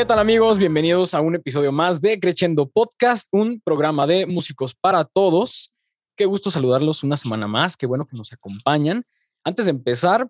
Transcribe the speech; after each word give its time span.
¿Qué 0.00 0.06
tal 0.06 0.18
amigos? 0.18 0.56
Bienvenidos 0.56 1.12
a 1.12 1.20
un 1.20 1.34
episodio 1.34 1.72
más 1.72 2.00
de 2.00 2.18
Crescendo 2.18 2.66
Podcast, 2.66 3.28
un 3.32 3.60
programa 3.60 4.06
de 4.06 4.24
músicos 4.24 4.74
para 4.74 5.04
todos. 5.04 5.74
Qué 6.16 6.24
gusto 6.24 6.50
saludarlos 6.50 7.02
una 7.02 7.18
semana 7.18 7.46
más, 7.46 7.76
qué 7.76 7.84
bueno 7.84 8.06
que 8.06 8.16
nos 8.16 8.32
acompañan. 8.32 9.04
Antes 9.44 9.66
de 9.66 9.72
empezar, 9.72 10.26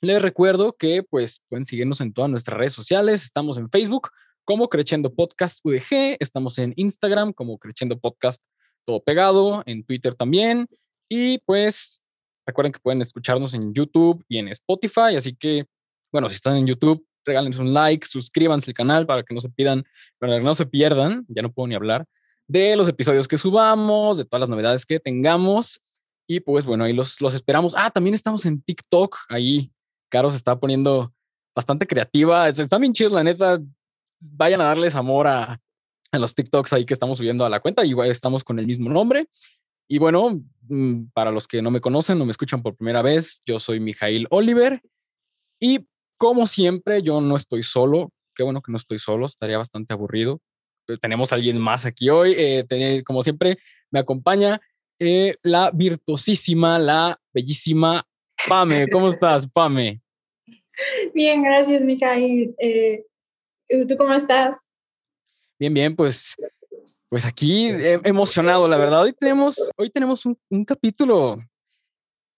les 0.00 0.22
recuerdo 0.22 0.72
que 0.72 1.02
pues 1.02 1.42
pueden 1.50 1.66
seguirnos 1.66 2.00
en 2.00 2.14
todas 2.14 2.30
nuestras 2.30 2.56
redes 2.56 2.72
sociales. 2.72 3.22
Estamos 3.22 3.58
en 3.58 3.68
Facebook 3.68 4.08
como 4.46 4.70
Crescendo 4.70 5.12
Podcast 5.12 5.60
UDG, 5.64 6.16
estamos 6.18 6.56
en 6.56 6.72
Instagram 6.76 7.34
como 7.34 7.58
Crescendo 7.58 8.00
Podcast 8.00 8.42
todo 8.86 9.02
pegado, 9.02 9.62
en 9.66 9.84
Twitter 9.84 10.14
también. 10.14 10.66
Y 11.10 11.40
pues 11.40 12.02
recuerden 12.46 12.72
que 12.72 12.80
pueden 12.80 13.02
escucharnos 13.02 13.52
en 13.52 13.74
YouTube 13.74 14.24
y 14.28 14.38
en 14.38 14.48
Spotify, 14.48 15.14
así 15.14 15.36
que 15.36 15.66
bueno, 16.10 16.30
si 16.30 16.36
están 16.36 16.56
en 16.56 16.66
YouTube, 16.66 17.06
regálenos 17.30 17.58
un 17.58 17.72
like, 17.72 18.06
suscríbanse 18.06 18.70
al 18.70 18.74
canal 18.74 19.06
para 19.06 19.22
que 19.22 19.34
no 19.34 19.40
se 19.40 19.48
pidan, 19.48 19.84
para 20.18 20.38
que 20.38 20.44
no 20.44 20.54
se 20.54 20.66
pierdan, 20.66 21.24
ya 21.28 21.42
no 21.42 21.52
puedo 21.52 21.66
ni 21.68 21.74
hablar, 21.74 22.04
de 22.48 22.76
los 22.76 22.88
episodios 22.88 23.28
que 23.28 23.38
subamos, 23.38 24.18
de 24.18 24.24
todas 24.24 24.40
las 24.40 24.48
novedades 24.48 24.84
que 24.84 24.98
tengamos. 24.98 25.80
Y 26.26 26.40
pues 26.40 26.64
bueno, 26.64 26.84
ahí 26.84 26.92
los, 26.92 27.20
los 27.20 27.34
esperamos. 27.34 27.74
Ah, 27.76 27.90
también 27.90 28.14
estamos 28.14 28.44
en 28.44 28.60
TikTok. 28.60 29.16
Ahí 29.28 29.72
Caro 30.08 30.30
se 30.30 30.36
está 30.36 30.58
poniendo 30.58 31.12
bastante 31.54 31.86
creativa. 31.86 32.48
Está 32.48 32.78
bien 32.78 32.92
chido, 32.92 33.10
la 33.10 33.24
neta. 33.24 33.60
Vayan 34.32 34.60
a 34.60 34.64
darles 34.64 34.96
amor 34.96 35.26
a, 35.26 35.60
a 36.12 36.18
los 36.18 36.34
TikToks 36.34 36.72
ahí 36.72 36.84
que 36.84 36.94
estamos 36.94 37.18
subiendo 37.18 37.44
a 37.44 37.48
la 37.48 37.60
cuenta. 37.60 37.84
Igual 37.84 38.10
estamos 38.10 38.44
con 38.44 38.58
el 38.58 38.66
mismo 38.66 38.90
nombre. 38.90 39.28
Y 39.88 39.98
bueno, 39.98 40.40
mm, 40.68 41.06
para 41.12 41.32
los 41.32 41.48
que 41.48 41.62
no 41.62 41.70
me 41.70 41.80
conocen, 41.80 42.18
no 42.18 42.24
me 42.24 42.30
escuchan 42.30 42.62
por 42.62 42.76
primera 42.76 43.02
vez, 43.02 43.40
yo 43.44 43.58
soy 43.58 43.80
Mijail 43.80 44.28
Oliver. 44.30 44.80
Y 45.60 45.86
como 46.20 46.46
siempre, 46.46 47.00
yo 47.00 47.22
no 47.22 47.34
estoy 47.34 47.62
solo. 47.62 48.12
Qué 48.34 48.42
bueno 48.42 48.60
que 48.60 48.70
no 48.70 48.76
estoy 48.76 48.98
solo, 48.98 49.24
estaría 49.24 49.56
bastante 49.56 49.94
aburrido. 49.94 50.42
Tenemos 51.00 51.32
a 51.32 51.36
alguien 51.36 51.56
más 51.56 51.86
aquí 51.86 52.10
hoy. 52.10 52.34
Eh, 52.36 53.02
como 53.06 53.22
siempre, 53.22 53.56
me 53.90 54.00
acompaña 54.00 54.60
eh, 54.98 55.36
la 55.42 55.70
virtuosísima, 55.72 56.78
la 56.78 57.18
bellísima 57.32 58.06
Pame. 58.46 58.86
¿Cómo 58.90 59.08
estás, 59.08 59.48
Pame? 59.48 60.02
Bien, 61.14 61.42
gracias, 61.42 61.80
Mijail. 61.80 62.54
Eh, 62.58 63.02
¿Tú 63.88 63.96
cómo 63.96 64.12
estás? 64.12 64.58
Bien, 65.58 65.72
bien, 65.72 65.96
pues, 65.96 66.36
pues 67.08 67.24
aquí 67.24 67.68
emocionado, 68.04 68.68
la 68.68 68.76
verdad. 68.76 69.04
Hoy 69.04 69.14
tenemos, 69.14 69.70
hoy 69.74 69.88
tenemos 69.88 70.26
un, 70.26 70.38
un 70.50 70.66
capítulo 70.66 71.38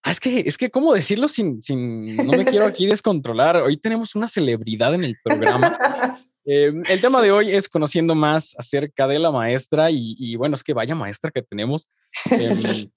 Ah, 0.05 0.11
es 0.11 0.19
que, 0.19 0.41
es 0.41 0.59
que, 0.59 0.71
¿cómo 0.71 0.93
decirlo 0.93 1.29
sin, 1.29 1.63
sin, 1.63 2.17
no 2.17 2.33
me 2.33 2.45
quiero 2.45 2.67
aquí 2.67 2.87
descontrolar? 2.89 3.57
Hoy 3.59 3.77
tenemos 3.77 4.15
una 4.17 4.27
celebridad 4.27 4.95
en 4.95 5.05
el 5.05 5.17
programa. 5.23 6.17
Em, 6.45 6.83
el 6.89 7.01
tema 7.01 7.23
de 7.23 7.31
hoy 7.31 7.53
es 7.53 7.69
conociendo 7.69 8.17
más 8.17 8.57
acerca 8.59 9.07
de 9.07 9.21
la 9.21 9.31
maestra 9.31 9.91
y, 9.93 10.35
bueno, 10.35 10.57
es 10.57 10.65
que 10.65 10.75
vaya 10.75 10.97
maestra 10.97 11.31
que 11.31 11.43
tenemos. 11.43 11.87
Em, 12.31 12.59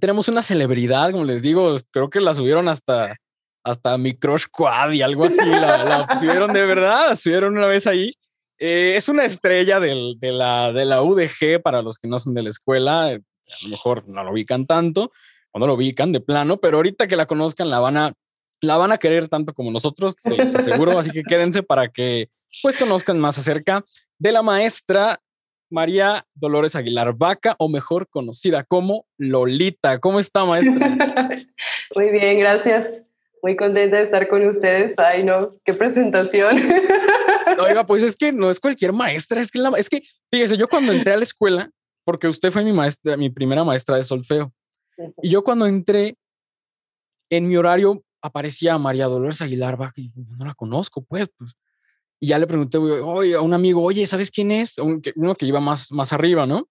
tenemos 0.00 0.28
una 0.28 0.42
celebridad, 0.42 1.12
como 1.12 1.24
les 1.24 1.40
digo, 1.40 1.74
creo 1.92 2.10
que 2.10 2.20
la 2.20 2.34
subieron 2.34 2.68
hasta, 2.68 3.16
hasta 3.64 3.96
mi 3.96 4.14
crush 4.14 4.44
quad 4.50 4.90
y 4.90 5.00
algo 5.00 5.24
así. 5.24 5.46
La, 5.46 6.18
subieron 6.20 6.52
de 6.52 6.66
verdad, 6.66 7.08
la 7.08 7.16
subieron 7.16 7.56
una 7.56 7.68
vez 7.68 7.86
ahí. 7.86 8.12
Eh, 8.58 8.96
es 8.96 9.08
una 9.08 9.24
estrella 9.24 9.80
del, 9.80 10.16
de, 10.20 10.32
la, 10.32 10.72
de 10.72 10.84
la 10.84 11.02
UDG 11.02 11.62
para 11.62 11.80
los 11.80 11.98
que 11.98 12.06
no 12.06 12.20
son 12.20 12.34
de 12.34 12.42
la 12.42 12.50
escuela. 12.50 13.06
A 13.06 13.12
lo 13.12 13.68
mejor 13.70 14.06
no 14.06 14.22
lo 14.22 14.32
ubican 14.32 14.66
tanto, 14.66 15.10
o 15.52 15.58
no 15.58 15.66
lo 15.66 15.74
ubican 15.74 16.12
de 16.12 16.20
plano, 16.20 16.58
pero 16.58 16.78
ahorita 16.78 17.06
que 17.06 17.16
la 17.16 17.26
conozcan 17.26 17.70
la 17.70 17.78
van 17.80 17.96
a, 17.96 18.12
la 18.60 18.76
van 18.76 18.92
a 18.92 18.98
querer 18.98 19.28
tanto 19.28 19.54
como 19.54 19.70
nosotros, 19.70 20.14
se 20.18 20.34
los 20.34 20.54
aseguro, 20.54 20.98
así 20.98 21.10
que 21.10 21.22
quédense 21.28 21.62
para 21.62 21.88
que 21.88 22.28
pues 22.62 22.76
conozcan 22.76 23.18
más 23.18 23.38
acerca 23.38 23.84
de 24.18 24.32
la 24.32 24.42
maestra 24.42 25.20
María 25.70 26.26
Dolores 26.34 26.74
Aguilar 26.74 27.14
Vaca, 27.14 27.54
o 27.58 27.68
mejor 27.68 28.08
conocida 28.08 28.64
como 28.64 29.06
Lolita. 29.16 30.00
¿Cómo 30.00 30.18
está, 30.18 30.44
maestra? 30.44 30.98
Muy 31.94 32.10
bien, 32.10 32.40
gracias. 32.40 33.04
Muy 33.42 33.56
contenta 33.56 33.96
de 33.96 34.02
estar 34.02 34.28
con 34.28 34.46
ustedes. 34.46 34.94
Ay, 34.98 35.22
no, 35.22 35.52
qué 35.64 35.72
presentación. 35.72 36.60
Oiga, 37.58 37.86
pues 37.86 38.02
es 38.02 38.16
que 38.16 38.32
no 38.32 38.50
es 38.50 38.60
cualquier 38.60 38.92
maestra, 38.92 39.40
es 39.40 39.50
que, 39.50 39.58
la, 39.58 39.70
es 39.78 39.88
que, 39.88 40.02
fíjese, 40.30 40.56
yo 40.56 40.68
cuando 40.68 40.92
entré 40.92 41.14
a 41.14 41.16
la 41.16 41.22
escuela, 41.22 41.70
porque 42.04 42.28
usted 42.28 42.50
fue 42.50 42.64
mi 42.64 42.72
maestra, 42.72 43.16
mi 43.16 43.30
primera 43.30 43.64
maestra 43.64 43.96
de 43.96 44.02
solfeo, 44.02 44.52
y 45.22 45.30
yo 45.30 45.42
cuando 45.42 45.66
entré, 45.66 46.16
en 47.30 47.46
mi 47.46 47.56
horario 47.56 48.02
aparecía 48.20 48.78
María 48.78 49.06
Dolores 49.06 49.40
Aguilar 49.40 49.78
y 49.96 50.10
no 50.36 50.44
la 50.44 50.54
conozco, 50.54 51.02
pues, 51.02 51.28
pues. 51.36 51.56
Y 52.22 52.28
ya 52.28 52.38
le 52.38 52.46
pregunté 52.46 52.76
a 52.76 53.40
un 53.40 53.54
amigo, 53.54 53.82
oye, 53.82 54.06
¿sabes 54.06 54.30
quién 54.30 54.52
es? 54.52 54.76
Uno 54.78 55.34
que 55.34 55.46
iba 55.46 55.58
más, 55.58 55.90
más 55.90 56.12
arriba, 56.12 56.46
¿no? 56.46 56.68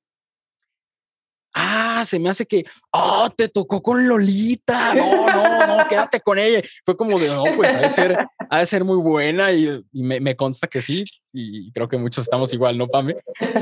Ah, 1.56 2.04
se 2.06 2.20
me 2.20 2.30
hace 2.30 2.46
que, 2.46 2.64
oh, 2.92 3.28
te 3.36 3.48
tocó 3.48 3.82
con 3.82 4.08
Lolita. 4.08 4.94
No, 4.94 5.26
no, 5.26 5.78
no, 5.78 5.88
quédate 5.88 6.22
con 6.22 6.38
ella. 6.38 6.62
Fue 6.86 6.96
como 6.96 7.18
de, 7.18 7.30
no, 7.30 7.44
pues 7.56 7.76
ha 7.76 7.82
de 7.82 7.90
ser, 7.90 8.18
ha 8.50 8.66
ser 8.66 8.84
muy 8.84 8.98
buena 8.98 9.52
y, 9.52 9.84
me, 9.92 10.20
me, 10.20 10.36
consta 10.36 10.68
que 10.68 10.82
sí. 10.82 11.04
Y 11.34 11.72
creo 11.72 11.90
que 11.90 11.98
muchos 11.98 12.26
estamos 12.26 12.54
igual, 12.54 12.78
¿no, 12.78 12.88
Pame? 12.88 13.16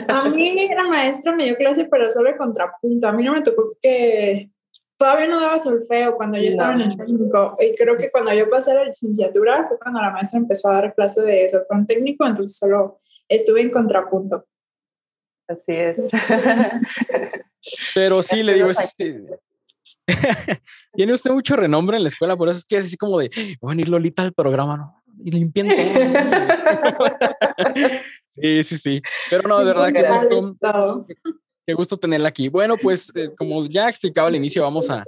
A 0.09 0.27
mí 0.27 0.59
era 0.59 0.83
maestro, 0.83 1.33
me 1.37 1.45
dio 1.45 1.55
clase, 1.55 1.87
pero 1.89 2.09
solo 2.09 2.35
contrapunto. 2.37 3.07
A 3.07 3.13
mí 3.13 3.23
no 3.23 3.31
me 3.31 3.41
tocó 3.41 3.69
que 3.81 4.49
todavía 4.97 5.27
no 5.27 5.39
daba 5.39 5.59
solfeo 5.59 6.15
cuando 6.15 6.37
yo 6.37 6.49
estaba 6.49 6.73
en 6.73 6.81
el 6.81 6.97
técnico 6.97 7.55
y 7.59 7.75
creo 7.75 7.97
que 7.97 8.09
cuando 8.09 8.33
yo 8.33 8.49
pasé 8.49 8.71
a 8.71 8.75
la 8.75 8.85
licenciatura 8.85 9.67
fue 9.67 9.77
cuando 9.79 10.01
la 10.01 10.11
maestra 10.11 10.39
empezó 10.39 10.69
a 10.69 10.73
dar 10.73 10.95
clase 10.95 11.21
de 11.21 11.47
solfeo 11.47 11.85
técnico, 11.87 12.25
entonces 12.25 12.57
solo 12.57 12.99
estuve 13.29 13.61
en 13.61 13.71
contrapunto. 13.71 14.45
Así 15.47 15.71
es. 15.71 16.09
Pero 17.95 18.21
sí, 18.21 18.43
le 18.43 18.55
digo, 18.55 18.69
este, 18.69 19.23
tiene 20.93 21.13
usted 21.13 21.31
mucho 21.31 21.55
renombre 21.55 21.95
en 21.97 22.03
la 22.03 22.09
escuela, 22.09 22.35
por 22.35 22.49
eso 22.49 22.59
es 22.59 22.65
que 22.65 22.75
es 22.77 22.87
así 22.87 22.97
como 22.97 23.19
de, 23.19 23.29
voy 23.61 23.69
a 23.69 23.73
venir 23.73 23.89
Lolita 23.89 24.23
al 24.23 24.33
programa, 24.33 24.77
¿no? 24.77 25.03
Y 25.23 25.31
limpiando 25.31 25.73
sí, 28.27 28.63
sí, 28.63 28.77
sí. 28.77 29.01
Pero 29.31 29.49
no, 29.49 29.57
de 29.59 29.65
verdad 29.65 29.91
que 29.91 30.07
gusto. 30.07 30.55
Qué 31.67 31.73
gusto 31.73 31.97
tenerla 31.97 32.29
aquí. 32.29 32.47
Bueno, 32.47 32.77
pues 32.81 33.11
eh, 33.13 33.29
como 33.37 33.65
ya 33.65 33.89
explicaba 33.89 34.29
al 34.29 34.37
inicio, 34.37 34.63
vamos 34.63 34.89
a, 34.89 35.03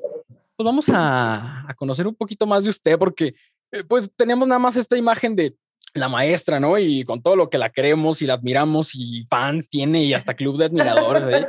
pues 0.57 0.65
vamos 0.65 0.89
a, 0.89 1.65
a, 1.65 1.73
conocer 1.73 2.05
un 2.05 2.15
poquito 2.15 2.45
más 2.45 2.65
de 2.65 2.69
usted 2.69 2.99
porque 2.99 3.33
eh, 3.71 3.83
pues 3.87 4.11
tenemos 4.13 4.45
nada 4.45 4.59
más 4.59 4.75
esta 4.75 4.97
imagen 4.97 5.37
de 5.37 5.55
la 5.93 6.09
maestra, 6.09 6.59
¿no? 6.59 6.77
Y 6.77 7.05
con 7.05 7.23
todo 7.23 7.37
lo 7.37 7.49
que 7.49 7.57
la 7.57 7.69
queremos 7.69 8.21
y 8.21 8.25
la 8.25 8.33
admiramos 8.33 8.93
y 8.93 9.25
fans 9.29 9.69
tiene 9.69 10.03
y 10.03 10.13
hasta 10.13 10.33
club 10.33 10.57
de 10.57 10.65
admiradores, 10.65 11.43
¿eh? 11.43 11.47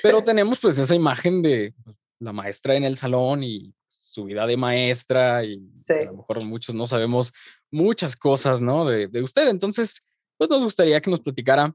pero 0.00 0.22
tenemos 0.22 0.60
pues 0.60 0.78
esa 0.78 0.94
imagen 0.94 1.42
de 1.42 1.74
la 2.20 2.32
maestra 2.32 2.76
en 2.76 2.84
el 2.84 2.96
salón 2.96 3.42
y 3.42 3.74
su 3.88 4.26
vida 4.26 4.46
de 4.46 4.56
maestra 4.56 5.42
y 5.44 5.60
a 5.88 6.04
lo 6.04 6.18
mejor 6.18 6.44
muchos 6.44 6.72
no 6.72 6.86
sabemos 6.86 7.32
muchas 7.68 8.14
cosas, 8.14 8.60
¿no? 8.60 8.84
De, 8.84 9.08
de 9.08 9.22
usted. 9.24 9.48
Entonces, 9.48 10.04
pues 10.38 10.48
nos 10.48 10.62
gustaría 10.62 11.00
que 11.00 11.10
nos 11.10 11.20
platicara 11.20 11.74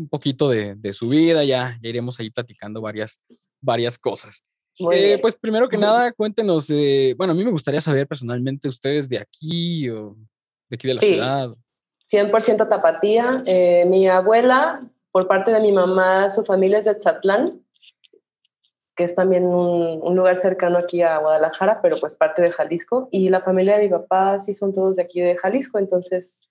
un 0.00 0.08
poquito 0.08 0.48
de, 0.48 0.74
de 0.74 0.92
su 0.92 1.08
vida, 1.08 1.44
ya, 1.44 1.78
iremos 1.82 2.18
ahí 2.18 2.30
platicando 2.30 2.80
varias, 2.80 3.20
varias 3.60 3.98
cosas. 3.98 4.42
Eh, 4.92 5.18
pues 5.20 5.34
primero 5.34 5.68
que 5.68 5.76
nada, 5.78 6.12
cuéntenos, 6.12 6.70
eh, 6.70 7.14
bueno, 7.16 7.32
a 7.32 7.36
mí 7.36 7.44
me 7.44 7.50
gustaría 7.50 7.80
saber 7.80 8.06
personalmente 8.06 8.68
ustedes 8.68 9.08
de 9.08 9.18
aquí 9.18 9.88
o 9.90 10.16
de 10.68 10.74
aquí 10.74 10.88
de 10.88 10.94
la 10.94 11.00
sí, 11.00 11.14
ciudad. 11.14 11.50
100% 12.10 12.68
tapatía. 12.68 13.42
Eh, 13.46 13.84
mi 13.86 14.08
abuela, 14.08 14.80
por 15.12 15.28
parte 15.28 15.52
de 15.52 15.60
mi 15.60 15.70
mamá, 15.70 16.30
su 16.30 16.44
familia 16.44 16.78
es 16.78 16.86
de 16.86 16.94
Tzatlán, 16.94 17.62
que 18.96 19.04
es 19.04 19.14
también 19.14 19.44
un, 19.44 20.00
un, 20.02 20.16
lugar 20.16 20.36
cercano 20.38 20.78
aquí 20.78 21.02
a 21.02 21.18
Guadalajara, 21.18 21.80
pero 21.82 21.96
pues 21.98 22.14
parte 22.14 22.42
de 22.42 22.50
Jalisco. 22.50 23.08
Y 23.12 23.28
la 23.28 23.40
familia 23.40 23.76
de 23.76 23.84
mi 23.84 23.88
papá 23.90 24.40
sí 24.40 24.54
son 24.54 24.72
todos 24.72 24.96
de 24.96 25.02
aquí 25.02 25.20
de 25.20 25.36
Jalisco, 25.36 25.78
entonces 25.78 26.49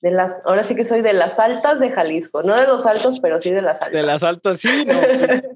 de 0.00 0.10
las, 0.10 0.42
ahora 0.44 0.62
sí 0.62 0.74
que 0.74 0.84
soy 0.84 1.02
de 1.02 1.12
las 1.12 1.38
altas 1.38 1.80
de 1.80 1.90
Jalisco, 1.90 2.42
no 2.42 2.54
de 2.54 2.66
los 2.66 2.86
altos, 2.86 3.20
pero 3.20 3.40
sí 3.40 3.50
de 3.50 3.62
las 3.62 3.82
altas. 3.82 3.92
De 3.92 4.02
las 4.02 4.22
altas, 4.22 4.58
sí, 4.58 4.84
no, 4.86 5.00
pues, 5.00 5.48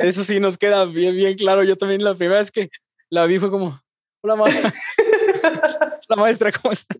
eso 0.00 0.24
sí 0.24 0.38
nos 0.38 0.58
queda 0.58 0.84
bien, 0.84 1.16
bien 1.16 1.36
claro. 1.36 1.62
Yo 1.64 1.76
también 1.76 2.04
la 2.04 2.14
primera 2.14 2.38
vez 2.38 2.50
que 2.50 2.70
la 3.10 3.26
vi 3.26 3.38
fue 3.38 3.50
como, 3.50 3.80
hola 4.22 4.36
maestra, 4.36 4.74
la 6.08 6.16
maestra, 6.16 6.52
¿cómo 6.52 6.72
está? 6.72 6.94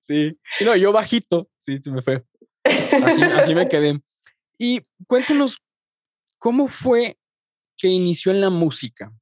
Sí, 0.00 0.38
y 0.60 0.64
no, 0.64 0.76
yo 0.76 0.92
bajito, 0.92 1.48
sí, 1.58 1.78
se 1.82 1.90
me 1.90 2.02
fue. 2.02 2.22
Así, 2.64 3.22
así 3.22 3.54
me 3.54 3.68
quedé. 3.68 4.00
Y 4.58 4.82
cuéntenos, 5.06 5.58
¿cómo 6.38 6.66
fue 6.66 7.18
que 7.76 7.88
inició 7.88 8.32
en 8.32 8.40
la 8.40 8.50
música? 8.50 9.12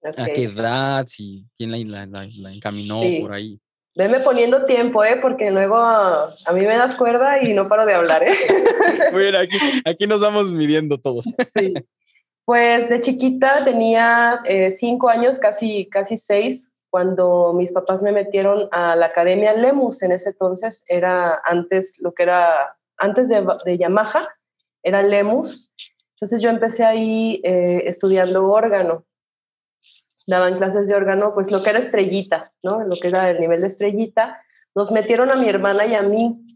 Okay. 0.00 0.24
¿A 0.24 0.26
qué 0.32 0.42
edad? 0.44 1.06
Si, 1.08 1.44
¿Quién 1.56 1.72
la, 1.90 2.06
la, 2.06 2.26
la 2.38 2.52
encaminó 2.52 3.02
sí. 3.02 3.18
por 3.20 3.32
ahí? 3.34 3.60
Veme 3.98 4.20
poniendo 4.20 4.64
tiempo, 4.64 5.04
¿eh? 5.04 5.18
Porque 5.20 5.50
luego 5.50 5.74
a, 5.74 6.32
a, 6.46 6.52
mí 6.52 6.60
me 6.60 6.76
das 6.76 6.94
cuerda 6.94 7.42
y 7.42 7.52
no 7.52 7.66
paro 7.66 7.84
de 7.84 7.94
hablar, 7.94 8.22
¿eh? 8.22 8.32
Muy 9.12 9.22
bien, 9.22 9.34
aquí, 9.34 9.58
aquí 9.84 10.06
nos 10.06 10.20
vamos 10.20 10.52
midiendo 10.52 10.98
todos. 10.98 11.24
Sí. 11.56 11.74
Pues 12.44 12.88
de 12.88 13.00
chiquita 13.00 13.64
tenía 13.64 14.40
eh, 14.44 14.70
cinco 14.70 15.08
años, 15.08 15.40
casi, 15.40 15.88
casi 15.90 16.16
seis, 16.16 16.72
cuando 16.90 17.52
mis 17.52 17.72
papás 17.72 18.00
me 18.00 18.12
metieron 18.12 18.68
a 18.70 18.94
la 18.94 19.06
Academia 19.06 19.52
Lemus, 19.52 20.00
en 20.02 20.12
ese 20.12 20.28
entonces 20.28 20.84
era 20.86 21.42
antes 21.44 21.98
lo 21.98 22.14
que 22.14 22.22
era, 22.22 22.76
antes 22.98 23.28
de, 23.28 23.44
de 23.64 23.78
Yamaha, 23.78 24.28
era 24.84 25.02
Lemus. 25.02 25.72
Entonces 26.14 26.40
yo 26.40 26.50
empecé 26.50 26.84
ahí 26.84 27.40
eh, 27.42 27.82
estudiando 27.86 28.48
órgano. 28.48 29.04
Daban 30.28 30.58
clases 30.58 30.86
de 30.86 30.94
órgano, 30.94 31.32
pues 31.34 31.50
lo 31.50 31.62
que 31.62 31.70
era 31.70 31.78
estrellita, 31.78 32.52
¿no? 32.62 32.84
Lo 32.84 32.96
que 33.00 33.08
era 33.08 33.30
el 33.30 33.40
nivel 33.40 33.62
de 33.62 33.66
estrellita. 33.66 34.40
Nos 34.74 34.92
metieron 34.92 35.32
a 35.32 35.36
mi 35.36 35.48
hermana 35.48 35.86
y 35.86 35.94
a 35.94 36.02
mí, 36.02 36.46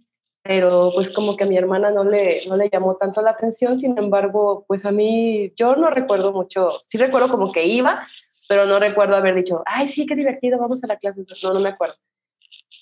pero 0.42 0.90
pues 0.94 1.10
como 1.10 1.36
que 1.36 1.44
a 1.44 1.46
mi 1.46 1.56
hermana 1.56 1.90
no 1.90 2.04
le, 2.04 2.42
no 2.48 2.56
le 2.56 2.68
llamó 2.68 2.96
tanto 2.96 3.22
la 3.22 3.30
atención, 3.30 3.78
sin 3.78 3.98
embargo, 3.98 4.64
pues 4.68 4.84
a 4.84 4.92
mí 4.92 5.52
yo 5.56 5.74
no 5.74 5.90
recuerdo 5.90 6.32
mucho, 6.32 6.68
sí 6.86 6.98
recuerdo 6.98 7.28
como 7.28 7.50
que 7.50 7.66
iba, 7.66 8.06
pero 8.48 8.66
no 8.66 8.78
recuerdo 8.78 9.16
haber 9.16 9.34
dicho, 9.34 9.62
ay, 9.64 9.88
sí, 9.88 10.04
qué 10.06 10.14
divertido, 10.14 10.58
vamos 10.58 10.84
a 10.84 10.86
la 10.86 10.98
clase. 10.98 11.24
No, 11.42 11.54
no 11.54 11.60
me 11.60 11.70
acuerdo. 11.70 11.94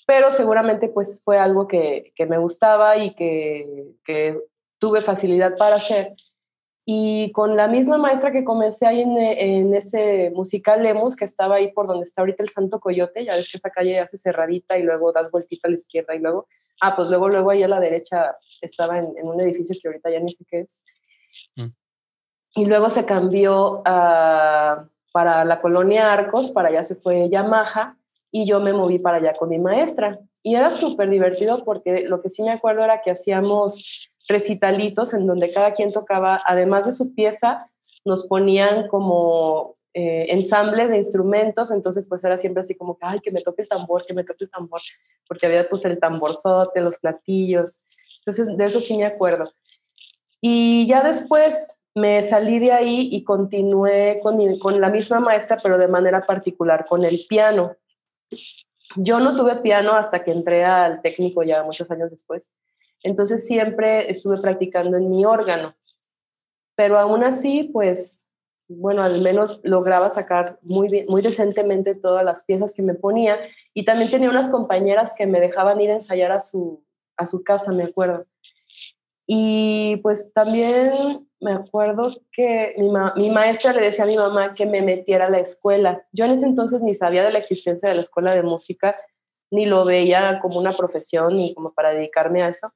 Pero 0.05 0.33
seguramente 0.33 0.89
pues 0.89 1.21
fue 1.23 1.39
algo 1.39 1.67
que, 1.67 2.11
que 2.15 2.25
me 2.25 2.37
gustaba 2.37 2.97
y 2.97 3.15
que, 3.15 3.95
que, 4.03 4.37
tuve 4.81 4.99
facilidad 4.99 5.55
para 5.57 5.75
hacer. 5.75 6.15
Y 6.93 7.31
con 7.31 7.55
la 7.55 7.69
misma 7.69 7.97
maestra 7.97 8.33
que 8.33 8.43
comencé 8.43 8.85
ahí 8.85 9.01
en, 9.01 9.17
en, 9.17 9.73
ese 9.73 10.29
musical 10.35 10.83
Lemos, 10.83 11.15
que 11.15 11.23
estaba 11.23 11.55
ahí 11.55 11.71
por 11.71 11.87
donde 11.87 12.03
está 12.03 12.21
ahorita 12.21 12.43
el 12.43 12.49
Santo 12.49 12.81
Coyote, 12.81 13.23
ya 13.23 13.33
ves 13.35 13.49
que 13.49 13.57
esa 13.57 13.69
calle 13.69 13.97
hace 13.99 14.17
cerradita 14.17 14.77
y 14.77 14.83
luego 14.83 15.13
das 15.13 15.31
vueltita 15.31 15.69
a 15.69 15.71
la 15.71 15.77
izquierda 15.77 16.13
y 16.15 16.19
luego, 16.19 16.47
ah, 16.81 16.93
pues 16.95 17.07
luego, 17.07 17.29
luego 17.29 17.49
ahí 17.49 17.63
a 17.63 17.69
la 17.69 17.79
derecha 17.79 18.35
estaba 18.61 18.99
en, 18.99 19.13
en 19.17 19.25
un 19.25 19.39
edificio 19.39 19.73
que 19.81 19.87
ahorita 19.87 20.09
ya 20.09 20.19
ni 20.19 20.33
sé 20.33 20.43
qué 20.49 20.59
es. 20.59 20.81
Mm. 21.55 21.71
Y 22.55 22.65
luego 22.65 22.89
se 22.89 23.05
cambió 23.05 23.81
a 23.85 24.85
para 25.11 25.45
la 25.45 25.61
colonia 25.61 26.11
Arcos, 26.11 26.51
para 26.51 26.69
allá 26.69 26.83
se 26.83 26.95
fue 26.95 27.29
Yamaha 27.29 27.97
y 28.31 28.45
yo 28.45 28.59
me 28.59 28.73
moví 28.73 28.99
para 28.99 29.17
allá 29.17 29.33
con 29.33 29.49
mi 29.49 29.59
maestra. 29.59 30.11
Y 30.43 30.55
era 30.55 30.71
súper 30.71 31.09
divertido 31.09 31.63
porque 31.63 32.07
lo 32.07 32.21
que 32.21 32.29
sí 32.29 32.41
me 32.41 32.51
acuerdo 32.51 32.83
era 32.83 33.01
que 33.01 33.11
hacíamos 33.11 34.09
recitalitos 34.27 35.13
en 35.13 35.27
donde 35.27 35.51
cada 35.51 35.73
quien 35.73 35.91
tocaba, 35.91 36.39
además 36.45 36.85
de 36.85 36.93
su 36.93 37.13
pieza, 37.13 37.69
nos 38.05 38.27
ponían 38.27 38.87
como 38.87 39.75
eh, 39.93 40.27
ensamble 40.29 40.87
de 40.87 40.97
instrumentos, 40.97 41.69
entonces 41.69 42.07
pues 42.07 42.23
era 42.23 42.37
siempre 42.37 42.61
así 42.61 42.75
como 42.75 42.97
que, 42.97 43.05
ay, 43.05 43.19
que 43.19 43.31
me 43.31 43.41
toque 43.41 43.63
el 43.63 43.67
tambor, 43.67 44.05
que 44.05 44.13
me 44.13 44.23
toque 44.23 44.45
el 44.45 44.49
tambor, 44.49 44.79
porque 45.27 45.45
había 45.45 45.67
pues 45.67 45.83
el 45.85 45.99
tamborzote, 45.99 46.81
los 46.81 46.95
platillos, 46.97 47.81
entonces 48.19 48.55
de 48.55 48.65
eso 48.65 48.79
sí 48.79 48.97
me 48.97 49.05
acuerdo. 49.05 49.43
Y 50.39 50.87
ya 50.87 51.03
después 51.03 51.77
me 51.93 52.23
salí 52.23 52.59
de 52.59 52.71
ahí 52.71 53.09
y 53.11 53.23
continué 53.23 54.19
con, 54.23 54.39
con 54.59 54.79
la 54.79 54.89
misma 54.89 55.19
maestra, 55.19 55.57
pero 55.61 55.77
de 55.77 55.87
manera 55.87 56.21
particular 56.21 56.85
con 56.87 57.03
el 57.03 57.19
piano. 57.27 57.75
Yo 58.95 59.19
no 59.19 59.35
tuve 59.35 59.57
piano 59.57 59.93
hasta 59.93 60.23
que 60.23 60.31
entré 60.31 60.65
al 60.65 61.01
técnico 61.01 61.43
ya 61.43 61.63
muchos 61.63 61.89
años 61.91 62.11
después. 62.11 62.51
Entonces 63.03 63.45
siempre 63.45 64.09
estuve 64.09 64.39
practicando 64.39 64.97
en 64.97 65.09
mi 65.09 65.25
órgano. 65.25 65.75
Pero 66.75 66.99
aún 66.99 67.23
así, 67.23 67.69
pues, 67.71 68.27
bueno, 68.67 69.01
al 69.01 69.21
menos 69.21 69.59
lograba 69.63 70.09
sacar 70.09 70.59
muy, 70.61 71.05
muy 71.07 71.21
decentemente 71.21 71.95
todas 71.95 72.23
las 72.23 72.43
piezas 72.43 72.73
que 72.73 72.81
me 72.81 72.93
ponía. 72.93 73.39
Y 73.73 73.85
también 73.85 74.09
tenía 74.09 74.29
unas 74.29 74.49
compañeras 74.49 75.13
que 75.17 75.25
me 75.25 75.39
dejaban 75.39 75.81
ir 75.81 75.91
a 75.91 75.95
ensayar 75.95 76.31
a 76.31 76.39
su, 76.39 76.83
a 77.17 77.25
su 77.25 77.43
casa, 77.43 77.71
me 77.71 77.83
acuerdo. 77.83 78.25
Y 79.27 79.97
pues 79.97 80.31
también 80.33 81.27
me 81.39 81.53
acuerdo 81.53 82.11
que 82.31 82.75
mi, 82.77 82.89
mi, 83.15 83.29
maestra 83.31 83.73
le 83.73 83.81
decía 83.81 84.03
a 84.03 84.07
mi 84.07 84.17
mamá 84.17 84.53
que 84.53 84.65
me 84.65 84.81
metiera 84.81 85.25
a 85.25 85.29
la 85.29 85.39
escuela. 85.39 86.05
Yo 86.11 86.25
en 86.25 86.33
ese 86.33 86.45
entonces 86.45 86.81
ni 86.81 86.93
sabía 86.95 87.23
de 87.23 87.31
la 87.31 87.39
existencia 87.39 87.89
de 87.89 87.95
la 87.95 88.01
escuela 88.01 88.35
de 88.35 88.43
música, 88.43 88.95
ni 89.51 89.65
lo 89.65 89.85
veía 89.85 90.39
como 90.41 90.59
una 90.59 90.71
profesión, 90.71 91.35
ni 91.35 91.53
como 91.53 91.73
para 91.73 91.93
dedicarme 91.93 92.43
a 92.43 92.49
eso. 92.49 92.71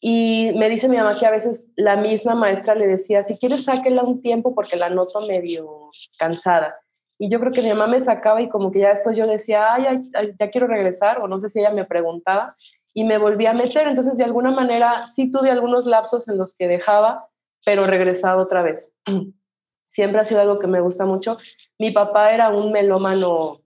Y 0.00 0.52
me 0.54 0.68
dice 0.68 0.88
mi 0.88 0.96
mamá 0.96 1.18
que 1.18 1.26
a 1.26 1.30
veces 1.30 1.68
la 1.74 1.96
misma 1.96 2.34
maestra 2.34 2.74
le 2.74 2.86
decía, 2.86 3.22
si 3.22 3.36
quieres 3.36 3.64
sáquela 3.64 4.02
un 4.02 4.20
tiempo 4.20 4.54
porque 4.54 4.76
la 4.76 4.90
noto 4.90 5.20
medio 5.26 5.90
cansada. 6.18 6.78
Y 7.18 7.30
yo 7.30 7.40
creo 7.40 7.52
que 7.52 7.62
mi 7.62 7.68
mamá 7.68 7.86
me 7.86 8.00
sacaba 8.00 8.42
y 8.42 8.48
como 8.48 8.70
que 8.70 8.80
ya 8.80 8.90
después 8.90 9.16
yo 9.16 9.26
decía, 9.26 9.74
ay, 9.74 10.02
ya 10.38 10.50
quiero 10.50 10.66
regresar, 10.66 11.20
o 11.20 11.28
no 11.28 11.40
sé 11.40 11.48
si 11.48 11.60
ella 11.60 11.70
me 11.70 11.84
preguntaba, 11.84 12.56
y 12.94 13.04
me 13.04 13.18
volví 13.18 13.46
a 13.46 13.54
meter. 13.54 13.88
Entonces, 13.88 14.18
de 14.18 14.24
alguna 14.24 14.52
manera, 14.52 15.06
sí 15.06 15.30
tuve 15.30 15.50
algunos 15.50 15.86
lapsos 15.86 16.28
en 16.28 16.38
los 16.38 16.54
que 16.56 16.68
dejaba, 16.68 17.28
pero 17.64 17.86
regresaba 17.86 18.42
otra 18.42 18.62
vez. 18.62 18.92
Siempre 19.88 20.20
ha 20.20 20.24
sido 20.24 20.40
algo 20.40 20.58
que 20.58 20.66
me 20.66 20.80
gusta 20.80 21.06
mucho. 21.06 21.36
Mi 21.78 21.90
papá 21.90 22.32
era 22.32 22.50
un 22.50 22.72
melómano 22.72 23.60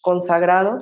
consagrado 0.00 0.78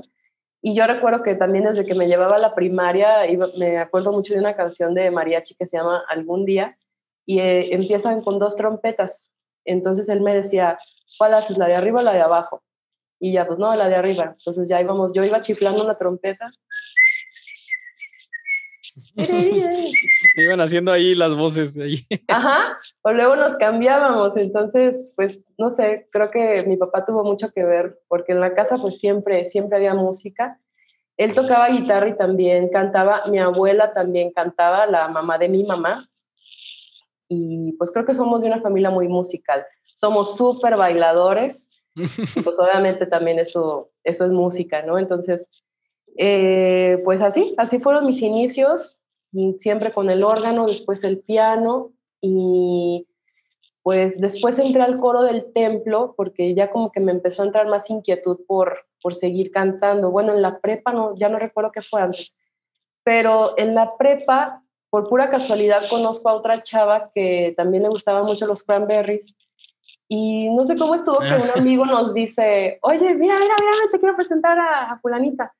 y 0.66 0.74
yo 0.74 0.86
recuerdo 0.86 1.22
que 1.22 1.34
también 1.34 1.66
desde 1.66 1.84
que 1.84 1.94
me 1.94 2.06
llevaba 2.06 2.36
a 2.36 2.38
la 2.38 2.54
primaria, 2.54 3.18
me 3.58 3.76
acuerdo 3.76 4.12
mucho 4.12 4.32
de 4.32 4.40
una 4.40 4.56
canción 4.56 4.94
de 4.94 5.10
mariachi 5.10 5.54
que 5.56 5.66
se 5.66 5.76
llama 5.76 6.02
Algún 6.08 6.46
día 6.46 6.78
y 7.26 7.38
eh, 7.38 7.74
empiezan 7.74 8.22
con 8.22 8.38
dos 8.38 8.56
trompetas. 8.56 9.33
Entonces 9.64 10.08
él 10.08 10.20
me 10.20 10.34
decía, 10.34 10.76
¿cuál 11.18 11.34
haces, 11.34 11.58
la 11.58 11.66
de 11.66 11.74
arriba 11.74 12.00
o 12.00 12.04
la 12.04 12.12
de 12.12 12.20
abajo? 12.20 12.62
Y 13.18 13.32
ya, 13.32 13.46
pues 13.46 13.58
no, 13.58 13.74
la 13.74 13.88
de 13.88 13.96
arriba. 13.96 14.34
Entonces 14.36 14.68
ya 14.68 14.80
íbamos, 14.80 15.12
yo 15.14 15.24
iba 15.24 15.40
chiflando 15.40 15.82
una 15.84 15.96
trompeta. 15.96 16.46
Iban 20.36 20.60
haciendo 20.60 20.92
ahí 20.92 21.14
las 21.14 21.34
voces. 21.34 21.76
Ahí. 21.76 22.06
Ajá, 22.28 22.78
o 23.02 23.12
luego 23.12 23.36
nos 23.36 23.56
cambiábamos. 23.56 24.36
Entonces, 24.36 25.12
pues, 25.16 25.44
no 25.58 25.70
sé, 25.70 26.06
creo 26.12 26.30
que 26.30 26.64
mi 26.66 26.76
papá 26.76 27.04
tuvo 27.04 27.24
mucho 27.24 27.50
que 27.50 27.64
ver, 27.64 27.98
porque 28.08 28.32
en 28.32 28.40
la 28.40 28.54
casa 28.54 28.76
pues 28.76 28.98
siempre, 28.98 29.46
siempre 29.46 29.78
había 29.78 29.94
música. 29.94 30.60
Él 31.16 31.32
tocaba 31.32 31.68
guitarra 31.68 32.08
y 32.08 32.16
también 32.16 32.68
cantaba. 32.68 33.22
Mi 33.30 33.38
abuela 33.38 33.92
también 33.94 34.32
cantaba, 34.32 34.86
la 34.86 35.08
mamá 35.08 35.38
de 35.38 35.48
mi 35.48 35.64
mamá 35.64 36.04
y 37.34 37.72
pues 37.72 37.90
creo 37.90 38.04
que 38.04 38.14
somos 38.14 38.42
de 38.42 38.48
una 38.48 38.60
familia 38.60 38.90
muy 38.90 39.08
musical. 39.08 39.64
Somos 39.82 40.36
súper 40.36 40.76
bailadores, 40.76 41.68
pues 41.94 42.58
obviamente 42.58 43.06
también 43.06 43.38
eso, 43.38 43.90
eso 44.02 44.24
es 44.24 44.30
música, 44.30 44.82
¿no? 44.82 44.98
Entonces, 44.98 45.48
eh, 46.16 47.00
pues 47.04 47.20
así, 47.20 47.54
así 47.56 47.78
fueron 47.78 48.06
mis 48.06 48.22
inicios, 48.22 48.98
siempre 49.58 49.92
con 49.92 50.10
el 50.10 50.22
órgano, 50.22 50.66
después 50.66 51.02
el 51.02 51.18
piano 51.18 51.92
y 52.20 53.06
pues 53.82 54.18
después 54.18 54.58
entré 54.58 54.82
al 54.82 54.98
coro 54.98 55.22
del 55.22 55.52
templo 55.52 56.14
porque 56.16 56.54
ya 56.54 56.70
como 56.70 56.90
que 56.90 57.00
me 57.00 57.12
empezó 57.12 57.42
a 57.42 57.46
entrar 57.46 57.68
más 57.68 57.90
inquietud 57.90 58.40
por, 58.46 58.86
por 59.02 59.14
seguir 59.14 59.50
cantando. 59.50 60.10
Bueno, 60.10 60.32
en 60.32 60.40
la 60.40 60.60
prepa 60.60 60.92
no, 60.92 61.14
ya 61.16 61.28
no 61.28 61.38
recuerdo 61.38 61.70
qué 61.72 61.82
fue 61.82 62.00
antes, 62.00 62.38
pero 63.02 63.52
en 63.58 63.74
la 63.74 63.96
prepa 63.98 64.63
por 64.94 65.08
pura 65.08 65.28
casualidad 65.28 65.82
conozco 65.90 66.28
a 66.28 66.34
otra 66.34 66.62
chava 66.62 67.10
que 67.12 67.52
también 67.56 67.82
le 67.82 67.88
gustaban 67.88 68.26
mucho 68.26 68.46
los 68.46 68.62
cranberries 68.62 69.34
y 70.06 70.48
no 70.50 70.64
sé 70.64 70.76
cómo 70.76 70.94
estuvo 70.94 71.18
que 71.18 71.34
un 71.34 71.50
amigo 71.58 71.84
nos 71.84 72.14
dice, 72.14 72.78
oye, 72.80 73.12
mira, 73.16 73.34
mira, 73.34 73.56
mira, 73.58 73.90
te 73.90 73.98
quiero 73.98 74.14
presentar 74.14 74.56
a, 74.56 74.96
fulanita. 75.02 75.52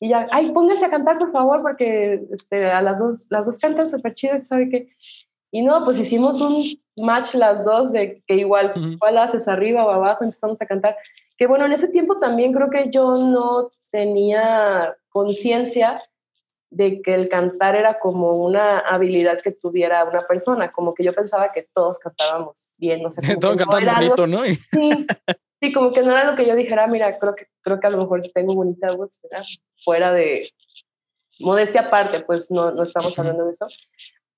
Y 0.00 0.08
ya, 0.08 0.26
ay, 0.32 0.50
pónganse 0.50 0.86
a 0.86 0.90
cantar, 0.90 1.18
por 1.18 1.30
favor, 1.30 1.62
porque 1.62 2.20
este, 2.32 2.68
a 2.68 2.82
las 2.82 2.98
dos, 2.98 3.26
las 3.30 3.46
dos 3.46 3.58
cantan 3.60 3.88
súper 3.88 4.12
chido, 4.12 4.44
¿sabe 4.44 4.68
qué? 4.68 4.88
Y 5.52 5.62
no, 5.62 5.84
pues 5.84 6.00
hicimos 6.00 6.40
un 6.40 6.60
match 6.96 7.34
las 7.34 7.64
dos 7.64 7.92
de 7.92 8.24
que 8.26 8.34
igual, 8.34 8.72
¿cuál 8.98 9.18
haces 9.18 9.46
arriba 9.46 9.86
o 9.86 9.90
abajo? 9.90 10.24
Empezamos 10.24 10.60
a 10.60 10.66
cantar. 10.66 10.96
Que 11.36 11.46
bueno, 11.46 11.64
en 11.64 11.72
ese 11.74 11.86
tiempo 11.86 12.16
también 12.16 12.52
creo 12.52 12.70
que 12.70 12.90
yo 12.90 13.14
no 13.14 13.70
tenía 13.92 14.96
conciencia 15.10 16.02
de 16.70 17.02
que 17.02 17.14
el 17.14 17.28
cantar 17.28 17.74
era 17.74 17.98
como 17.98 18.36
una 18.36 18.78
habilidad 18.78 19.40
que 19.40 19.50
tuviera 19.50 20.04
una 20.04 20.20
persona, 20.20 20.70
como 20.70 20.94
que 20.94 21.04
yo 21.04 21.12
pensaba 21.12 21.52
que 21.52 21.68
todos 21.74 21.98
cantábamos 21.98 22.68
bien, 22.78 23.02
no 23.02 23.10
sé. 23.10 23.20
todos 23.36 23.56
cantaban 23.56 23.94
bonito, 23.96 24.26
¿no? 24.26 24.42
Sí, 25.60 25.68
sí, 25.68 25.72
como 25.74 25.90
que 25.90 26.02
no 26.02 26.12
era 26.12 26.24
lo 26.24 26.36
que 26.36 26.46
yo 26.46 26.54
dijera, 26.54 26.86
mira, 26.86 27.18
creo 27.18 27.34
que, 27.34 27.48
creo 27.60 27.78
que 27.80 27.86
a 27.86 27.90
lo 27.90 27.98
mejor 27.98 28.22
tengo 28.32 28.54
bonita 28.54 28.94
voz, 28.94 29.10
fuera 29.84 30.10
de 30.10 30.48
modestia 31.40 31.82
aparte, 31.82 32.20
pues 32.20 32.50
no, 32.50 32.70
no 32.70 32.82
estamos 32.82 33.18
hablando 33.18 33.44
de 33.44 33.52
eso. 33.52 33.66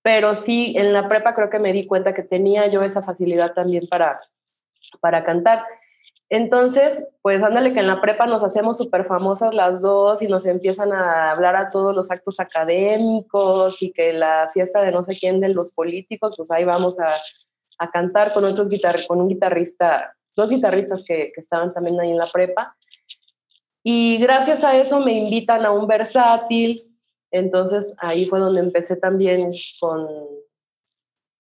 Pero 0.02 0.34
sí, 0.34 0.74
en 0.76 0.92
la 0.92 1.06
prepa 1.06 1.34
creo 1.34 1.48
que 1.48 1.60
me 1.60 1.72
di 1.72 1.86
cuenta 1.86 2.12
que 2.12 2.22
tenía 2.22 2.66
yo 2.66 2.82
esa 2.82 3.02
facilidad 3.02 3.54
también 3.54 3.86
para, 3.88 4.18
para 5.00 5.24
cantar. 5.24 5.64
Entonces, 6.28 7.06
pues 7.21 7.42
ándale 7.42 7.75
que 7.75 7.80
en 7.80 7.87
la 7.87 8.00
prepa 8.00 8.26
nos 8.26 8.42
hacemos 8.42 8.78
súper 8.78 9.04
famosas 9.04 9.54
las 9.54 9.82
dos 9.82 10.23
y 10.23 10.28
nos 10.28 10.47
empiezan 10.47 10.90
a 10.90 11.30
hablar 11.30 11.56
a 11.56 11.68
todos 11.68 11.94
los 11.94 12.11
actos 12.11 12.40
académicos 12.40 13.82
y 13.82 13.92
que 13.92 14.14
la 14.14 14.50
fiesta 14.54 14.80
de 14.80 14.92
no 14.92 15.04
sé 15.04 15.14
quién 15.14 15.40
de 15.40 15.50
los 15.50 15.73
políticos, 15.73 16.35
pues 16.37 16.50
ahí 16.50 16.64
vamos 16.64 16.99
a, 16.99 17.09
a 17.78 17.90
cantar 17.90 18.32
con 18.32 18.44
otros 18.44 18.71
guitar 18.71 18.97
con 19.06 19.21
un 19.21 19.28
guitarrista, 19.28 20.16
dos 20.35 20.49
guitarristas 20.49 21.04
que, 21.04 21.32
que 21.35 21.40
estaban 21.40 21.75
también 21.75 22.00
ahí 22.00 22.12
en 22.12 22.16
la 22.16 22.26
prepa. 22.26 22.76
Y 23.82 24.16
gracias 24.16 24.64
a 24.64 24.75
eso 24.76 25.00
me 25.00 25.12
invitan 25.12 25.66
a 25.66 25.73
un 25.73 25.87
versátil. 25.87 26.97
Entonces 27.30 27.94
ahí 27.99 28.25
fue 28.25 28.40
donde 28.40 28.61
empecé 28.61 28.97
también 28.97 29.50
con, 29.80 30.09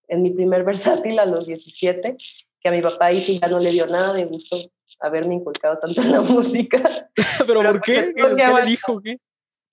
en 0.08 0.22
mi 0.22 0.30
primer 0.30 0.64
versátil 0.64 1.18
a 1.18 1.24
los 1.24 1.46
17 1.46 2.16
que 2.62 2.68
a 2.68 2.72
mi 2.72 2.80
papá 2.80 3.06
ahí 3.06 3.20
sí 3.20 3.38
ya 3.40 3.48
no 3.48 3.58
le 3.58 3.70
dio 3.70 3.86
nada 3.86 4.12
de 4.12 4.24
gusto 4.24 4.56
haberme 5.00 5.34
inculcado 5.34 5.78
tanto 5.78 6.00
en 6.00 6.12
la 6.12 6.20
música. 6.22 6.82
¿Pero, 7.46 7.62
por 7.62 7.80
pues, 7.80 7.82
qué? 7.82 8.14
¿Qué, 8.14 8.22
le 8.22 8.64
dijo? 8.64 9.00
¿Qué? 9.00 9.16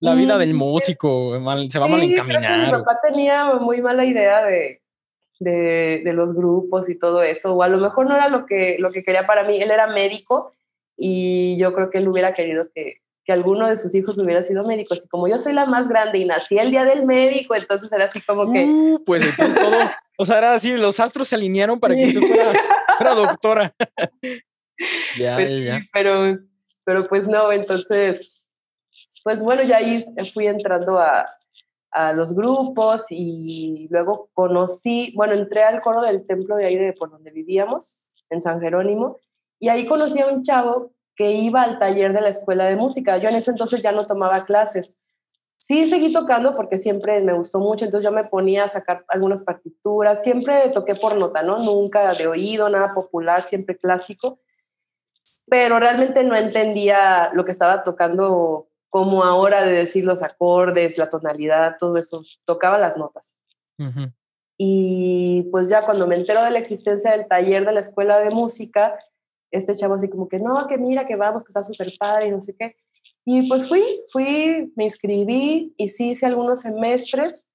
La 0.01 0.15
vida 0.15 0.37
del 0.37 0.53
mm, 0.53 0.57
músico 0.57 1.33
se 1.69 1.79
va 1.79 1.87
mal 1.87 2.01
encaminar. 2.03 2.65
Mi 2.65 2.71
papá 2.71 2.99
tenía 3.03 3.53
muy 3.55 3.81
mala 3.81 4.05
idea 4.05 4.43
de, 4.43 4.81
de, 5.39 6.01
de, 6.05 6.13
los 6.13 6.33
grupos 6.33 6.89
y 6.89 6.97
todo 6.97 7.21
eso, 7.21 7.53
o 7.53 7.63
a 7.63 7.67
lo 7.67 7.77
mejor 7.77 8.07
no 8.07 8.15
era 8.15 8.29
lo 8.29 8.45
que, 8.45 8.77
lo 8.79 8.89
que 8.91 9.03
quería 9.03 9.27
para 9.27 9.43
mí. 9.43 9.61
Él 9.61 9.71
era 9.71 9.87
médico 9.87 10.51
y 10.97 11.57
yo 11.57 11.73
creo 11.73 11.89
que 11.89 11.97
él 11.97 12.07
hubiera 12.07 12.33
querido 12.33 12.69
que, 12.73 13.01
que 13.25 13.33
alguno 13.33 13.67
de 13.67 13.75
sus 13.75 13.93
hijos 13.93 14.17
hubiera 14.17 14.41
sido 14.43 14.65
médico. 14.65 14.93
Así 14.93 15.07
como 15.09 15.27
yo 15.27 15.37
soy 15.37 15.51
la 15.51 15.65
más 15.65 15.89
grande 15.89 16.19
y 16.19 16.25
nací 16.25 16.57
el 16.57 16.71
día 16.71 16.85
del 16.85 17.05
médico, 17.05 17.53
entonces 17.55 17.91
era 17.91 18.05
así 18.05 18.21
como 18.21 18.51
que... 18.53 18.65
Uh, 18.65 19.03
pues 19.05 19.23
entonces 19.23 19.59
todo, 19.59 19.77
o 20.19 20.25
sea, 20.25 20.37
era 20.37 20.53
así, 20.53 20.75
los 20.75 20.99
astros 20.99 21.29
se 21.29 21.35
alinearon 21.35 21.79
para 21.79 21.95
que 21.95 22.07
usted 22.07 22.19
fuera, 22.19 22.51
fuera 22.97 23.15
doctora. 23.15 23.75
ya, 25.17 25.35
pues 25.35 25.49
ya. 25.49 25.79
pero, 25.93 26.37
pero 26.83 27.07
pues 27.07 27.27
no, 27.27 27.51
entonces 27.51 28.39
pues 29.23 29.39
bueno, 29.39 29.63
ya 29.63 29.77
ahí 29.77 30.03
fui 30.33 30.47
entrando 30.47 30.97
a, 30.99 31.25
a 31.91 32.13
los 32.13 32.33
grupos 32.33 33.05
y 33.09 33.87
luego 33.89 34.29
conocí, 34.33 35.13
bueno, 35.15 35.33
entré 35.33 35.61
al 35.63 35.79
coro 35.81 36.01
del 36.01 36.25
templo 36.25 36.55
de 36.55 36.65
ahí 36.65 36.77
de 36.77 36.93
por 36.93 37.11
donde 37.11 37.31
vivíamos, 37.31 38.03
en 38.29 38.41
San 38.41 38.61
Jerónimo, 38.61 39.19
y 39.59 39.69
ahí 39.69 39.87
conocí 39.87 40.19
a 40.19 40.27
un 40.27 40.43
chavo 40.43 40.93
que 41.15 41.31
iba 41.31 41.63
al 41.63 41.79
taller 41.79 42.13
de 42.13 42.21
la 42.21 42.29
escuela 42.29 42.65
de 42.65 42.77
música. 42.77 43.17
Yo 43.17 43.27
en 43.27 43.35
ese 43.35 43.51
entonces 43.51 43.81
ya 43.81 43.91
no 43.91 44.07
tomaba 44.07 44.45
clases. 44.45 44.97
Sí 45.61 45.89
seguí 45.89 46.11
tocando 46.13 46.55
porque 46.55 46.77
siempre 46.77 47.19
me 47.21 47.33
gustó 47.33 47.59
mucho, 47.59 47.83
entonces 47.83 48.09
yo 48.09 48.15
me 48.15 48.23
ponía 48.23 48.63
a 48.63 48.69
sacar 48.69 49.03
algunas 49.09 49.43
partituras, 49.43 50.23
siempre 50.23 50.69
toqué 50.69 50.95
por 50.95 51.17
nota, 51.17 51.43
¿no? 51.43 51.59
Nunca 51.59 52.13
de 52.13 52.27
oído, 52.27 52.69
nada 52.69 52.93
popular, 52.93 53.41
siempre 53.41 53.77
clásico, 53.77 54.39
pero 55.47 55.77
realmente 55.77 56.23
no 56.23 56.35
entendía 56.35 57.29
lo 57.33 57.43
que 57.43 57.51
estaba 57.51 57.83
tocando 57.83 58.69
como 58.87 59.23
ahora 59.23 59.61
de 59.61 59.73
decir 59.73 60.05
los 60.05 60.23
acordes, 60.23 60.97
la 60.97 61.09
tonalidad, 61.09 61.75
todo 61.77 61.97
eso, 61.97 62.21
tocaba 62.45 62.77
las 62.77 62.95
notas. 62.95 63.35
Y 64.57 65.43
pues 65.51 65.67
ya 65.67 65.85
cuando 65.85 66.07
me 66.07 66.15
entero 66.15 66.41
de 66.41 66.51
la 66.51 66.59
existencia 66.59 67.11
del 67.11 67.27
taller 67.27 67.65
de 67.65 67.73
la 67.73 67.81
escuela 67.81 68.19
de 68.19 68.29
música, 68.29 68.97
este 69.51 69.75
chavo 69.75 69.95
así 69.95 70.09
como 70.09 70.29
que, 70.29 70.39
no, 70.39 70.67
que 70.67 70.77
mira, 70.77 71.05
que 71.05 71.17
vamos, 71.17 71.43
que 71.43 71.49
está 71.49 71.63
súper 71.63 71.89
padre 71.99 72.27
y 72.27 72.31
no 72.31 72.41
sé 72.41 72.55
qué. 72.57 72.77
Y 73.25 73.47
pues 73.47 73.67
fui, 73.67 73.83
fui, 74.09 74.71
me 74.75 74.85
inscribí 74.85 75.73
y 75.77 75.89
sí 75.89 76.11
hice 76.11 76.25
algunos 76.25 76.61
semestres. 76.61 77.47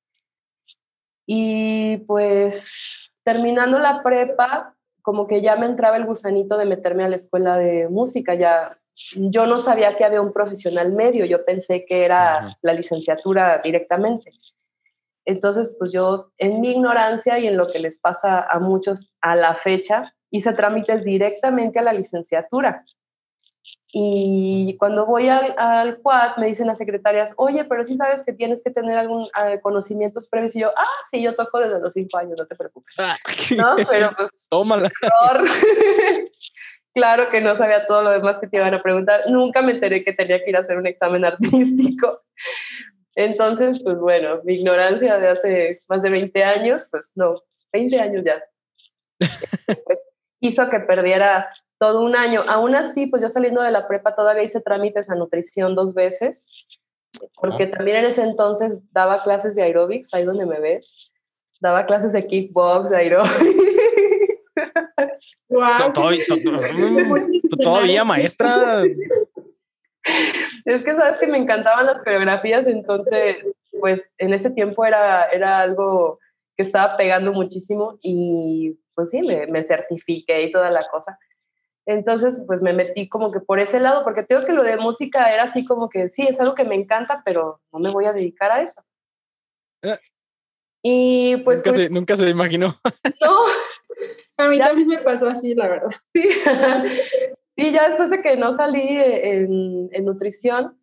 Y 1.26 1.98
pues 2.06 3.12
terminando 3.24 3.78
la 3.78 4.02
prepa, 4.02 4.76
como 5.02 5.26
que 5.26 5.42
ya 5.42 5.56
me 5.56 5.66
entraba 5.66 5.96
el 5.96 6.06
gusanito 6.06 6.56
de 6.56 6.66
meterme 6.66 7.04
a 7.04 7.08
la 7.08 7.16
escuela 7.16 7.58
de 7.58 7.88
música, 7.88 8.34
ya 8.34 8.78
yo 9.16 9.46
no 9.46 9.58
sabía 9.58 9.96
que 9.96 10.04
había 10.04 10.20
un 10.20 10.32
profesional 10.32 10.92
medio, 10.92 11.24
yo 11.24 11.44
pensé 11.44 11.84
que 11.84 12.04
era 12.04 12.46
la 12.62 12.72
licenciatura 12.74 13.60
directamente. 13.62 14.30
Entonces, 15.24 15.74
pues 15.78 15.90
yo 15.90 16.30
en 16.38 16.60
mi 16.60 16.72
ignorancia 16.72 17.38
y 17.38 17.46
en 17.46 17.56
lo 17.56 17.66
que 17.66 17.78
les 17.78 17.98
pasa 17.98 18.40
a 18.40 18.58
muchos 18.60 19.14
a 19.20 19.34
la 19.34 19.54
fecha, 19.54 20.02
hice 20.30 20.52
trámites 20.52 21.02
directamente 21.02 21.78
a 21.78 21.82
la 21.82 21.92
licenciatura. 21.92 22.84
Y 23.96 24.76
cuando 24.76 25.06
voy 25.06 25.28
al, 25.28 25.54
al 25.56 25.98
quad, 25.98 26.36
me 26.38 26.46
dicen 26.46 26.66
las 26.66 26.78
secretarias, 26.78 27.32
oye, 27.36 27.64
pero 27.64 27.84
sí 27.84 27.96
sabes 27.96 28.24
que 28.24 28.32
tienes 28.32 28.60
que 28.60 28.72
tener 28.72 28.98
algún 28.98 29.24
ah, 29.34 29.54
conocimientos 29.62 30.28
previos. 30.28 30.56
Y 30.56 30.60
yo, 30.60 30.70
ah, 30.76 31.02
sí, 31.08 31.22
yo 31.22 31.36
toco 31.36 31.60
desde 31.60 31.78
los 31.78 31.92
cinco 31.92 32.18
años, 32.18 32.34
no 32.36 32.46
te 32.46 32.56
preocupes. 32.56 32.94
Ah, 32.98 33.16
¿No? 33.56 33.76
Pero 33.88 34.10
pues, 34.16 34.48
Tómala. 34.50 34.90
Claro 36.94 37.28
que 37.28 37.40
no 37.40 37.56
sabía 37.56 37.88
todo 37.88 38.02
lo 38.02 38.10
demás 38.10 38.38
que 38.38 38.46
te 38.46 38.56
iban 38.56 38.72
a 38.72 38.78
preguntar. 38.78 39.22
Nunca 39.28 39.62
me 39.62 39.72
enteré 39.72 40.04
que 40.04 40.12
tenía 40.12 40.40
que 40.40 40.50
ir 40.50 40.56
a 40.56 40.60
hacer 40.60 40.78
un 40.78 40.86
examen 40.86 41.24
artístico. 41.24 42.20
Entonces, 43.16 43.82
pues 43.82 43.96
bueno, 43.96 44.40
mi 44.44 44.54
ignorancia 44.54 45.18
de 45.18 45.28
hace 45.28 45.78
más 45.88 46.02
de 46.02 46.10
20 46.10 46.44
años, 46.44 46.82
pues 46.90 47.10
no, 47.16 47.34
20 47.72 48.00
años 48.00 48.22
ya, 48.24 48.42
pues, 49.18 49.98
hizo 50.48 50.68
que 50.68 50.80
perdiera 50.80 51.48
todo 51.78 52.02
un 52.02 52.16
año. 52.16 52.42
Aún 52.48 52.74
así, 52.74 53.06
pues 53.06 53.22
yo 53.22 53.28
saliendo 53.28 53.62
de 53.62 53.70
la 53.70 53.88
prepa 53.88 54.14
todavía 54.14 54.42
hice 54.42 54.60
trámites 54.60 55.10
a 55.10 55.14
nutrición 55.14 55.74
dos 55.74 55.94
veces, 55.94 56.66
porque 57.34 57.66
también 57.66 57.98
en 57.98 58.06
ese 58.06 58.22
entonces 58.22 58.78
daba 58.92 59.22
clases 59.22 59.54
de 59.54 59.62
aerobics, 59.62 60.12
ahí 60.14 60.24
donde 60.24 60.46
me 60.46 60.60
ves, 60.60 61.12
daba 61.60 61.86
clases 61.86 62.12
de 62.12 62.26
kickbox, 62.26 62.90
de 62.90 62.96
aerobics. 62.96 63.34
Todavía, 67.62 68.04
maestra. 68.04 68.82
Es 70.64 70.82
que 70.82 70.92
sabes 70.92 71.18
que 71.18 71.26
me 71.26 71.38
encantaban 71.38 71.86
las 71.86 71.98
coreografías, 71.98 72.66
entonces, 72.66 73.36
pues 73.80 74.12
en 74.18 74.34
ese 74.34 74.50
tiempo 74.50 74.84
era, 74.84 75.26
era 75.26 75.60
algo 75.60 76.18
que 76.56 76.62
estaba 76.62 76.96
pegando 76.96 77.32
muchísimo 77.32 77.98
y 78.02 78.78
pues 78.94 79.10
sí, 79.10 79.20
me, 79.22 79.46
me 79.46 79.62
certifiqué 79.62 80.42
y 80.42 80.52
toda 80.52 80.70
la 80.70 80.82
cosa. 80.90 81.18
Entonces, 81.86 82.42
pues 82.46 82.62
me 82.62 82.72
metí 82.72 83.08
como 83.08 83.30
que 83.30 83.40
por 83.40 83.58
ese 83.58 83.78
lado, 83.78 84.04
porque 84.04 84.22
tengo 84.22 84.44
que 84.44 84.52
lo 84.52 84.62
de 84.62 84.76
música 84.76 85.32
era 85.32 85.44
así 85.44 85.66
como 85.66 85.88
que 85.88 86.08
sí, 86.08 86.22
es 86.22 86.40
algo 86.40 86.54
que 86.54 86.64
me 86.64 86.74
encanta, 86.74 87.22
pero 87.24 87.60
no 87.72 87.78
me 87.78 87.90
voy 87.90 88.06
a 88.06 88.12
dedicar 88.12 88.50
a 88.50 88.62
eso. 88.62 88.82
Eh. 89.82 89.98
Y 90.82 91.36
pues... 91.38 91.58
Nunca, 91.58 91.72
se, 91.72 91.88
nunca 91.90 92.16
se 92.16 92.28
imaginó. 92.28 92.74
No, 93.20 93.38
a 94.38 94.48
mí 94.48 94.58
también 94.58 94.88
me 94.88 94.98
pasó 94.98 95.28
así, 95.28 95.54
la 95.54 95.68
verdad. 95.68 95.90
Sí. 96.14 96.28
y 97.56 97.72
ya 97.72 97.88
después 97.88 98.10
de 98.10 98.22
que 98.22 98.36
no 98.36 98.54
salí 98.54 98.86
en, 98.88 99.90
en, 99.92 100.04
nutrición, 100.04 100.78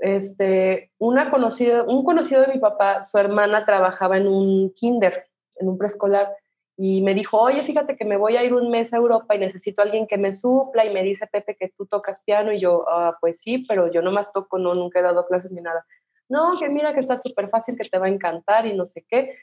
este, 0.00 0.90
una 0.98 1.30
conocida, 1.30 1.82
un 1.84 2.04
conocido 2.04 2.42
de 2.42 2.52
mi 2.52 2.58
papá, 2.58 3.02
su 3.02 3.18
hermana 3.18 3.64
trabajaba 3.64 4.16
en 4.16 4.28
un 4.28 4.72
kinder, 4.74 5.26
en 5.56 5.68
un 5.68 5.78
preescolar, 5.78 6.34
y 6.78 7.00
me 7.02 7.14
dijo, 7.14 7.40
oye, 7.40 7.62
fíjate 7.62 7.96
que 7.96 8.04
me 8.04 8.18
voy 8.18 8.36
a 8.36 8.44
ir 8.44 8.52
un 8.52 8.70
mes 8.70 8.92
a 8.92 8.98
Europa 8.98 9.34
y 9.34 9.38
necesito 9.38 9.80
alguien 9.80 10.06
que 10.06 10.18
me 10.18 10.32
supla, 10.32 10.84
y 10.84 10.92
me 10.92 11.02
dice, 11.02 11.26
Pepe, 11.26 11.56
que 11.56 11.72
tú 11.76 11.86
tocas 11.86 12.22
piano, 12.24 12.52
y 12.52 12.58
yo, 12.58 12.84
ah, 12.88 13.16
pues 13.20 13.40
sí, 13.40 13.64
pero 13.66 13.90
yo 13.90 14.02
nomás 14.02 14.32
toco, 14.32 14.58
no, 14.58 14.74
nunca 14.74 15.00
he 15.00 15.02
dado 15.02 15.26
clases 15.26 15.50
ni 15.52 15.62
nada. 15.62 15.86
No, 16.28 16.52
que 16.58 16.68
mira 16.68 16.92
que 16.92 17.00
está 17.00 17.16
súper 17.16 17.48
fácil, 17.48 17.76
que 17.76 17.88
te 17.88 17.98
va 17.98 18.06
a 18.06 18.10
encantar 18.10 18.66
y 18.66 18.76
no 18.76 18.84
sé 18.84 19.06
qué. 19.08 19.36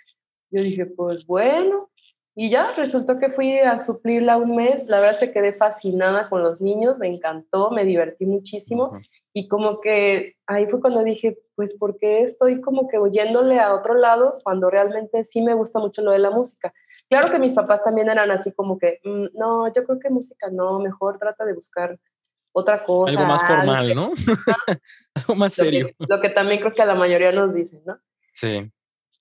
Yo 0.51 0.62
dije, 0.62 0.86
pues 0.86 1.25
bueno, 1.25 1.89
y 2.36 2.50
ya 2.50 2.68
resultó 2.75 3.20
que 3.20 3.30
fui 3.30 3.60
a 3.60 3.78
suplirla 3.78 4.38
un 4.38 4.56
mes. 4.56 4.88
La 4.88 5.00
verdad 5.00 5.13
es 5.13 5.20
que 5.20 5.32
quedé 5.32 5.54
fascinada 5.54 6.30
con 6.30 6.42
los 6.42 6.62
niños, 6.62 6.98
me 6.98 7.08
encantó, 7.08 7.70
me 7.70 7.86
divertí 7.86 8.25
muchísimo. 8.25 8.98
Y 9.34 9.48
como 9.48 9.82
que 9.82 10.36
ahí 10.48 10.66
fue 10.68 10.82
cuando 10.82 11.04
dije, 11.04 11.38
pues, 11.56 11.75
¿por 11.75 11.98
qué 11.98 12.22
estoy 12.22 12.60
como 12.60 12.88
que 12.88 12.98
oyéndole 12.98 13.60
a 13.60 13.74
otro 13.74 13.94
lado 13.94 14.38
cuando 14.44 14.70
realmente 14.72 15.24
sí 15.24 15.42
me 15.42 15.54
gusta 15.54 15.80
mucho 15.80 16.02
lo 16.02 16.12
de 16.12 16.20
la 16.20 16.32
música? 16.32 16.74
Claro 17.08 17.32
que 17.32 17.38
mis 17.38 17.54
papás 17.54 17.84
también 17.84 18.10
eran 18.10 18.32
así 18.32 18.52
como 18.52 18.80
que, 18.80 19.00
mm, 19.04 19.38
no, 19.38 19.72
yo 19.72 19.84
creo 19.84 20.00
que 20.00 20.10
música 20.10 20.50
no, 20.52 20.80
mejor 20.80 21.20
trata 21.20 21.46
de 21.46 21.54
buscar 21.54 22.00
otra 22.52 22.84
cosa. 22.84 23.12
Algo 23.12 23.25
más 23.25 23.46
formal, 23.46 23.94
¿no? 23.94 24.12
algo 25.16 25.36
más 25.36 25.54
serio. 25.54 25.90
lo 26.00 26.20
que 26.20 26.30
también 26.30 26.60
creo 26.60 26.72
que 26.72 26.82
a 26.82 26.86
la 26.86 26.96
mayoría 26.96 27.32
nos 27.32 27.54
dicen, 27.54 27.82
¿no? 27.86 28.00
Sí. 28.32 28.72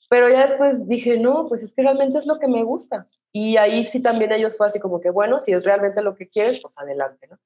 Pero 0.09 0.29
ya 0.29 0.47
después 0.47 0.89
dije, 0.89 1.19
no, 1.19 1.47
pues 1.49 1.63
es 1.63 1.73
que 1.73 1.83
realmente 1.83 2.19
es 2.19 2.27
lo 2.27 2.39
que 2.39 2.49
me 2.49 2.65
gusta. 2.65 3.07
Y 3.33 3.57
ahí 3.57 3.85
sí 3.85 4.01
también 4.01 4.33
ellos 4.33 4.57
fue 4.57 4.67
así 4.67 4.81
como 4.81 5.01
que, 5.01 5.11
bueno, 5.11 5.41
si 5.41 5.53
es 5.53 5.65
realmente 5.65 6.03
lo 6.03 6.15
que 6.15 6.29
quieres, 6.29 6.61
pues 6.61 6.77
adelante, 6.79 7.29
¿no? 7.31 7.39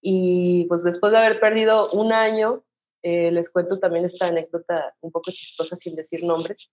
Y 0.00 0.64
pues 0.64 0.82
después 0.82 1.12
de 1.12 1.18
haber 1.18 1.40
perdido 1.40 1.90
un 1.90 2.12
año, 2.12 2.64
eh, 3.02 3.30
les 3.30 3.50
cuento 3.50 3.78
también 3.78 4.04
esta 4.04 4.28
anécdota 4.28 4.94
un 5.00 5.10
poco 5.10 5.30
chistosa 5.30 5.76
sin 5.76 5.94
decir 5.94 6.24
nombres. 6.24 6.72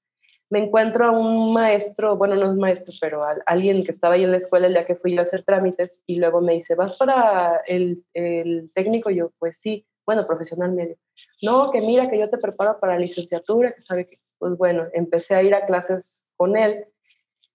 Me 0.50 0.60
encuentro 0.60 1.06
a 1.06 1.12
un 1.12 1.52
maestro, 1.52 2.16
bueno, 2.16 2.36
no 2.36 2.50
es 2.50 2.58
maestro, 2.58 2.94
pero 3.02 3.22
alguien 3.46 3.84
que 3.84 3.92
estaba 3.92 4.16
ahí 4.16 4.24
en 4.24 4.32
la 4.32 4.38
escuela 4.38 4.68
el 4.68 4.74
día 4.74 4.86
que 4.86 4.96
fui 4.96 5.14
yo 5.14 5.20
a 5.20 5.24
hacer 5.24 5.44
trámites 5.44 6.04
y 6.06 6.16
luego 6.16 6.40
me 6.40 6.54
dice, 6.54 6.76
¿vas 6.76 6.98
para 6.98 7.62
el, 7.68 8.06
el 8.14 8.72
técnico? 8.74 9.10
Yo, 9.10 9.32
pues 9.40 9.60
sí, 9.60 9.86
bueno, 10.06 10.26
profesional 10.26 10.72
medio. 10.72 10.96
No, 11.44 11.70
que 11.70 11.82
mira, 11.82 12.10
que 12.10 12.18
yo 12.18 12.30
te 12.30 12.38
preparo 12.38 12.80
para 12.80 12.98
licenciatura, 12.98 13.74
que 13.74 13.82
sabe 13.82 14.08
que 14.08 14.16
pues 14.40 14.58
bueno, 14.58 14.86
empecé 14.94 15.36
a 15.36 15.44
ir 15.44 15.54
a 15.56 15.66
clases 15.66 16.24
con 16.36 16.58
él. 16.58 16.86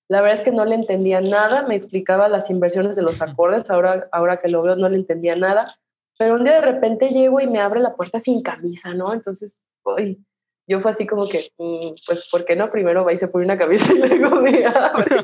La 0.08 0.20
verdad 0.20 0.38
es 0.38 0.44
que 0.44 0.50
no 0.50 0.64
le 0.64 0.74
entendía 0.74 1.20
nada, 1.20 1.62
me 1.66 1.74
explicaba 1.74 2.28
las 2.28 2.50
inversiones 2.50 2.96
de 2.96 3.02
los 3.02 3.22
acordes, 3.22 3.70
ahora, 3.70 4.08
ahora 4.12 4.40
que 4.40 4.48
lo 4.48 4.62
veo 4.62 4.76
no 4.76 4.88
le 4.88 4.96
entendía 4.96 5.36
nada, 5.36 5.72
pero 6.18 6.34
un 6.34 6.44
día 6.44 6.54
de 6.54 6.60
repente 6.60 7.08
llego 7.08 7.40
y 7.40 7.46
me 7.46 7.60
abre 7.60 7.80
la 7.80 7.94
puerta 7.94 8.20
sin 8.20 8.42
camisa, 8.42 8.92
¿no? 8.94 9.14
Entonces, 9.14 9.56
uy, 9.84 10.22
yo 10.66 10.80
fue 10.80 10.90
así 10.90 11.06
como 11.06 11.28
que, 11.28 11.40
mm, 11.58 11.92
pues, 12.06 12.28
¿por 12.30 12.44
qué 12.44 12.56
no? 12.56 12.70
Primero 12.70 13.04
va 13.04 13.12
y 13.12 13.18
se 13.18 13.28
pone 13.28 13.44
una 13.44 13.58
camisa 13.58 13.92
y 13.92 13.98
luego 14.18 14.36
me 14.36 14.64
abre. 14.66 15.16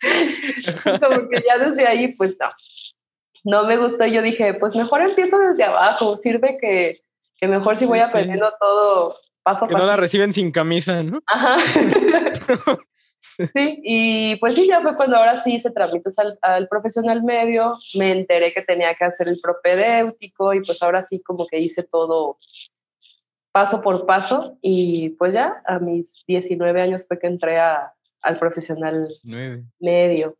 como 1.00 1.28
que 1.28 1.42
ya 1.46 1.58
desde 1.58 1.86
ahí, 1.86 2.14
pues 2.14 2.38
no, 2.40 2.48
no 3.44 3.64
me 3.66 3.76
gustó. 3.76 4.06
Yo 4.06 4.22
dije, 4.22 4.54
pues 4.54 4.76
mejor 4.76 5.02
empiezo 5.02 5.38
desde 5.38 5.64
abajo, 5.64 6.16
sirve 6.18 6.56
que, 6.60 6.96
que 7.40 7.48
mejor 7.48 7.76
si 7.76 7.86
voy 7.86 7.98
aprendiendo 7.98 8.52
todo 8.60 9.14
que 9.68 9.74
no 9.74 9.86
la 9.86 9.96
reciben 9.96 10.32
sin 10.32 10.50
camisa, 10.50 11.02
¿no? 11.02 11.20
Ajá. 11.26 11.56
Sí, 13.38 13.80
y 13.84 14.36
pues 14.36 14.56
sí, 14.56 14.66
ya 14.66 14.80
fue 14.82 14.96
cuando 14.96 15.16
ahora 15.16 15.36
sí 15.36 15.54
hice 15.54 15.70
trámites 15.70 16.18
al, 16.18 16.36
al, 16.42 16.66
profesional 16.66 17.22
medio, 17.22 17.72
me 17.96 18.10
enteré 18.10 18.52
que 18.52 18.62
tenía 18.62 18.94
que 18.96 19.04
hacer 19.04 19.28
el 19.28 19.38
propedéutico 19.40 20.54
y 20.54 20.60
pues 20.60 20.82
ahora 20.82 21.04
sí 21.04 21.22
como 21.22 21.46
que 21.46 21.58
hice 21.58 21.84
todo 21.84 22.36
paso 23.52 23.80
por 23.80 24.06
paso 24.06 24.58
y 24.60 25.10
pues 25.10 25.34
ya 25.34 25.62
a 25.66 25.78
mis 25.78 26.24
19 26.26 26.80
años 26.80 27.06
fue 27.06 27.18
que 27.18 27.28
entré 27.28 27.58
a, 27.58 27.92
al 28.22 28.38
profesional 28.38 29.08
medio. 29.78 30.36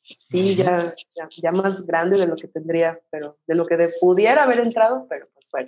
Sí, 0.00 0.54
ya, 0.54 0.94
ya, 1.14 1.28
ya, 1.30 1.52
más 1.52 1.84
grande 1.86 2.18
de 2.18 2.26
lo 2.26 2.36
que 2.36 2.48
tendría, 2.48 3.00
pero 3.10 3.38
de 3.46 3.54
lo 3.54 3.66
que 3.66 3.76
de, 3.76 3.94
pudiera 4.00 4.42
haber 4.42 4.60
entrado, 4.60 5.06
pero 5.08 5.28
pues 5.32 5.48
bueno. 5.50 5.66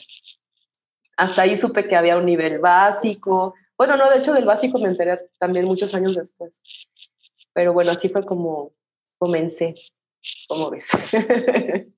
Hasta 1.16 1.42
ahí 1.42 1.56
supe 1.56 1.88
que 1.88 1.96
había 1.96 2.16
un 2.16 2.26
nivel 2.26 2.58
básico. 2.58 3.54
Bueno, 3.76 3.96
no, 3.96 4.10
de 4.10 4.18
hecho 4.18 4.32
del 4.32 4.44
básico 4.44 4.78
me 4.78 4.88
enteré 4.88 5.18
también 5.38 5.66
muchos 5.66 5.94
años 5.94 6.14
después. 6.14 6.60
Pero 7.52 7.72
bueno, 7.72 7.90
así 7.90 8.08
fue 8.08 8.22
como 8.22 8.72
comencé, 9.18 9.74
como 10.48 10.70
ves. 10.70 10.88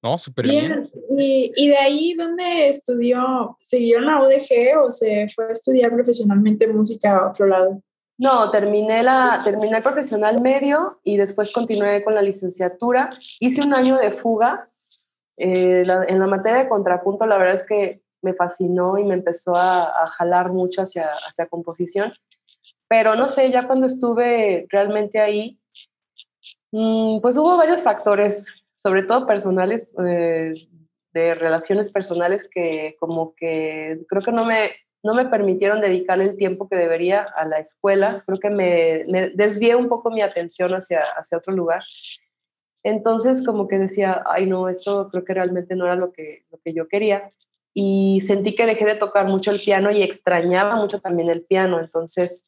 No, 0.00 0.16
súper 0.16 0.46
bien. 0.46 0.88
Y, 1.18 1.52
y, 1.56 1.68
de 1.68 1.76
ahí, 1.76 2.14
¿dónde 2.14 2.68
estudió? 2.68 3.58
¿Siguió 3.60 3.98
en 3.98 4.06
la 4.06 4.22
UDG 4.22 4.78
o 4.80 4.90
se 4.92 5.26
fue 5.28 5.46
a 5.48 5.52
estudiar 5.52 5.92
profesionalmente 5.92 6.68
música 6.68 7.16
a 7.16 7.28
otro 7.30 7.46
lado? 7.46 7.82
No, 8.16 8.50
terminé, 8.50 9.02
la, 9.02 9.40
terminé 9.42 9.76
el 9.76 9.82
profesional 9.82 10.40
medio 10.40 11.00
y 11.04 11.16
después 11.16 11.52
continué 11.52 12.02
con 12.02 12.14
la 12.14 12.22
licenciatura. 12.22 13.10
Hice 13.40 13.66
un 13.66 13.74
año 13.74 13.96
de 13.96 14.12
fuga. 14.12 14.68
Eh, 15.38 15.84
en 16.08 16.18
la 16.18 16.26
materia 16.26 16.58
de 16.58 16.68
contrapunto, 16.68 17.26
la 17.26 17.38
verdad 17.38 17.56
es 17.56 17.64
que 17.64 18.02
me 18.22 18.34
fascinó 18.34 18.98
y 18.98 19.04
me 19.04 19.14
empezó 19.14 19.54
a, 19.54 20.02
a 20.02 20.06
jalar 20.08 20.50
mucho 20.50 20.82
hacia, 20.82 21.06
hacia 21.06 21.46
composición. 21.46 22.12
Pero 22.88 23.14
no 23.14 23.28
sé, 23.28 23.50
ya 23.50 23.66
cuando 23.66 23.86
estuve 23.86 24.66
realmente 24.70 25.20
ahí, 25.20 25.58
mmm, 26.72 27.20
pues 27.20 27.36
hubo 27.36 27.56
varios 27.56 27.82
factores, 27.82 28.64
sobre 28.74 29.02
todo 29.02 29.26
personales, 29.26 29.94
eh, 30.04 30.52
de 31.12 31.34
relaciones 31.34 31.90
personales 31.90 32.48
que 32.48 32.96
como 32.98 33.34
que 33.34 33.98
creo 34.08 34.22
que 34.22 34.32
no 34.32 34.44
me, 34.44 34.70
no 35.02 35.14
me 35.14 35.24
permitieron 35.24 35.80
dedicarle 35.80 36.24
el 36.24 36.36
tiempo 36.36 36.68
que 36.68 36.76
debería 36.76 37.22
a 37.22 37.44
la 37.44 37.58
escuela. 37.58 38.22
Creo 38.26 38.38
que 38.38 38.50
me, 38.50 39.04
me 39.08 39.30
desvié 39.30 39.74
un 39.74 39.88
poco 39.88 40.10
mi 40.10 40.22
atención 40.22 40.72
hacia, 40.72 41.00
hacia 41.16 41.38
otro 41.38 41.54
lugar. 41.54 41.82
Entonces, 42.88 43.44
como 43.44 43.68
que 43.68 43.78
decía, 43.78 44.22
ay, 44.26 44.46
no, 44.46 44.68
esto 44.68 45.08
creo 45.10 45.24
que 45.24 45.34
realmente 45.34 45.76
no 45.76 45.84
era 45.84 45.94
lo 45.94 46.12
que, 46.12 46.44
lo 46.50 46.58
que 46.58 46.72
yo 46.72 46.88
quería. 46.88 47.28
Y 47.74 48.22
sentí 48.26 48.54
que 48.54 48.66
dejé 48.66 48.84
de 48.84 48.94
tocar 48.94 49.26
mucho 49.26 49.50
el 49.50 49.60
piano 49.60 49.90
y 49.90 50.02
extrañaba 50.02 50.76
mucho 50.76 51.00
también 51.00 51.30
el 51.30 51.42
piano. 51.42 51.80
Entonces, 51.80 52.46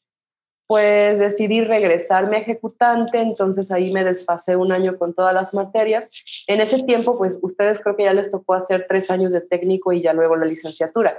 pues 0.67 1.19
decidí 1.19 1.63
regresarme 1.63 2.37
a 2.37 2.41
ejecutante, 2.41 3.21
entonces 3.21 3.73
ahí 3.73 3.93
me 3.93 4.05
desfasé 4.05 4.55
un 4.55 4.71
año 4.71 4.97
con 4.99 5.15
todas 5.15 5.35
las 5.35 5.53
materias. 5.53 6.11
En 6.47 6.61
ese 6.61 6.83
tiempo, 6.85 7.19
pues 7.19 7.39
ustedes 7.43 7.81
creo 7.81 7.97
que 7.97 8.05
ya 8.05 8.13
les 8.13 8.31
tocó 8.31 8.55
hacer 8.55 8.87
tres 8.89 9.11
años 9.11 9.33
de 9.33 9.41
técnico 9.41 9.93
y 9.93 10.01
ya 10.01 10.13
luego 10.13 10.37
la 10.37 10.47
licenciatura 10.47 11.17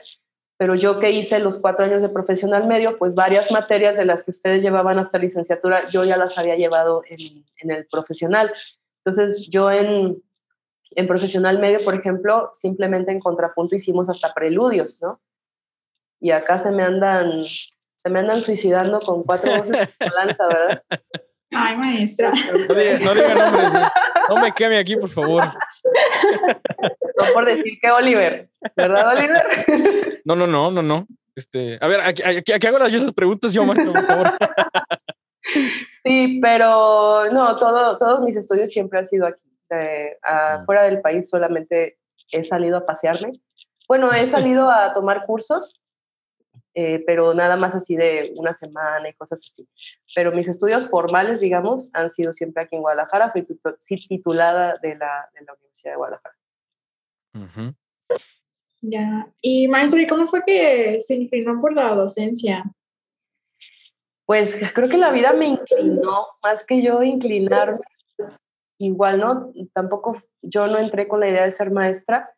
pero 0.61 0.75
yo 0.75 0.99
que 0.99 1.09
hice 1.09 1.39
los 1.39 1.57
cuatro 1.57 1.87
años 1.87 2.03
de 2.03 2.09
profesional 2.09 2.67
medio, 2.67 2.95
pues 2.99 3.15
varias 3.15 3.51
materias 3.51 3.97
de 3.97 4.05
las 4.05 4.21
que 4.21 4.29
ustedes 4.29 4.61
llevaban 4.61 4.99
hasta 4.99 5.17
licenciatura, 5.17 5.89
yo 5.89 6.03
ya 6.03 6.17
las 6.17 6.37
había 6.37 6.55
llevado 6.55 7.01
en, 7.09 7.17
en 7.63 7.71
el 7.71 7.87
profesional. 7.87 8.51
Entonces, 9.03 9.47
yo 9.49 9.71
en, 9.71 10.21
en, 10.91 11.07
profesional 11.07 11.59
medio, 11.59 11.79
por 11.83 11.95
ejemplo, 11.95 12.51
simplemente 12.53 13.11
en 13.11 13.19
contrapunto 13.19 13.75
hicimos 13.75 14.09
hasta 14.09 14.33
preludios, 14.33 15.01
¿no? 15.01 15.19
Y 16.19 16.31
acá 16.31 16.59
se 16.59 16.69
me 16.69 16.83
andan, 16.83 17.39
se 17.43 18.09
me 18.09 18.19
andan 18.19 18.41
suicidando 18.41 18.99
con 18.99 19.23
cuatro 19.23 19.51
voces 19.51 19.71
de 19.71 20.09
lanza, 20.15 20.47
¿verdad? 20.47 20.83
Ay, 21.53 21.77
maestra. 21.77 22.31
No 22.31 22.75
diga, 22.75 22.99
no 22.99 23.13
diga 23.13 23.33
nombres, 23.35 23.73
no, 23.73 23.91
no 24.29 24.41
me 24.41 24.51
queme 24.51 24.77
aquí, 24.77 24.95
por 24.95 25.09
favor. 25.09 25.43
No 25.43 27.33
por 27.33 27.45
decir 27.45 27.79
que 27.81 27.91
Oliver, 27.91 28.49
¿verdad, 28.75 29.17
Oliver? 29.17 30.21
No, 30.23 30.35
no, 30.35 30.45
no, 30.45 30.71
no, 30.71 30.81
no. 30.81 31.07
Este, 31.35 31.77
a 31.81 31.87
ver, 31.87 32.01
aquí, 32.01 32.21
aquí, 32.23 32.51
aquí 32.51 32.67
hago 32.67 32.77
las, 32.77 32.93
las 32.93 33.13
preguntas 33.13 33.51
yo, 33.51 33.65
maestro, 33.65 33.93
por 33.93 34.05
favor. 34.05 34.37
Sí, 36.03 36.39
pero 36.41 37.31
no, 37.31 37.55
todo, 37.57 37.97
todos 37.97 38.21
mis 38.21 38.35
estudios 38.35 38.71
siempre 38.71 38.99
han 38.99 39.05
sido 39.05 39.27
aquí. 39.27 39.43
Eh, 39.69 40.17
fuera 40.65 40.83
del 40.83 41.01
país 41.01 41.29
solamente 41.29 41.97
he 42.31 42.43
salido 42.43 42.77
a 42.77 42.85
pasearme. 42.85 43.39
Bueno, 43.87 44.11
he 44.11 44.27
salido 44.27 44.69
a 44.69 44.93
tomar 44.93 45.25
cursos, 45.25 45.81
eh, 46.73 47.03
pero 47.05 47.33
nada 47.33 47.57
más 47.57 47.75
así 47.75 47.95
de 47.95 48.33
una 48.37 48.53
semana 48.53 49.09
y 49.09 49.13
cosas 49.13 49.41
así. 49.45 49.67
Pero 50.15 50.31
mis 50.31 50.47
estudios 50.47 50.89
formales, 50.89 51.39
digamos, 51.39 51.89
han 51.93 52.09
sido 52.09 52.33
siempre 52.33 52.63
aquí 52.63 52.75
en 52.75 52.81
Guadalajara. 52.81 53.29
Soy 53.29 53.45
titulada 54.07 54.75
de 54.81 54.95
la, 54.95 55.29
de 55.33 55.45
la 55.45 55.53
Universidad 55.53 55.91
de 55.91 55.97
Guadalajara. 55.97 56.35
Ujú. 57.33 57.75
Ya. 58.81 59.27
Y 59.41 59.67
maestro, 59.67 60.01
¿y 60.01 60.07
cómo 60.07 60.27
fue 60.27 60.43
que 60.45 60.99
se 60.99 61.15
inclinó 61.15 61.61
por 61.61 61.73
la 61.73 61.93
docencia? 61.93 62.63
Pues 64.25 64.59
creo 64.73 64.89
que 64.89 64.97
la 64.97 65.11
vida 65.11 65.33
me 65.33 65.47
inclinó, 65.47 66.27
más 66.43 66.65
que 66.65 66.81
yo 66.81 67.03
inclinarme. 67.03 67.79
Igual, 68.77 69.19
¿no? 69.19 69.51
Tampoco 69.73 70.17
yo 70.41 70.67
no 70.67 70.77
entré 70.77 71.07
con 71.07 71.19
la 71.19 71.29
idea 71.29 71.43
de 71.43 71.51
ser 71.51 71.69
maestra, 71.69 72.33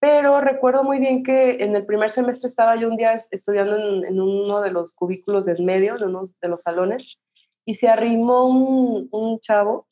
pero 0.00 0.40
recuerdo 0.40 0.82
muy 0.82 0.98
bien 0.98 1.22
que 1.22 1.62
en 1.62 1.76
el 1.76 1.86
primer 1.86 2.10
semestre 2.10 2.48
estaba 2.48 2.76
yo 2.76 2.88
un 2.88 2.96
día 2.96 3.14
estudiando 3.30 3.76
en, 3.76 4.20
uno 4.20 4.60
de 4.60 4.70
los 4.70 4.92
cubículos 4.92 5.46
del 5.46 5.64
medio, 5.64 5.96
de 5.96 6.06
uno 6.06 6.24
de 6.42 6.48
los 6.48 6.62
salones, 6.62 7.20
y 7.64 7.74
se 7.74 7.88
arrimó 7.88 8.46
un, 8.46 9.08
un 9.12 9.40
chavo 9.40 9.86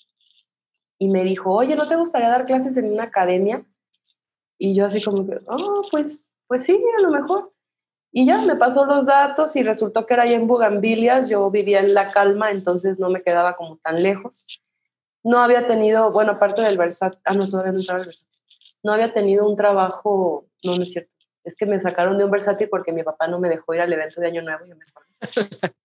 y 0.99 1.09
me 1.09 1.25
dijo, 1.25 1.53
oye, 1.53 1.77
¿no 1.77 1.89
te 1.89 1.97
gustaría 1.97 2.29
dar 2.29 2.45
clases 2.45 2.77
en 2.77 2.93
una 2.93 3.05
academia? 3.05 3.65
Y 4.59 4.75
yo 4.75 4.87
así 4.87 5.03
como 5.03 5.27
que, 5.27 5.39
oh, 5.47 5.83
pues, 5.91 6.29
pues 6.47 6.65
sí, 6.65 6.81
a 6.99 7.03
lo 7.03 7.11
mejor. 7.11 7.51
Y 8.14 8.27
ya 8.27 8.42
me 8.42 8.57
pasó 8.57 8.85
los 8.85 9.07
datos 9.07 9.57
y 9.57 9.62
resultó 9.62 10.05
que 10.05 10.12
era 10.14 10.25
ahí 10.25 10.35
en 10.35 10.46
Bugambilias, 10.46 11.31
yo 11.31 11.51
vivía 11.51 11.81
en 11.81 11.94
La 11.94 12.12
Calma, 12.12 12.51
entonces 12.51 12.98
no 13.01 13.09
me 13.09 13.22
quedaba 13.22 13.57
como 13.57 13.79
tan 13.79 14.03
lejos. 14.03 14.46
No 15.25 15.38
había 15.38 15.66
tenido, 15.66 16.12
bueno, 16.12 16.33
aparte 16.33 16.61
del 16.61 16.77
Versat, 16.77 17.16
ah, 17.25 17.33
no, 17.33 17.48
todavía 17.48 17.72
no 17.72 17.79
estaba 17.79 18.01
el 18.01 18.07
Versat. 18.07 18.27
No 18.83 18.92
había 18.92 19.14
tenido 19.14 19.48
un 19.48 19.57
trabajo, 19.57 20.46
no, 20.62 20.77
no 20.77 20.83
es 20.83 20.92
cierto. 20.92 21.12
Es 21.44 21.57
que 21.57 21.66
me 21.66 21.81
sacaron 21.81 22.18
de 22.18 22.25
un 22.25 22.31
versátil 22.31 22.68
porque 22.68 22.92
mi 22.92 23.03
papá 23.03 23.27
no 23.27 23.40
me 23.40 23.48
dejó 23.48 23.75
ir 23.75 23.81
al 23.81 23.92
evento 23.92 24.20
de 24.20 24.29
Año 24.29 24.42
Nuevo. 24.42 24.64
Y 24.64 24.68
me 24.68 24.85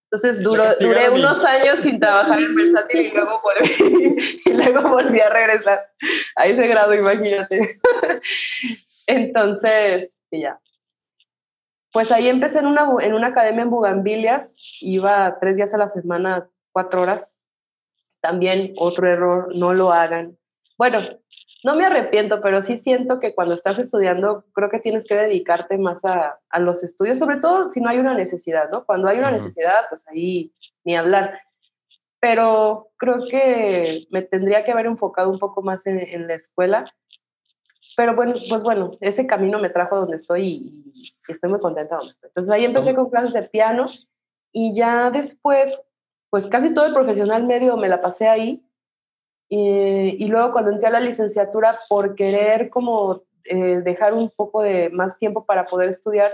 Entonces 0.04 0.44
duró, 0.44 0.64
duré 0.80 1.10
unos 1.10 1.44
años 1.44 1.80
sin 1.80 2.00
trabajar 2.00 2.40
en 2.40 2.56
versátil 2.56 3.08
y 3.08 3.12
luego, 3.12 3.42
volví, 3.44 4.16
y 4.46 4.54
luego 4.54 4.90
volví 4.90 5.20
a 5.20 5.30
regresar 5.30 5.88
a 6.36 6.46
ese 6.46 6.68
grado, 6.68 6.94
imagínate. 6.94 7.60
Entonces, 9.08 10.14
y 10.30 10.42
ya. 10.42 10.60
Pues 11.98 12.12
ahí 12.12 12.28
empecé 12.28 12.60
en 12.60 12.68
una, 12.68 12.88
en 13.02 13.16
una 13.16 13.30
academia 13.30 13.64
en 13.64 13.72
Bugambilias, 13.72 14.78
iba 14.82 15.40
tres 15.40 15.58
días 15.58 15.74
a 15.74 15.80
la 15.80 15.90
semana, 15.90 16.48
cuatro 16.72 17.02
horas. 17.02 17.42
También 18.22 18.74
otro 18.78 19.12
error, 19.12 19.48
no 19.56 19.74
lo 19.74 19.92
hagan. 19.92 20.38
Bueno, 20.78 21.00
no 21.64 21.76
me 21.76 21.88
arrepiento, 21.88 22.40
pero 22.40 22.62
sí 22.62 22.78
siento 22.78 23.20
que 23.20 23.34
cuando 23.34 23.56
estás 23.56 23.80
estudiando, 23.80 24.46
creo 24.54 24.70
que 24.70 24.78
tienes 24.78 25.08
que 25.08 25.16
dedicarte 25.16 25.80
más 25.80 26.06
a, 26.06 26.40
a 26.52 26.60
los 26.60 26.84
estudios, 26.84 27.18
sobre 27.18 27.38
todo 27.38 27.68
si 27.68 27.82
no 27.82 27.90
hay 27.90 27.98
una 27.98 28.14
necesidad, 28.14 28.70
¿no? 28.70 28.86
Cuando 28.86 29.08
hay 29.08 29.18
una 29.18 29.32
necesidad, 29.32 29.88
pues 29.90 30.08
ahí 30.08 30.54
ni 30.84 30.96
hablar. 30.96 31.42
Pero 32.20 32.90
creo 32.98 33.26
que 33.28 34.06
me 34.12 34.22
tendría 34.22 34.64
que 34.64 34.72
haber 34.72 34.86
enfocado 34.86 35.32
un 35.32 35.40
poco 35.40 35.64
más 35.64 35.88
en, 35.88 35.98
en 35.98 36.28
la 36.28 36.36
escuela. 36.36 36.86
Pero 37.98 38.16
bueno, 38.16 38.36
pues 38.48 38.62
bueno, 38.62 38.92
ese 39.02 39.26
camino 39.26 39.58
me 39.58 39.72
trajo 39.72 39.96
donde 39.96 40.18
estoy 40.18 40.44
y, 40.46 40.92
y 41.28 41.32
estoy 41.32 41.50
muy 41.50 41.60
contenta 41.60 41.96
donde 41.96 42.12
estoy. 42.12 42.28
Entonces 42.28 42.54
ahí 42.54 42.64
empecé 42.64 42.94
con 42.94 43.10
clases 43.10 43.34
de 43.34 43.42
piano 43.42 43.86
y 44.54 44.76
ya 44.76 45.10
después, 45.10 45.84
pues 46.30 46.46
casi 46.46 46.76
todo 46.76 46.86
el 46.86 46.94
profesional 46.94 47.48
medio 47.48 47.76
me 47.76 47.90
la 47.90 48.00
pasé 48.00 48.28
ahí. 48.28 48.64
Y, 49.50 50.24
y 50.24 50.28
luego 50.28 50.52
cuando 50.52 50.70
entré 50.70 50.90
a 50.90 50.92
la 50.92 51.00
licenciatura, 51.00 51.80
por 51.90 52.14
querer 52.14 52.70
como 52.70 53.24
eh, 53.46 53.82
dejar 53.82 54.14
un 54.14 54.30
poco 54.30 54.62
de 54.62 54.92
más 54.92 55.18
tiempo 55.18 55.46
para 55.46 55.66
poder 55.66 55.90
estudiar, 55.90 56.32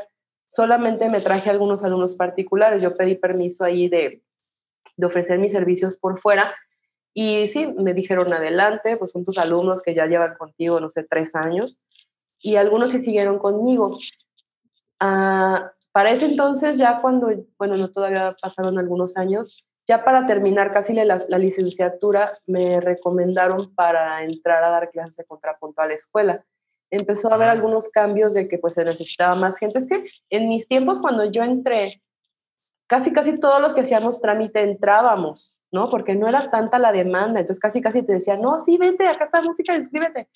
solamente 0.48 1.10
me 1.10 1.22
traje 1.22 1.50
algunos 1.50 1.82
alumnos 1.86 2.16
particulares. 2.16 2.84
Yo 2.84 2.94
pedí 2.94 3.16
permiso 3.16 3.64
ahí 3.64 3.88
de, 3.88 4.22
de 4.98 5.06
ofrecer 5.06 5.40
mis 5.40 5.54
servicios 5.54 5.96
por 5.96 6.20
fuera. 6.20 6.54
Y 7.14 7.48
sí, 7.48 7.68
me 7.78 7.94
dijeron 7.94 8.34
adelante, 8.34 8.98
pues 8.98 9.12
son 9.12 9.24
tus 9.24 9.38
alumnos 9.38 9.82
que 9.82 9.94
ya 9.94 10.08
llevan 10.08 10.36
contigo, 10.36 10.80
no 10.80 10.90
sé, 10.90 11.04
tres 11.04 11.36
años. 11.36 11.80
Y 12.40 12.56
algunos 12.56 12.92
sí 12.92 13.00
siguieron 13.00 13.38
conmigo. 13.38 13.98
Ah, 15.00 15.72
para 15.92 16.12
ese 16.12 16.26
entonces, 16.26 16.78
ya 16.78 17.02
cuando, 17.02 17.30
bueno, 17.58 17.78
no 17.78 17.92
todavía 17.92 18.36
pasaron 18.42 18.80
algunos 18.80 19.16
años, 19.16 19.68
ya 19.86 20.04
para 20.04 20.26
terminar 20.26 20.72
casi 20.72 20.94
la, 20.94 21.24
la 21.28 21.38
licenciatura, 21.38 22.40
me 22.48 22.80
recomendaron 22.82 23.74
para 23.76 24.24
entrar 24.24 24.64
a 24.64 24.70
dar 24.70 24.90
clases 24.90 25.18
de 25.18 25.26
contrapunto 25.26 25.82
a 25.82 25.88
la 25.88 25.94
escuela. 25.94 26.44
Empezó 26.90 27.30
a 27.30 27.36
haber 27.36 27.50
algunos 27.50 27.90
cambios 27.90 28.34
de 28.34 28.48
que 28.48 28.58
pues 28.58 28.74
se 28.74 28.86
necesitaba 28.86 29.36
más 29.36 29.58
gente. 29.58 29.78
Es 29.78 29.88
que 29.88 30.06
en 30.30 30.50
mis 30.50 30.68
tiempos, 30.68 31.00
cuando 31.00 31.26
yo 31.26 31.44
entré 31.44 32.02
casi, 32.88 33.12
casi 33.12 33.40
todos 33.40 33.62
los 33.62 33.74
que 33.74 33.82
hacíamos 33.82 34.22
trámite 34.22 34.62
entrábamos, 34.62 35.60
¿no? 35.74 35.90
Porque 35.90 36.16
no 36.16 36.30
era 36.30 36.50
tanta 36.50 36.80
la 36.80 36.92
demanda, 36.92 37.40
entonces 37.40 37.60
casi, 37.60 37.82
casi 37.82 38.04
te 38.04 38.14
decían, 38.14 38.40
no, 38.42 38.60
sí, 38.60 38.78
vente, 38.78 39.06
acá 39.08 39.26
está 39.26 39.42
música, 39.42 39.76
inscríbete. 39.76 40.30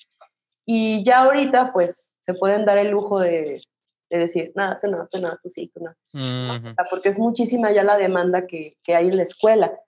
Y 0.66 1.04
ya 1.04 1.20
ahorita, 1.20 1.72
pues, 1.72 2.16
se 2.20 2.34
pueden 2.34 2.66
dar 2.66 2.78
el 2.78 2.90
lujo 2.90 3.20
de, 3.20 3.62
de 4.10 4.18
decir, 4.18 4.52
nada, 4.56 4.80
tú 4.82 4.90
no, 4.90 5.08
tú 5.08 5.22
no, 5.22 5.38
tú 5.42 5.50
sí, 5.50 5.72
tú 5.74 5.84
no. 5.84 5.92
o 5.92 6.74
sea, 6.74 6.84
porque 6.90 7.10
es 7.10 7.20
muchísima 7.20 7.72
ya 7.72 7.84
la 7.84 7.98
demanda 7.98 8.48
que, 8.48 8.78
que 8.84 8.96
hay 8.96 9.08
en 9.08 9.18
la 9.18 9.24
escuela. 9.24 9.80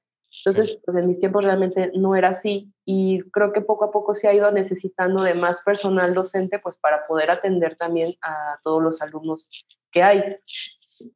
Entonces, 0.45 0.79
pues 0.85 0.95
en 0.95 1.07
mis 1.07 1.19
tiempos 1.19 1.43
realmente 1.43 1.91
no 1.95 2.15
era 2.15 2.29
así 2.29 2.71
y 2.85 3.21
creo 3.31 3.51
que 3.51 3.61
poco 3.61 3.85
a 3.85 3.91
poco 3.91 4.13
se 4.13 4.27
ha 4.27 4.33
ido 4.33 4.51
necesitando 4.51 5.23
de 5.23 5.33
más 5.33 5.61
personal 5.61 6.13
docente 6.13 6.59
pues 6.59 6.77
para 6.77 7.07
poder 7.07 7.31
atender 7.31 7.75
también 7.75 8.13
a 8.21 8.55
todos 8.63 8.81
los 8.83 9.01
alumnos 9.01 9.49
que 9.91 10.03
hay. 10.03 10.23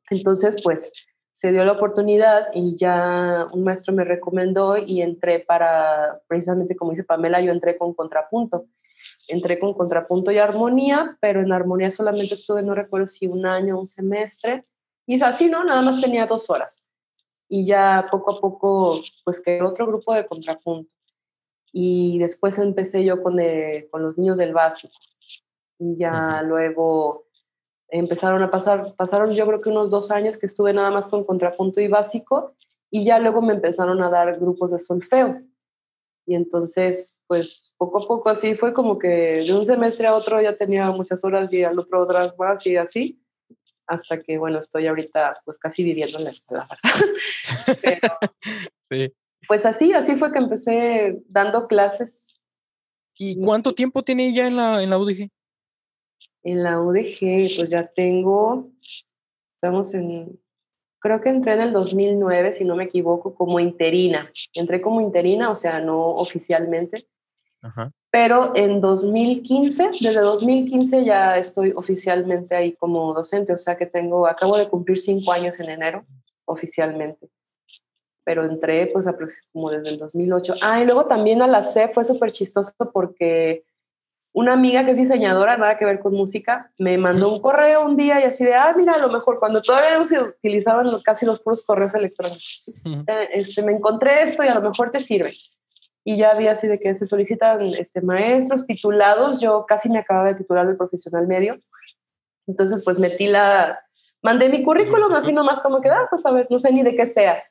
Entonces, 0.09 0.55
pues 0.63 0.91
se 1.33 1.51
dio 1.51 1.65
la 1.65 1.73
oportunidad 1.73 2.47
y 2.53 2.75
ya 2.77 3.47
un 3.51 3.63
maestro 3.63 3.93
me 3.93 4.05
recomendó 4.05 4.77
y 4.77 5.01
entré 5.01 5.39
para, 5.39 6.21
precisamente 6.27 6.75
como 6.75 6.91
dice 6.91 7.03
Pamela, 7.03 7.41
yo 7.41 7.51
entré 7.51 7.77
con 7.77 7.93
contrapunto. 7.93 8.67
Entré 9.27 9.59
con 9.59 9.73
contrapunto 9.73 10.31
y 10.31 10.37
armonía, 10.37 11.17
pero 11.19 11.41
en 11.41 11.51
armonía 11.51 11.91
solamente 11.91 12.35
estuve, 12.35 12.63
no 12.63 12.73
recuerdo 12.73 13.07
si 13.07 13.27
un 13.27 13.45
año, 13.45 13.77
un 13.77 13.85
semestre, 13.85 14.61
y 15.05 15.15
es 15.15 15.23
así, 15.23 15.49
¿no? 15.49 15.65
Nada 15.65 15.81
más 15.81 15.99
tenía 15.99 16.25
dos 16.25 16.49
horas 16.49 16.85
y 17.55 17.65
ya 17.65 18.05
poco 18.09 18.35
a 18.35 18.39
poco 18.39 18.99
pues 19.23 19.39
quedó 19.39 19.69
otro 19.69 19.85
grupo 19.85 20.13
de 20.13 20.25
contrapunto. 20.25 20.89
Y 21.71 22.17
después 22.17 22.57
empecé 22.57 23.03
yo 23.03 23.21
con, 23.21 23.37
con 23.91 24.01
los 24.01 24.17
niños 24.17 24.39
del 24.39 24.53
básico. 24.53 24.93
Y 25.77 25.97
ya 25.97 26.41
luego 26.41 27.22
empezaron 27.99 28.41
a 28.41 28.49
pasar, 28.49 28.93
pasaron 28.95 29.31
yo 29.31 29.45
creo 29.45 29.61
que 29.61 29.69
unos 29.69 29.91
dos 29.91 30.11
años 30.11 30.37
que 30.37 30.47
estuve 30.47 30.73
nada 30.73 30.91
más 30.91 31.07
con 31.07 31.23
contrapunto 31.23 31.79
y 31.79 31.87
básico 31.87 32.55
y 32.89 33.05
ya 33.05 33.19
luego 33.19 33.41
me 33.41 33.53
empezaron 33.53 34.01
a 34.03 34.09
dar 34.09 34.39
grupos 34.39 34.71
de 34.71 34.79
solfeo. 34.79 35.41
Y 36.25 36.35
entonces, 36.35 37.19
pues 37.27 37.73
poco 37.77 38.03
a 38.03 38.07
poco 38.07 38.29
así 38.29 38.55
fue 38.55 38.73
como 38.73 38.97
que 38.97 39.43
de 39.45 39.53
un 39.53 39.65
semestre 39.65 40.07
a 40.07 40.15
otro 40.15 40.41
ya 40.41 40.55
tenía 40.55 40.89
muchas 40.91 41.23
horas 41.23 41.51
y 41.53 41.63
al 41.63 41.77
otro 41.77 42.01
otras 42.01 42.37
más 42.37 42.65
y 42.65 42.77
así 42.77 43.19
hasta 43.85 44.21
que, 44.21 44.37
bueno, 44.37 44.59
estoy 44.59 44.87
ahorita 44.87 45.41
pues 45.45 45.57
casi 45.57 45.83
viviendo 45.83 46.17
en 46.17 46.23
la 46.23 46.29
escuela, 46.29 46.67
sí. 48.81 49.13
Pues 49.47 49.65
así, 49.65 49.91
así 49.91 50.15
fue 50.15 50.31
que 50.31 50.39
empecé 50.39 51.21
dando 51.27 51.67
clases. 51.67 52.41
¿Y 53.17 53.39
cuánto 53.41 53.73
tiempo 53.73 54.01
tiene 54.01 54.27
ella 54.27 54.47
en 54.47 54.55
la, 54.55 54.81
en 54.81 54.89
la 54.89 54.97
UDG? 54.97 55.29
En 56.43 56.63
la 56.63 56.81
UDG, 56.81 57.55
pues 57.55 57.69
ya 57.69 57.87
tengo, 57.87 58.69
estamos 59.55 59.93
en, 59.93 60.39
creo 60.99 61.21
que 61.21 61.29
entré 61.29 61.53
en 61.53 61.61
el 61.61 61.73
2009, 61.73 62.53
si 62.53 62.65
no 62.65 62.75
me 62.75 62.85
equivoco, 62.85 63.33
como 63.33 63.59
interina. 63.59 64.31
Entré 64.53 64.81
como 64.81 65.01
interina, 65.01 65.49
o 65.49 65.55
sea, 65.55 65.79
no 65.79 66.07
oficialmente. 66.07 67.07
Ajá. 67.61 67.91
Pero 68.13 68.55
en 68.55 68.79
2015, 68.79 69.89
desde 70.01 70.21
2015 70.21 71.03
ya 71.03 71.35
estoy 71.35 71.71
oficialmente 71.75 72.55
ahí 72.55 72.73
como 72.73 73.11
docente, 73.11 73.53
o 73.53 73.57
sea 73.57 73.75
que 73.75 73.87
tengo, 73.87 74.27
acabo 74.27 74.55
de 74.55 74.69
cumplir 74.69 74.99
cinco 74.99 75.31
años 75.31 75.59
en 75.59 75.71
enero 75.71 76.05
oficialmente. 76.45 77.27
Pero 78.23 78.45
entré 78.45 78.85
pues 78.93 79.07
como 79.51 79.71
desde 79.71 79.89
el 79.89 79.97
2008. 79.97 80.53
Ah, 80.61 80.79
y 80.79 80.85
luego 80.85 81.07
también 81.07 81.41
a 81.41 81.47
la 81.47 81.63
C 81.63 81.89
fue 81.91 82.05
súper 82.05 82.31
chistoso 82.31 82.71
porque 82.93 83.65
una 84.33 84.53
amiga 84.53 84.83
que 84.83 84.91
es 84.91 84.97
diseñadora, 84.97 85.57
nada 85.57 85.77
que 85.77 85.85
ver 85.85 85.99
con 85.99 86.13
música, 86.13 86.71
me 86.79 86.97
mandó 86.97 87.31
un 87.31 87.39
correo 87.39 87.85
un 87.85 87.95
día 87.95 88.19
y 88.19 88.23
así 88.23 88.43
de, 88.43 88.55
ah, 88.55 88.73
mira, 88.75 88.93
a 88.93 88.97
lo 88.97 89.09
mejor 89.09 89.39
cuando 89.39 89.61
todavía 89.61 89.97
no 89.97 90.05
se 90.07 90.17
utilizaban 90.21 90.87
casi 91.03 91.25
los 91.25 91.39
puros 91.39 91.63
correos 91.63 91.93
electrónicos, 91.93 92.63
eh, 92.85 93.29
este, 93.31 93.61
me 93.61 93.73
encontré 93.73 94.23
esto 94.23 94.43
y 94.43 94.47
a 94.47 94.55
lo 94.55 94.61
mejor 94.61 94.89
te 94.89 94.99
sirve 94.99 95.31
y 96.03 96.17
ya 96.17 96.31
había 96.31 96.51
así 96.51 96.67
de 96.67 96.79
que 96.79 96.93
se 96.93 97.05
solicitan 97.05 97.61
este, 97.61 98.01
maestros 98.01 98.65
titulados. 98.65 99.39
Yo 99.39 99.65
casi 99.65 99.89
me 99.89 99.99
acababa 99.99 100.29
de 100.29 100.35
titular 100.35 100.67
de 100.67 100.75
profesional 100.75 101.27
medio. 101.27 101.57
Entonces, 102.45 102.81
pues 102.83 102.99
metí 102.99 103.27
la, 103.27 103.79
mandé 104.21 104.49
mi 104.49 104.63
currículum 104.63 105.13
así 105.13 105.31
nomás 105.31 105.61
como 105.61 105.79
que, 105.79 105.89
ah, 105.89 106.07
pues 106.09 106.25
a 106.25 106.31
ver, 106.31 106.47
no 106.49 106.59
sé 106.59 106.71
ni 106.71 106.83
de 106.83 106.95
qué 106.95 107.07
sea. 107.07 107.41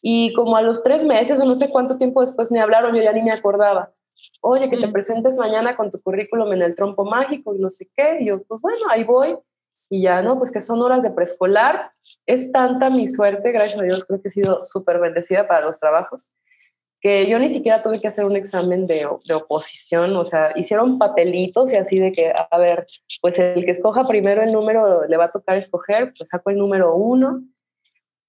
Y 0.00 0.32
como 0.32 0.56
a 0.56 0.62
los 0.62 0.82
tres 0.82 1.04
meses 1.04 1.40
o 1.40 1.44
no 1.44 1.56
sé 1.56 1.70
cuánto 1.70 1.96
tiempo 1.96 2.20
después 2.20 2.50
me 2.50 2.60
hablaron, 2.60 2.94
yo 2.94 3.02
ya 3.02 3.12
ni 3.12 3.22
me 3.22 3.32
acordaba. 3.32 3.92
Oye, 4.40 4.68
que 4.70 4.76
te 4.76 4.88
presentes 4.88 5.36
mañana 5.36 5.76
con 5.76 5.90
tu 5.90 6.00
currículum 6.00 6.52
en 6.52 6.62
el 6.62 6.76
trompo 6.76 7.04
mágico 7.04 7.54
y 7.54 7.58
no 7.58 7.70
sé 7.70 7.88
qué. 7.96 8.18
Y 8.20 8.26
yo, 8.26 8.42
pues 8.44 8.60
bueno, 8.60 8.78
ahí 8.90 9.04
voy. 9.04 9.36
Y 9.90 10.02
ya, 10.02 10.22
¿no? 10.22 10.38
Pues 10.38 10.50
que 10.50 10.60
son 10.60 10.80
horas 10.80 11.02
de 11.02 11.10
preescolar. 11.10 11.92
Es 12.26 12.50
tanta 12.52 12.90
mi 12.90 13.08
suerte, 13.08 13.52
gracias 13.52 13.80
a 13.80 13.84
Dios, 13.84 14.04
creo 14.04 14.22
que 14.22 14.28
he 14.28 14.32
sido 14.32 14.64
súper 14.64 14.98
bendecida 14.98 15.46
para 15.46 15.66
los 15.66 15.78
trabajos 15.78 16.30
que 17.02 17.28
yo 17.28 17.38
ni 17.40 17.50
siquiera 17.50 17.82
tuve 17.82 18.00
que 18.00 18.06
hacer 18.06 18.24
un 18.24 18.36
examen 18.36 18.86
de, 18.86 19.08
de, 19.26 19.34
oposición, 19.34 20.16
o 20.16 20.24
sea, 20.24 20.52
hicieron 20.54 20.98
papelitos 20.98 21.72
y 21.72 21.76
así 21.76 21.98
de 21.98 22.12
que, 22.12 22.32
a 22.32 22.58
ver, 22.58 22.86
pues 23.20 23.36
el 23.40 23.64
que 23.64 23.72
escoja 23.72 24.06
primero 24.06 24.40
el 24.40 24.52
número 24.52 25.04
le 25.08 25.16
va 25.16 25.24
a 25.24 25.32
tocar 25.32 25.56
escoger, 25.56 26.12
pues 26.16 26.28
saco 26.28 26.50
el 26.50 26.58
número 26.58 26.94
uno, 26.94 27.42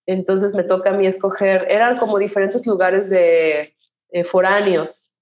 entonces 0.08 0.56
me 0.56 0.64
toca 0.64 0.90
a 0.90 0.94
mí 0.94 1.06
escoger, 1.06 1.68
eran 1.70 1.98
como 2.00 2.18
diferentes 2.18 2.66
lugares 2.66 3.12
de 3.12 3.76
eh, 4.10 4.24
foráneos, 4.24 5.13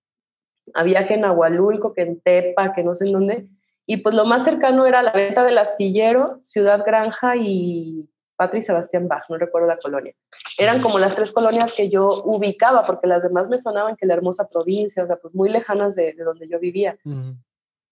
había 0.73 1.07
que 1.07 1.15
en 1.15 1.25
Agualulco, 1.25 1.93
que 1.93 2.01
en 2.01 2.21
Tepa, 2.21 2.73
que 2.73 2.83
no 2.83 2.95
sé 2.95 3.05
en 3.05 3.13
dónde, 3.13 3.47
y 3.85 3.97
pues 3.97 4.15
lo 4.15 4.25
más 4.25 4.45
cercano 4.45 4.85
era 4.85 5.01
la 5.01 5.11
venta 5.11 5.43
del 5.43 5.57
astillero, 5.57 6.39
Ciudad 6.43 6.83
Granja 6.85 7.35
y 7.35 8.09
Patrick 8.35 8.63
Sebastián 8.63 9.07
Bach, 9.07 9.29
no 9.29 9.37
recuerdo 9.37 9.67
la 9.67 9.77
colonia. 9.77 10.15
Eran 10.57 10.81
como 10.81 10.97
las 10.97 11.15
tres 11.15 11.31
colonias 11.31 11.73
que 11.75 11.89
yo 11.89 12.09
ubicaba, 12.25 12.83
porque 12.85 13.07
las 13.07 13.23
demás 13.23 13.49
me 13.49 13.59
sonaban 13.59 13.95
que 13.95 14.05
la 14.05 14.13
hermosa 14.13 14.47
provincia, 14.47 15.03
o 15.03 15.07
sea, 15.07 15.17
pues 15.17 15.35
muy 15.35 15.49
lejanas 15.49 15.95
de, 15.95 16.13
donde 16.13 16.47
yo 16.47 16.59
vivía. 16.59 16.97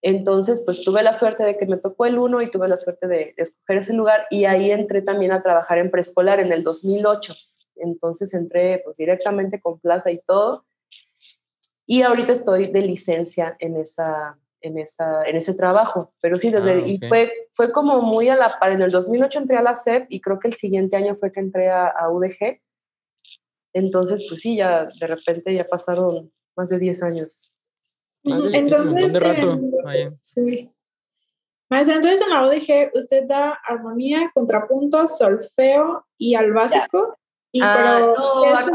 Entonces, 0.02 0.62
pues 0.66 0.84
tuve 0.84 1.04
la 1.04 1.14
suerte 1.14 1.44
de 1.44 1.58
que 1.58 1.66
me 1.66 1.78
tocó 1.78 2.06
el 2.06 2.18
uno 2.18 2.42
y 2.42 2.50
tuve 2.50 2.68
la 2.68 2.78
suerte 2.78 3.08
de, 3.08 3.34
escoger 3.38 3.78
ese 3.78 3.94
lugar 3.94 4.26
y 4.30 4.46
ahí 4.46 4.72
entré 4.72 5.02
también 5.02 5.32
a 5.34 5.42
trabajar 5.42 5.78
en 5.78 5.92
preescolar 5.92 6.40
en 6.40 6.52
el 6.52 6.64
2008. 6.64 7.34
Entonces 7.76 8.34
entré 8.34 8.82
pues 8.84 8.98
directamente 8.98 9.60
con 9.62 9.80
plaza 9.80 10.12
y 10.12 10.20
todo. 10.26 10.66
Y 11.92 12.04
ahorita 12.04 12.34
estoy 12.34 12.68
de 12.68 12.82
licencia 12.82 13.56
en 13.58 13.76
esa, 13.76 14.38
en, 14.62 14.78
esa, 14.78 15.26
en 15.26 15.36
ese 15.36 15.56
trabajo. 15.56 16.14
Pero 16.22 16.38
sí, 16.38 16.52
desde, 16.52 16.74
ah, 16.74 16.88
y 16.88 17.00
fue, 17.00 17.32
fue 17.52 17.72
como 17.72 18.04
muy 18.04 18.30
a 18.30 18.36
la 18.36 18.60
par. 18.60 18.74
En 18.74 18.84
el 18.84 18.92
2008 18.92 19.40
entré 19.40 19.58
a 19.58 19.64
la 19.64 19.76
SEP 19.76 20.06
y 20.08 20.22
creo 20.22 20.38
que 20.38 20.50
el 20.50 20.54
siguiente 20.54 20.98
año 20.98 21.16
fue 21.16 21.32
que 21.32 21.40
entré 21.40 21.72
a, 21.72 21.92
UDG. 22.12 22.62
Entonces, 23.74 24.24
pues 24.30 24.40
sí, 24.40 24.58
ya 24.58 24.86
de 25.00 25.08
repente 25.08 25.52
ya 25.52 25.64
pasaron 25.64 26.32
más 26.56 26.70
de 26.70 26.78
10 26.78 27.02
años. 27.02 27.58
entonces, 28.24 29.20
rato? 29.20 29.60
sí. 30.22 30.70
Maestra, 31.72 31.96
entonces 31.96 32.22
en 32.22 32.30
la 32.30 32.46
UDG 32.46 32.92
usted 32.94 33.24
da 33.28 33.60
armonía, 33.68 34.30
contrapunto, 34.36 35.08
solfeo 35.08 36.06
y 36.20 36.36
al 36.36 36.54
básico. 36.54 37.18
Y 37.52 37.62
ah, 37.64 37.74
pero 37.76 38.16
no, 38.16 38.56
acabo 38.56 38.69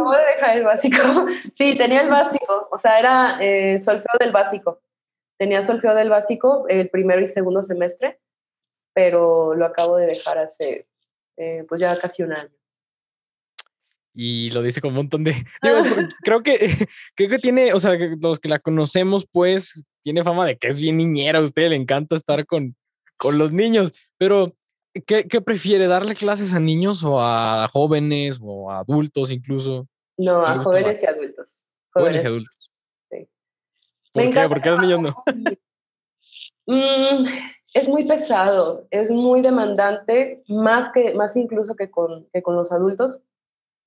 el 0.53 0.65
básico. 0.65 0.99
sí, 1.55 1.77
tenía 1.77 2.03
el 2.03 2.11
básico, 2.11 2.69
o 2.71 2.79
sea, 2.79 2.99
era 2.99 3.39
eh, 3.41 3.81
solfeo 3.81 4.13
del 4.21 4.33
básico. 4.33 4.81
Tenía 5.39 5.63
solfeo 5.63 5.95
del 5.95 6.11
básico 6.11 6.67
el 6.69 6.91
primero 6.91 7.21
y 7.21 7.27
segundo 7.27 7.63
semestre, 7.63 8.21
pero 8.93 9.55
lo 9.55 9.67
acabo 9.67 9.97
de 9.97 10.07
dejar 10.07 10.39
hace 10.39 10.87
eh, 11.37 11.65
pues 11.69 11.81
ya 11.81 11.99
casi 11.99 12.23
un 12.23 12.33
año. 12.33 12.51
Y 14.15 14.51
lo 14.51 14.63
dice 14.63 14.81
con 14.81 14.91
un 14.91 14.97
montón 14.97 15.25
de... 15.25 15.35
creo, 16.23 16.43
que, 16.43 16.55
creo 17.17 17.29
que 17.29 17.39
tiene, 17.39 17.73
o 17.73 17.81
sea, 17.81 17.99
los 18.21 18.39
que 18.39 18.49
la 18.49 18.61
conocemos, 18.61 19.27
pues, 19.31 19.85
tiene 20.05 20.23
fama 20.23 20.47
de 20.47 20.57
que 20.57 20.69
es 20.69 20.81
bien 20.81 20.99
niñera, 20.99 21.41
a 21.41 21.43
usted 21.43 21.69
le 21.69 21.77
encanta 21.77 22.15
estar 22.15 22.47
con, 22.47 22.77
con 23.17 23.39
los 23.39 23.51
niños, 23.51 23.93
pero 24.17 24.55
¿qué, 25.07 25.27
¿qué, 25.27 25.41
prefiere? 25.41 25.89
¿Darle 25.89 26.15
clases 26.15 26.55
a 26.55 26.61
niños 26.61 27.03
o 27.03 27.21
a 27.21 27.69
jóvenes 27.73 28.39
o 28.41 28.71
a 28.71 28.81
adultos 28.81 29.33
incluso? 29.33 29.89
No, 30.16 30.44
a 30.44 30.62
jóvenes 30.62 31.03
y 31.03 31.07
adultos. 31.07 31.64
Jóvenes 31.92 32.22
y 32.22 32.27
adultos. 32.27 32.70
¿Por 34.12 34.31
qué? 34.31 34.48
¿Por 34.48 34.61
qué 34.61 34.70
los 34.70 34.81
niños 34.81 35.00
no? 35.00 35.24
Mm, 36.66 37.27
es 37.74 37.88
muy 37.88 38.07
pesado, 38.07 38.87
es 38.90 39.11
muy 39.11 39.42
demandante, 39.42 40.42
más, 40.48 40.90
que, 40.92 41.12
más 41.12 41.37
incluso 41.37 41.74
que 41.74 41.90
con, 41.90 42.27
que 42.33 42.42
con 42.42 42.57
los 42.57 42.72
adultos. 42.72 43.20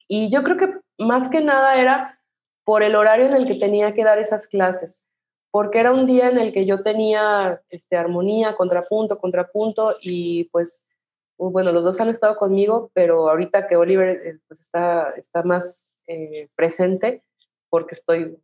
Y 0.07 0.29
yo 0.29 0.43
creo 0.43 0.57
que 0.57 0.79
más 0.99 1.29
que 1.29 1.41
nada 1.41 1.79
era 1.79 2.21
por 2.63 2.83
el 2.83 2.95
horario 2.95 3.25
en 3.25 3.33
el 3.33 3.47
que 3.47 3.55
tenía 3.55 3.93
que 3.93 4.03
dar 4.03 4.19
esas 4.19 4.47
clases, 4.47 5.07
porque 5.51 5.79
era 5.79 5.91
un 5.91 6.05
día 6.05 6.29
en 6.29 6.37
el 6.37 6.53
que 6.53 6.65
yo 6.65 6.83
tenía 6.83 7.61
este, 7.69 7.95
armonía, 7.95 8.55
contrapunto, 8.55 9.17
contrapunto, 9.17 9.95
y 10.01 10.45
pues, 10.51 10.87
bueno, 11.37 11.71
los 11.71 11.83
dos 11.83 11.99
han 12.01 12.09
estado 12.09 12.35
conmigo, 12.35 12.91
pero 12.93 13.29
ahorita 13.29 13.67
que 13.67 13.77
Oliver 13.77 14.09
eh, 14.09 14.39
pues 14.47 14.59
está, 14.59 15.11
está 15.17 15.43
más 15.43 15.96
eh, 16.07 16.47
presente, 16.55 17.23
porque 17.69 17.95
estoy 17.95 18.37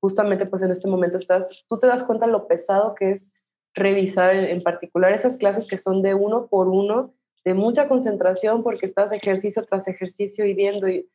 justamente 0.00 0.46
pues 0.46 0.62
en 0.62 0.70
este 0.70 0.88
momento 0.88 1.16
estás, 1.16 1.64
tú 1.68 1.78
te 1.78 1.86
das 1.86 2.04
cuenta 2.04 2.26
lo 2.26 2.46
pesado 2.46 2.94
que 2.94 3.12
es 3.12 3.34
revisar 3.74 4.34
en, 4.34 4.62
particular 4.62 5.12
esas 5.12 5.36
clases 5.36 5.66
que 5.66 5.78
son 5.78 6.02
de 6.02 6.14
uno 6.14 6.46
por 6.46 6.68
uno, 6.68 7.14
de 7.44 7.54
mucha 7.54 7.88
concentración 7.88 8.62
porque 8.62 8.86
estás 8.86 9.12
ejercicio 9.12 9.64
tras 9.64 9.86
ejercicio 9.86 10.46
y 10.46 10.54
viendo. 10.54 10.88
Y, 10.88 11.08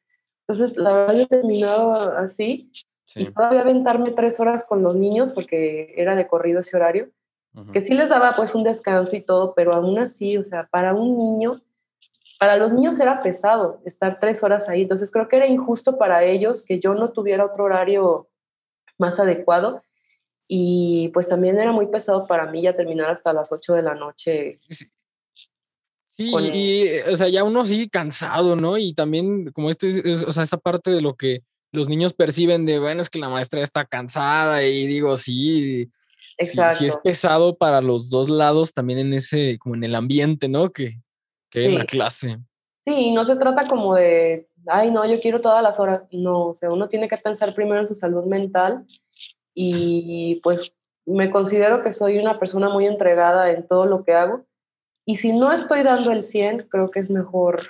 entonces, 0.47 0.77
la 0.77 0.93
verdad, 0.93 1.15
yo 1.15 1.21
he 1.23 1.27
terminado 1.27 1.93
así. 2.17 2.71
Y 3.15 3.25
todavía 3.25 3.61
aventarme 3.61 4.11
tres 4.11 4.39
horas 4.39 4.63
con 4.63 4.83
los 4.83 4.95
niños 4.95 5.31
porque 5.31 5.93
era 5.97 6.15
de 6.15 6.27
corrido 6.27 6.61
ese 6.61 6.77
horario, 6.77 7.09
que 7.73 7.81
sí 7.81 7.93
les 7.93 8.09
daba 8.09 8.33
pues 8.37 8.55
un 8.55 8.63
descanso 8.63 9.17
y 9.17 9.21
todo, 9.21 9.53
pero 9.53 9.73
aún 9.73 9.99
así, 9.99 10.37
o 10.37 10.43
sea, 10.45 10.69
para 10.71 10.93
un 10.93 11.17
niño, 11.17 11.55
para 12.41 12.57
los 12.57 12.73
niños 12.73 12.99
era 12.99 13.21
pesado 13.21 13.79
estar 13.85 14.17
tres 14.19 14.41
horas 14.41 14.67
ahí. 14.67 14.81
Entonces, 14.81 15.11
creo 15.11 15.27
que 15.27 15.35
era 15.35 15.45
injusto 15.45 15.99
para 15.99 16.23
ellos 16.23 16.65
que 16.65 16.79
yo 16.79 16.95
no 16.95 17.11
tuviera 17.11 17.45
otro 17.45 17.65
horario 17.65 18.29
más 18.97 19.19
adecuado. 19.19 19.83
Y 20.47 21.09
pues 21.09 21.27
también 21.27 21.59
era 21.59 21.71
muy 21.71 21.85
pesado 21.85 22.25
para 22.25 22.49
mí 22.49 22.63
ya 22.63 22.75
terminar 22.75 23.11
hasta 23.11 23.31
las 23.31 23.51
8 23.51 23.75
de 23.75 23.83
la 23.83 23.93
noche. 23.93 24.55
Sí, 26.09 26.33
y, 26.51 27.11
o 27.11 27.15
sea, 27.15 27.29
ya 27.29 27.43
uno 27.43 27.63
sí 27.63 27.87
cansado, 27.87 28.55
¿no? 28.55 28.79
Y 28.79 28.95
también, 28.95 29.51
como 29.51 29.69
esto 29.69 29.85
es, 29.85 30.23
o 30.23 30.31
sea, 30.31 30.41
esta 30.41 30.57
parte 30.57 30.89
de 30.89 31.01
lo 31.01 31.13
que 31.13 31.43
los 31.71 31.89
niños 31.89 32.13
perciben 32.13 32.65
de, 32.65 32.79
bueno, 32.79 33.01
es 33.01 33.11
que 33.11 33.19
la 33.19 33.29
maestra 33.29 33.59
ya 33.59 33.65
está 33.65 33.85
cansada 33.85 34.63
y 34.63 34.87
digo, 34.87 35.15
sí, 35.15 35.91
Exacto. 36.39 36.79
Sí, 36.79 36.85
es 36.87 36.97
pesado 36.97 37.55
para 37.55 37.81
los 37.81 38.09
dos 38.09 38.31
lados 38.31 38.73
también 38.73 38.97
en 38.97 39.13
ese, 39.13 39.59
como 39.59 39.75
en 39.75 39.83
el 39.83 39.93
ambiente, 39.93 40.49
¿no? 40.49 40.71
Que, 40.71 40.95
que 41.51 41.65
en 41.65 41.77
la 41.77 41.85
clase. 41.85 42.39
Sí, 42.87 43.11
no 43.11 43.23
se 43.25 43.35
trata 43.35 43.67
como 43.67 43.93
de, 43.93 44.49
ay, 44.67 44.89
no, 44.89 45.05
yo 45.05 45.19
quiero 45.21 45.39
todas 45.39 45.61
las 45.61 45.79
horas. 45.79 46.01
No, 46.11 46.47
o 46.47 46.53
sea, 46.55 46.69
uno 46.69 46.89
tiene 46.89 47.07
que 47.07 47.17
pensar 47.17 47.53
primero 47.53 47.81
en 47.81 47.87
su 47.87 47.93
salud 47.93 48.25
mental 48.25 48.85
y 49.53 50.39
pues 50.41 50.75
me 51.05 51.29
considero 51.29 51.83
que 51.83 51.91
soy 51.91 52.17
una 52.17 52.39
persona 52.39 52.69
muy 52.69 52.87
entregada 52.87 53.51
en 53.51 53.67
todo 53.67 53.85
lo 53.85 54.03
que 54.03 54.13
hago. 54.13 54.45
Y 55.05 55.17
si 55.17 55.33
no 55.33 55.51
estoy 55.51 55.83
dando 55.83 56.11
el 56.11 56.23
100, 56.23 56.67
creo 56.69 56.89
que 56.89 56.99
es 56.99 57.09
mejor 57.09 57.61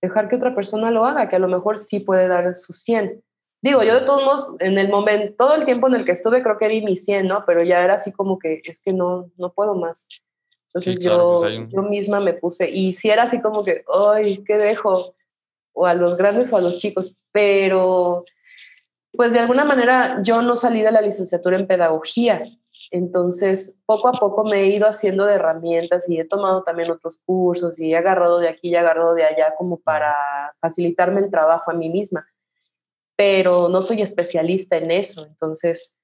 dejar 0.00 0.28
que 0.28 0.36
otra 0.36 0.54
persona 0.54 0.90
lo 0.90 1.04
haga, 1.04 1.28
que 1.28 1.36
a 1.36 1.40
lo 1.40 1.48
mejor 1.48 1.78
sí 1.78 2.00
puede 2.00 2.28
dar 2.28 2.54
su 2.56 2.72
100. 2.72 3.22
Digo, 3.62 3.82
yo 3.82 3.94
de 3.94 4.06
todos 4.06 4.24
modos, 4.24 4.48
en 4.60 4.78
el 4.78 4.88
momento, 4.88 5.34
todo 5.36 5.54
el 5.54 5.64
tiempo 5.64 5.88
en 5.88 5.94
el 5.94 6.04
que 6.04 6.12
estuve, 6.12 6.42
creo 6.42 6.58
que 6.58 6.68
di 6.68 6.82
mi 6.82 6.96
100, 6.96 7.26
¿no? 7.26 7.44
Pero 7.46 7.62
ya 7.64 7.82
era 7.82 7.94
así 7.94 8.12
como 8.12 8.38
que 8.38 8.60
es 8.64 8.80
que 8.80 8.92
no, 8.92 9.30
no 9.36 9.52
puedo 9.52 9.74
más. 9.74 10.06
Entonces 10.76 11.02
yo, 11.02 11.38
pues 11.40 11.72
yo 11.72 11.82
misma 11.82 12.20
me 12.20 12.34
puse, 12.34 12.68
y 12.68 12.92
si 12.92 13.08
era 13.08 13.22
así 13.22 13.40
como 13.40 13.64
que, 13.64 13.84
ay, 14.12 14.44
¿qué 14.44 14.58
dejo? 14.58 15.14
O 15.72 15.86
a 15.86 15.94
los 15.94 16.16
grandes 16.16 16.52
o 16.52 16.56
a 16.56 16.60
los 16.60 16.78
chicos, 16.78 17.14
pero 17.32 18.24
pues 19.12 19.32
de 19.32 19.38
alguna 19.38 19.64
manera 19.64 20.20
yo 20.22 20.42
no 20.42 20.56
salí 20.56 20.82
de 20.82 20.92
la 20.92 21.00
licenciatura 21.00 21.56
en 21.56 21.66
pedagogía, 21.66 22.42
entonces 22.90 23.78
poco 23.86 24.08
a 24.08 24.12
poco 24.12 24.44
me 24.44 24.60
he 24.60 24.66
ido 24.66 24.86
haciendo 24.86 25.24
de 25.24 25.34
herramientas 25.34 26.08
y 26.10 26.20
he 26.20 26.24
tomado 26.26 26.62
también 26.62 26.90
otros 26.90 27.20
cursos 27.24 27.78
y 27.78 27.92
he 27.92 27.96
agarrado 27.96 28.38
de 28.38 28.48
aquí 28.48 28.68
y 28.68 28.74
he 28.74 28.78
agarrado 28.78 29.14
de 29.14 29.24
allá 29.24 29.54
como 29.56 29.78
para 29.78 30.14
facilitarme 30.60 31.22
el 31.22 31.30
trabajo 31.30 31.70
a 31.70 31.74
mí 31.74 31.88
misma, 31.88 32.26
pero 33.16 33.70
no 33.70 33.80
soy 33.80 34.02
especialista 34.02 34.76
en 34.76 34.90
eso, 34.90 35.24
entonces 35.24 35.95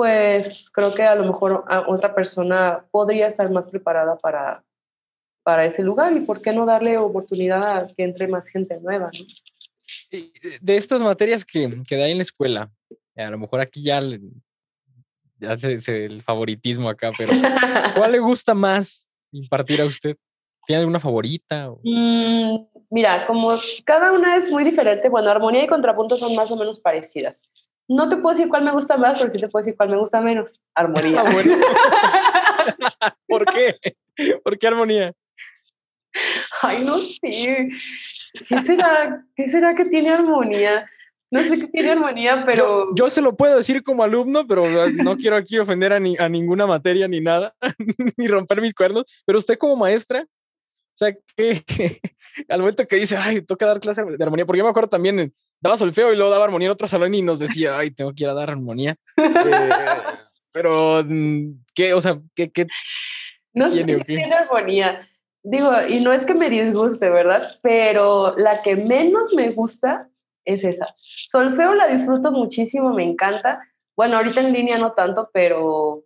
pues 0.00 0.70
creo 0.70 0.94
que 0.94 1.02
a 1.02 1.14
lo 1.14 1.26
mejor 1.26 1.62
otra 1.86 2.14
persona 2.14 2.86
podría 2.90 3.26
estar 3.26 3.52
más 3.52 3.68
preparada 3.68 4.16
para, 4.16 4.64
para 5.42 5.66
ese 5.66 5.82
lugar 5.82 6.16
y 6.16 6.20
por 6.20 6.40
qué 6.40 6.54
no 6.54 6.64
darle 6.64 6.96
oportunidad 6.96 7.76
a 7.76 7.86
que 7.86 8.04
entre 8.04 8.26
más 8.26 8.48
gente 8.48 8.80
nueva. 8.80 9.10
¿no? 9.12 9.26
de 10.62 10.76
estas 10.76 11.02
materias 11.02 11.44
que, 11.44 11.82
que 11.86 11.96
da 11.96 12.08
en 12.08 12.16
la 12.16 12.22
escuela, 12.22 12.70
a 13.14 13.28
lo 13.28 13.36
mejor 13.36 13.60
aquí 13.60 13.82
ya, 13.82 14.00
ya 15.38 15.54
se, 15.56 16.06
el 16.06 16.22
favoritismo 16.22 16.88
acá, 16.88 17.12
pero 17.18 17.34
¿cuál 17.94 18.12
le 18.12 18.18
gusta 18.20 18.54
más 18.54 19.06
impartir 19.32 19.82
a 19.82 19.84
usted? 19.84 20.16
¿Tiene 20.66 20.80
alguna 20.80 20.98
favorita? 20.98 21.74
Mm, 21.82 22.56
mira, 22.88 23.26
como 23.26 23.50
cada 23.84 24.12
una 24.14 24.36
es 24.36 24.50
muy 24.50 24.64
diferente, 24.64 25.10
bueno, 25.10 25.28
armonía 25.28 25.64
y 25.64 25.66
contrapunto 25.66 26.16
son 26.16 26.34
más 26.34 26.50
o 26.50 26.56
menos 26.56 26.80
parecidas. 26.80 27.50
No 27.90 28.08
te 28.08 28.18
puedo 28.18 28.36
decir 28.36 28.48
cuál 28.48 28.62
me 28.62 28.70
gusta 28.70 28.96
más, 28.96 29.18
pero 29.18 29.30
sí 29.30 29.38
te 29.38 29.48
puedo 29.48 29.64
decir 29.64 29.76
cuál 29.76 29.88
me 29.88 29.96
gusta 29.96 30.20
menos. 30.20 30.60
Armonía. 30.76 31.24
Ah, 33.00 33.16
¿Por 33.26 33.44
qué? 33.46 33.74
¿Por 34.44 34.56
qué 34.56 34.66
armonía? 34.68 35.12
Ay, 36.62 36.84
no 36.84 36.96
sé. 36.98 37.68
¿Qué 38.48 38.58
será, 38.64 39.24
¿Qué 39.34 39.48
será 39.48 39.74
que 39.74 39.86
tiene 39.86 40.10
armonía? 40.10 40.88
No 41.32 41.42
sé 41.42 41.58
qué 41.58 41.66
tiene 41.66 41.90
armonía, 41.90 42.44
pero... 42.46 42.94
Yo, 42.94 43.10
se 43.10 43.22
lo 43.22 43.36
puedo 43.36 43.56
decir 43.56 43.82
como 43.82 44.04
alumno, 44.04 44.46
pero 44.46 44.64
no 44.90 45.16
quiero 45.16 45.34
aquí 45.34 45.58
ofender 45.58 45.92
a, 45.92 45.98
ni, 45.98 46.16
a 46.16 46.28
ninguna 46.28 46.68
materia 46.68 47.08
ni 47.08 47.20
nada, 47.20 47.56
ni 48.16 48.28
romper 48.28 48.60
mis 48.60 48.72
cuernos, 48.72 49.04
pero 49.26 49.38
usted 49.38 49.58
como 49.58 49.74
maestra, 49.74 50.22
o 50.22 50.96
sea, 50.96 51.12
que, 51.36 51.64
al 52.48 52.60
momento 52.60 52.86
que 52.86 52.96
dice, 52.96 53.16
ay, 53.16 53.42
toca 53.42 53.66
dar 53.66 53.80
clase 53.80 54.04
de 54.04 54.24
armonía, 54.24 54.46
porque 54.46 54.58
yo 54.58 54.64
me 54.64 54.70
acuerdo 54.70 54.90
también, 54.90 55.34
daba 55.60 55.76
solfeo 55.76 56.12
y 56.12 56.16
luego 56.16 56.30
daba 56.30 56.44
armonía 56.44 56.66
en 56.66 56.72
otro 56.72 56.86
salón 56.86 57.14
y 57.14 57.22
nos 57.22 57.38
decía, 57.38 57.78
ay, 57.78 57.90
tengo 57.90 58.12
que 58.14 58.24
ir 58.24 58.30
a 58.30 58.34
dar 58.34 58.50
armonía. 58.50 58.96
Eh, 59.16 60.52
pero, 60.52 61.04
mm, 61.06 61.62
¿qué? 61.74 61.94
O 61.94 62.00
sea, 62.00 62.18
¿qué, 62.34 62.50
qué 62.50 62.66
no 63.52 63.70
tiene, 63.70 63.94
sé 63.94 63.98
qué 63.98 64.04
tiene 64.04 64.34
armonía. 64.34 65.08
Digo, 65.42 65.70
y 65.88 66.00
no 66.00 66.12
es 66.12 66.26
que 66.26 66.34
me 66.34 66.50
disguste, 66.50 67.08
¿verdad? 67.08 67.42
Pero 67.62 68.34
la 68.36 68.60
que 68.62 68.76
menos 68.76 69.32
me 69.34 69.50
gusta 69.50 70.08
es 70.44 70.64
esa. 70.64 70.86
Solfeo 70.96 71.74
la 71.74 71.86
disfruto 71.86 72.30
muchísimo, 72.30 72.92
me 72.92 73.04
encanta. 73.04 73.60
Bueno, 73.96 74.16
ahorita 74.16 74.40
en 74.40 74.52
línea 74.52 74.78
no 74.78 74.92
tanto, 74.92 75.30
pero, 75.32 76.04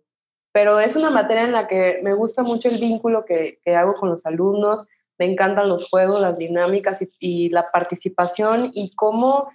pero 0.51 0.79
es 0.79 0.95
una 0.95 1.09
materia 1.09 1.43
en 1.43 1.51
la 1.51 1.67
que 1.67 1.99
me 2.03 2.13
gusta 2.13 2.43
mucho 2.43 2.69
el 2.69 2.79
vínculo 2.79 3.25
que, 3.25 3.59
que 3.63 3.75
hago 3.75 3.93
con 3.93 4.09
los 4.09 4.25
alumnos. 4.25 4.85
Me 5.17 5.25
encantan 5.25 5.69
los 5.69 5.89
juegos, 5.89 6.21
las 6.21 6.37
dinámicas 6.37 7.03
y, 7.19 7.49
la 7.49 7.71
participación 7.71 8.71
y 8.73 8.93
cómo 8.95 9.49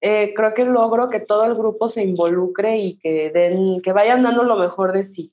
eh, 0.00 0.32
creo 0.34 0.54
que 0.54 0.64
logro 0.64 1.10
que 1.10 1.20
todo 1.20 1.44
el 1.44 1.54
grupo 1.54 1.88
se 1.88 2.02
involucre 2.02 2.78
y 2.78 2.98
que, 2.98 3.30
den, 3.30 3.80
que 3.80 3.92
vayan 3.92 4.22
dando 4.22 4.42
lo 4.44 4.56
mejor 4.56 4.92
de 4.92 5.04
sí. 5.04 5.32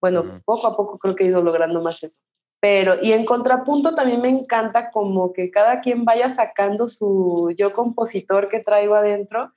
Bueno, 0.00 0.40
poco 0.44 0.68
a 0.68 0.76
poco 0.76 0.98
creo 0.98 1.14
que 1.14 1.24
he 1.24 1.28
ido 1.28 1.42
logrando 1.42 1.80
más 1.80 2.02
eso. 2.02 2.20
Pero, 2.60 2.96
y 3.02 3.12
en 3.12 3.24
contrapunto 3.24 3.94
también 3.94 4.20
me 4.20 4.28
encanta 4.28 4.90
como 4.90 5.32
que 5.32 5.50
cada 5.50 5.80
quien 5.80 6.04
vaya 6.04 6.28
sacando 6.28 6.88
su 6.88 7.52
yo 7.56 7.72
compositor 7.72 8.48
que 8.48 8.60
traigo 8.60 8.94
adentro 8.94 9.52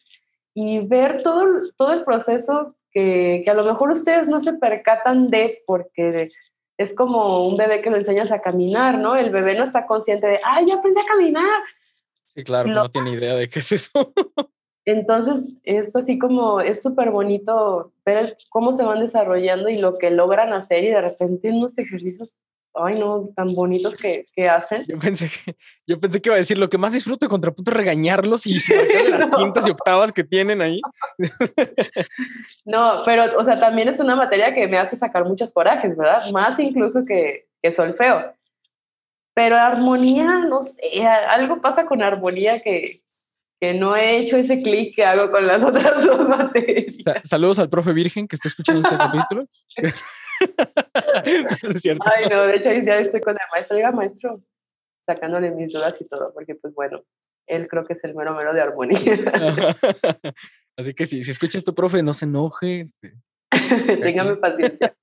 y 0.53 0.85
ver 0.85 1.23
todo, 1.23 1.45
todo 1.77 1.93
el 1.93 2.03
proceso 2.03 2.75
que, 2.91 3.41
que 3.43 3.49
a 3.49 3.53
lo 3.53 3.63
mejor 3.63 3.91
ustedes 3.91 4.27
no 4.27 4.41
se 4.41 4.53
percatan 4.53 5.29
de 5.29 5.63
porque 5.65 6.29
es 6.79 6.93
como 6.93 7.45
un 7.45 7.57
bebé 7.57 7.81
que 7.81 7.89
lo 7.89 7.97
enseñas 7.97 8.31
a 8.31 8.39
caminar, 8.39 8.97
¿no? 8.97 9.17
El 9.17 9.31
bebé 9.31 9.53
no 9.53 9.65
está 9.65 9.85
consciente 9.85 10.27
de, 10.27 10.39
ay, 10.45 10.65
ya 10.65 10.75
aprendí 10.75 11.01
a 11.01 11.05
caminar. 11.05 11.59
Sí, 12.33 12.41
claro, 12.45 12.69
no 12.69 12.89
tiene 12.89 13.11
idea 13.11 13.35
de 13.35 13.49
qué 13.49 13.59
es 13.59 13.73
eso. 13.73 13.91
Entonces, 14.85 15.55
es 15.65 15.93
así 15.97 16.17
como, 16.17 16.61
es 16.61 16.81
súper 16.81 17.11
bonito 17.11 17.91
ver 18.05 18.37
cómo 18.49 18.71
se 18.71 18.83
van 18.83 19.01
desarrollando 19.01 19.67
y 19.67 19.77
lo 19.77 19.97
que 19.97 20.09
logran 20.09 20.53
hacer 20.53 20.85
y 20.85 20.87
de 20.87 21.01
repente 21.01 21.49
unos 21.49 21.77
ejercicios 21.77 22.35
ay 22.75 22.95
no, 22.95 23.29
tan 23.35 23.53
bonitos 23.53 23.95
que, 23.95 24.25
que, 24.33 24.47
hacen. 24.47 24.83
Yo 24.87 24.97
pensé 24.97 25.29
que, 25.29 25.55
yo 25.87 25.99
pensé 25.99 26.21
que 26.21 26.29
iba 26.29 26.35
a 26.35 26.39
decir, 26.39 26.57
lo 26.57 26.69
que 26.69 26.77
más 26.77 26.93
disfruto 26.93 27.25
de 27.25 27.29
contrapunto 27.29 27.71
es 27.71 27.77
regañarlos 27.77 28.45
y 28.45 28.59
de 28.59 29.09
las 29.09 29.27
quintas 29.37 29.67
y 29.67 29.71
octavas 29.71 30.11
que 30.11 30.23
tienen 30.23 30.61
ahí. 30.61 30.79
no, 32.65 33.01
pero, 33.05 33.25
o 33.37 33.43
sea, 33.43 33.59
también 33.59 33.89
es 33.89 33.99
una 33.99 34.15
materia 34.15 34.53
que 34.53 34.67
me 34.67 34.77
hace 34.77 34.95
sacar 34.95 35.25
muchos 35.25 35.51
corajes, 35.51 35.95
¿verdad? 35.97 36.23
Más 36.31 36.59
incluso 36.59 37.03
que, 37.05 37.47
que 37.61 37.71
solfeo. 37.71 38.33
Pero 39.33 39.55
armonía, 39.55 40.39
no 40.39 40.63
sé, 40.63 41.05
algo 41.05 41.61
pasa 41.61 41.85
con 41.85 42.01
armonía 42.01 42.61
que, 42.61 43.01
que 43.59 43.73
no 43.73 43.95
he 43.95 44.17
hecho 44.17 44.37
ese 44.37 44.61
clic 44.61 44.95
que 44.95 45.05
hago 45.05 45.31
con 45.31 45.45
las 45.45 45.63
otras 45.65 46.05
dos 46.05 46.27
materias. 46.27 46.95
Saludos 47.23 47.59
al 47.59 47.69
profe 47.69 47.93
Virgen 47.93 48.27
que 48.27 48.35
está 48.35 48.47
escuchando 48.47 48.81
este 48.81 48.97
capítulo. 48.97 49.43
Ay, 52.05 52.25
no, 52.29 52.43
de 52.43 52.55
hecho 52.55 52.71
ya 52.71 52.99
estoy 52.99 53.21
con 53.21 53.33
el 53.33 53.47
maestro. 53.51 53.77
Oiga, 53.77 53.91
maestro, 53.91 54.41
sacándole 55.05 55.51
mis 55.51 55.73
dudas 55.73 55.99
y 55.99 56.07
todo, 56.07 56.33
porque 56.33 56.55
pues 56.55 56.73
bueno, 56.73 57.03
él 57.47 57.67
creo 57.67 57.85
que 57.85 57.93
es 57.93 58.03
el 58.03 58.15
mero 58.15 58.35
mero 58.35 58.53
de 58.53 58.61
armonía. 58.61 58.99
Así 60.77 60.93
que 60.93 61.05
si, 61.05 61.23
si 61.23 61.31
escuchas 61.31 61.63
tu 61.63 61.73
profe, 61.75 62.01
no 62.01 62.13
se 62.13 62.25
enoje. 62.25 62.81
Este, 62.81 63.13
Téngame 64.01 64.35
paciencia. 64.37 64.95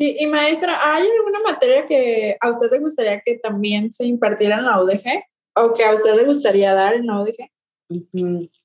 Sí, 0.00 0.16
y 0.18 0.26
maestra, 0.28 0.78
¿hay 0.94 1.06
alguna 1.06 1.40
materia 1.40 1.86
que 1.86 2.34
a 2.40 2.48
usted 2.48 2.70
le 2.70 2.78
gustaría 2.78 3.20
que 3.20 3.38
también 3.38 3.92
se 3.92 4.06
impartiera 4.06 4.56
en 4.56 4.64
la 4.64 4.82
UDG? 4.82 5.04
¿O 5.56 5.74
que 5.74 5.84
a 5.84 5.92
usted 5.92 6.14
le 6.14 6.24
gustaría 6.24 6.72
dar 6.72 6.94
en 6.94 7.06
la 7.06 7.20
UDG? 7.20 7.50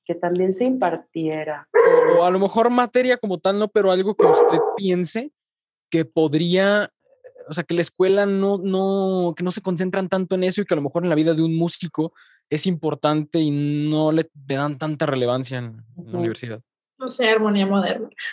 Que 0.04 0.14
también 0.14 0.52
se 0.52 0.64
impartiera. 0.64 1.68
O, 2.18 2.24
a 2.24 2.30
lo 2.30 2.38
mejor 2.38 2.70
materia 2.70 3.16
como 3.16 3.38
tal, 3.38 3.58
no, 3.58 3.68
pero 3.68 3.90
algo 3.90 4.14
que 4.14 4.26
usted 4.26 4.58
piense 4.76 5.32
que 5.90 6.04
podría, 6.04 6.90
o 7.48 7.52
sea, 7.52 7.64
que 7.64 7.74
la 7.74 7.80
escuela 7.80 8.26
no, 8.26 8.58
no, 8.58 9.34
que 9.36 9.42
no 9.42 9.50
se 9.50 9.62
concentran 9.62 10.08
tanto 10.08 10.34
en 10.34 10.44
eso 10.44 10.60
y 10.60 10.64
que 10.64 10.74
a 10.74 10.76
lo 10.76 10.82
mejor 10.82 11.02
en 11.04 11.08
la 11.08 11.14
vida 11.14 11.34
de 11.34 11.42
un 11.42 11.56
músico 11.56 12.12
es 12.48 12.66
importante 12.66 13.38
y 13.38 13.50
no 13.50 14.12
le, 14.12 14.30
dan 14.32 14.78
tanta 14.78 15.06
relevancia 15.06 15.58
en, 15.58 15.84
la 15.96 16.18
universidad. 16.18 16.60
No 16.98 17.08
sé, 17.08 17.28
armonía 17.28 17.66
moderna. 17.66 18.08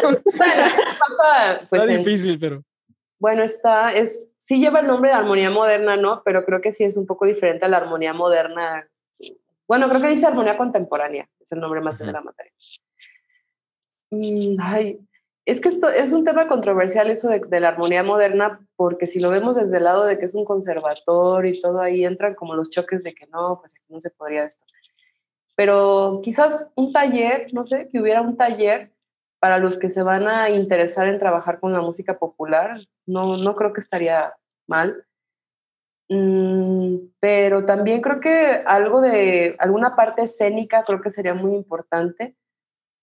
bueno, 0.00 0.18
pasa, 0.28 1.66
pues, 1.68 1.82
Está 1.82 1.86
difícil, 1.86 2.38
pero 2.38 2.62
Bueno, 3.18 3.42
está, 3.42 3.92
es, 3.92 4.28
sí 4.36 4.60
lleva 4.60 4.80
el 4.80 4.86
nombre 4.86 5.10
de 5.10 5.16
armonía 5.16 5.50
moderna, 5.50 5.96
¿no? 5.96 6.22
Pero 6.24 6.44
creo 6.44 6.60
que 6.60 6.72
sí 6.72 6.84
es 6.84 6.96
un 6.96 7.06
poco 7.06 7.26
diferente 7.26 7.64
a 7.64 7.68
la 7.68 7.78
armonía 7.78 8.12
moderna. 8.12 8.86
Bueno, 9.66 9.88
creo 9.88 10.00
que 10.00 10.08
dice 10.08 10.26
armonía 10.26 10.56
contemporánea, 10.56 11.28
es 11.40 11.52
el 11.52 11.60
nombre 11.60 11.80
más 11.80 11.98
bien 11.98 12.08
de 12.08 12.12
la 12.12 12.20
materia. 12.20 12.52
Mm, 14.10 14.56
ay, 14.60 15.00
es 15.46 15.60
que 15.60 15.68
esto 15.68 15.88
es 15.88 16.12
un 16.12 16.24
tema 16.24 16.48
controversial 16.48 17.10
eso 17.10 17.28
de, 17.28 17.40
de, 17.40 17.60
la 17.60 17.68
armonía 17.68 18.02
moderna, 18.02 18.66
porque 18.76 19.06
si 19.06 19.20
lo 19.20 19.30
vemos 19.30 19.56
desde 19.56 19.76
el 19.76 19.84
lado 19.84 20.04
de 20.04 20.18
que 20.18 20.24
es 20.24 20.34
un 20.34 20.44
conservador 20.44 21.46
y 21.46 21.60
todo 21.60 21.80
ahí 21.80 22.04
entran 22.04 22.34
como 22.34 22.54
los 22.54 22.70
choques 22.70 23.02
de 23.04 23.14
que 23.14 23.26
no, 23.26 23.60
pues 23.60 23.74
aquí 23.74 23.92
no 23.92 24.00
se 24.00 24.10
podría 24.10 24.44
esto. 24.44 24.64
Pero 25.56 26.20
quizás 26.22 26.66
un 26.74 26.92
taller, 26.92 27.52
no 27.52 27.66
sé, 27.66 27.88
que 27.90 28.00
hubiera 28.00 28.20
un 28.20 28.36
taller 28.36 28.90
para 29.38 29.58
los 29.58 29.76
que 29.76 29.90
se 29.90 30.02
van 30.02 30.26
a 30.26 30.50
interesar 30.50 31.06
en 31.06 31.18
trabajar 31.18 31.60
con 31.60 31.72
la 31.72 31.80
música 31.80 32.18
popular, 32.18 32.72
no, 33.06 33.36
no 33.36 33.54
creo 33.54 33.72
que 33.72 33.80
estaría 33.80 34.34
mal. 34.66 35.04
Mm, 36.08 36.96
pero 37.18 37.64
también 37.64 38.02
creo 38.02 38.20
que 38.20 38.62
algo 38.66 39.00
de 39.00 39.56
alguna 39.58 39.96
parte 39.96 40.22
escénica 40.22 40.82
creo 40.82 41.00
que 41.00 41.10
sería 41.10 41.34
muy 41.34 41.54
importante, 41.54 42.36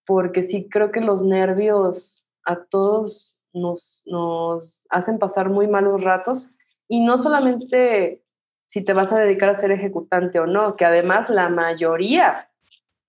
porque 0.06 0.44
sí 0.44 0.68
creo 0.70 0.92
que 0.92 1.02
los 1.02 1.24
nervios 1.24 2.28
a 2.44 2.64
todos 2.64 3.40
nos, 3.54 4.04
nos 4.06 4.84
hacen 4.90 5.20
pasar 5.20 5.50
muy 5.50 5.68
malos 5.68 6.04
ratos 6.04 6.52
y 6.88 7.04
no 7.04 7.18
solamente 7.18 8.24
si 8.68 8.84
te 8.84 8.94
vas 8.94 9.12
a 9.12 9.20
dedicar 9.20 9.50
a 9.50 9.56
ser 9.56 9.72
ejecutante 9.72 10.40
o 10.40 10.46
no, 10.46 10.76
que 10.76 10.86
además 10.86 11.30
la 11.30 11.50
mayoría 11.50 12.50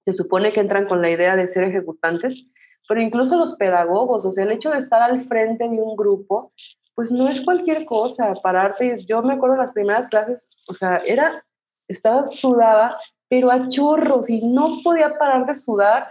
se 0.05 0.13
supone 0.13 0.53
que 0.53 0.61
entran 0.61 0.87
con 0.87 1.01
la 1.03 1.11
idea 1.11 1.37
de 1.37 1.47
ser 1.47 1.65
ejecutantes, 1.65 2.49
pero 2.89 3.01
incluso 3.01 3.37
los 3.37 3.55
pedagogos, 3.55 4.25
o 4.25 4.33
sea, 4.33 4.45
el 4.45 4.51
hecho 4.51 4.71
de 4.71 4.79
estar 4.79 5.01
al 5.03 5.21
frente 5.21 5.69
de 5.69 5.81
un 5.81 5.95
grupo, 5.95 6.53
pues 6.95 7.11
no 7.11 7.29
es 7.29 7.41
cualquier 7.41 7.85
cosa, 7.85 8.33
pararte, 8.43 8.97
yo 9.07 9.23
me 9.23 9.35
acuerdo 9.35 9.57
las 9.57 9.73
primeras 9.73 10.09
clases, 10.09 10.51
o 10.69 10.75
sea, 10.75 10.99
era, 11.07 11.45
estaba 11.89 12.27
sudada, 12.27 12.99
pero 13.29 13.51
a 13.51 13.69
chorros 13.69 14.29
y 14.29 14.47
no 14.47 14.79
podía 14.85 15.17
parar 15.19 15.47
de 15.47 15.55
sudar, 15.55 16.11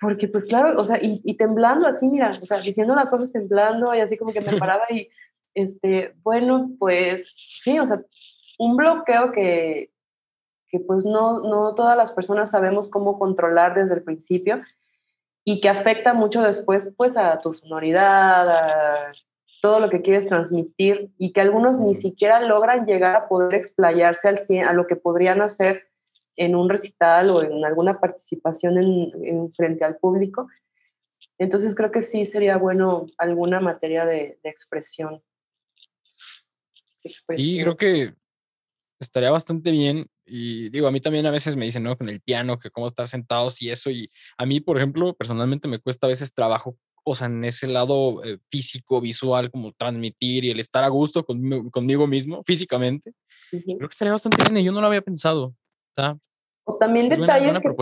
porque 0.00 0.28
pues 0.28 0.46
claro, 0.46 0.80
o 0.80 0.84
sea, 0.84 0.98
y, 1.00 1.34
temblando 1.36 1.86
así, 1.86 2.06
mira, 2.06 2.30
o 2.30 2.46
sea, 2.46 2.58
diciendo 2.58 2.94
las 2.94 3.10
cosas 3.10 3.32
temblando 3.32 3.94
y 3.94 4.00
así 4.00 4.16
como 4.16 4.32
que 4.32 4.40
me 4.40 4.58
paraba 4.58 4.84
y, 4.90 5.08
este, 5.54 6.14
bueno, 6.22 6.70
pues 6.78 7.32
sí, 7.34 7.78
o 7.78 7.86
sea, 7.86 8.00
un 8.58 8.76
bloqueo 8.76 9.32
que, 9.32 9.90
que 10.68 10.80
pues 10.80 11.04
no, 11.04 11.40
no 11.40 11.74
todas 11.74 11.96
las 11.96 12.12
personas 12.12 12.50
sabemos 12.50 12.88
cómo 12.88 13.18
controlar 13.18 13.74
desde 13.74 13.94
el 13.94 14.02
principio 14.02 14.60
y 15.44 15.60
que 15.60 15.68
afecta 15.68 16.12
mucho 16.12 16.42
después 16.42 16.90
pues 16.96 17.16
a 17.16 17.38
tu 17.38 17.54
sonoridad, 17.54 18.50
a 18.50 19.12
todo 19.60 19.80
lo 19.80 19.90
que 19.90 20.02
quieres 20.02 20.26
transmitir 20.26 21.10
y 21.18 21.32
que 21.32 21.40
algunos 21.40 21.78
ni 21.78 21.94
siquiera 21.94 22.40
logran 22.40 22.86
llegar 22.86 23.16
a 23.16 23.28
poder 23.28 23.54
explayarse 23.54 24.28
al 24.28 24.38
100 24.38 24.66
a 24.66 24.72
lo 24.72 24.86
que 24.86 24.96
podrían 24.96 25.40
hacer 25.40 25.88
en 26.36 26.54
un 26.54 26.68
recital 26.68 27.30
o 27.30 27.42
en 27.42 27.64
alguna 27.64 27.98
participación 28.00 28.78
en, 28.78 29.52
frente 29.52 29.84
al 29.84 29.96
público. 29.96 30.48
Entonces 31.36 31.74
creo 31.74 31.90
que 31.90 32.02
sí 32.02 32.24
sería 32.24 32.56
bueno 32.56 33.06
alguna 33.18 33.60
materia 33.60 34.06
de, 34.06 34.38
expresión. 34.44 35.22
expresión. 37.02 37.48
Y 37.48 37.60
creo 37.60 37.76
que 37.76 38.14
estaría 39.00 39.30
bastante 39.30 39.70
bien 39.70 40.06
y 40.24 40.68
digo, 40.70 40.86
a 40.86 40.92
mí 40.92 41.00
también 41.00 41.26
a 41.26 41.30
veces 41.30 41.56
me 41.56 41.64
dicen, 41.64 41.82
¿no? 41.82 41.96
Con 41.96 42.08
el 42.08 42.20
piano, 42.20 42.58
que 42.58 42.70
cómo 42.70 42.86
estar 42.86 43.08
sentados 43.08 43.62
y 43.62 43.70
eso. 43.70 43.90
Y 43.90 44.10
a 44.36 44.44
mí, 44.44 44.60
por 44.60 44.76
ejemplo, 44.76 45.14
personalmente 45.14 45.68
me 45.68 45.78
cuesta 45.78 46.06
a 46.06 46.10
veces 46.10 46.34
trabajo, 46.34 46.76
o 47.10 47.14
sea, 47.14 47.26
en 47.26 47.44
ese 47.44 47.66
lado 47.66 48.22
eh, 48.24 48.38
físico, 48.50 49.00
visual, 49.00 49.50
como 49.50 49.72
transmitir 49.72 50.44
y 50.44 50.50
el 50.50 50.60
estar 50.60 50.84
a 50.84 50.88
gusto 50.88 51.24
conmigo, 51.24 52.06
mismo, 52.06 52.42
físicamente. 52.44 53.12
Creo 53.50 53.78
que 53.78 53.86
estaría 53.86 54.12
bastante 54.12 54.42
bien 54.42 54.62
y 54.62 54.64
yo 54.64 54.72
no 54.72 54.80
lo 54.80 54.86
había 54.86 55.02
pensado. 55.02 55.54
O 56.64 56.76
también 56.78 57.08
detalles 57.08 57.58
que, 57.58 57.74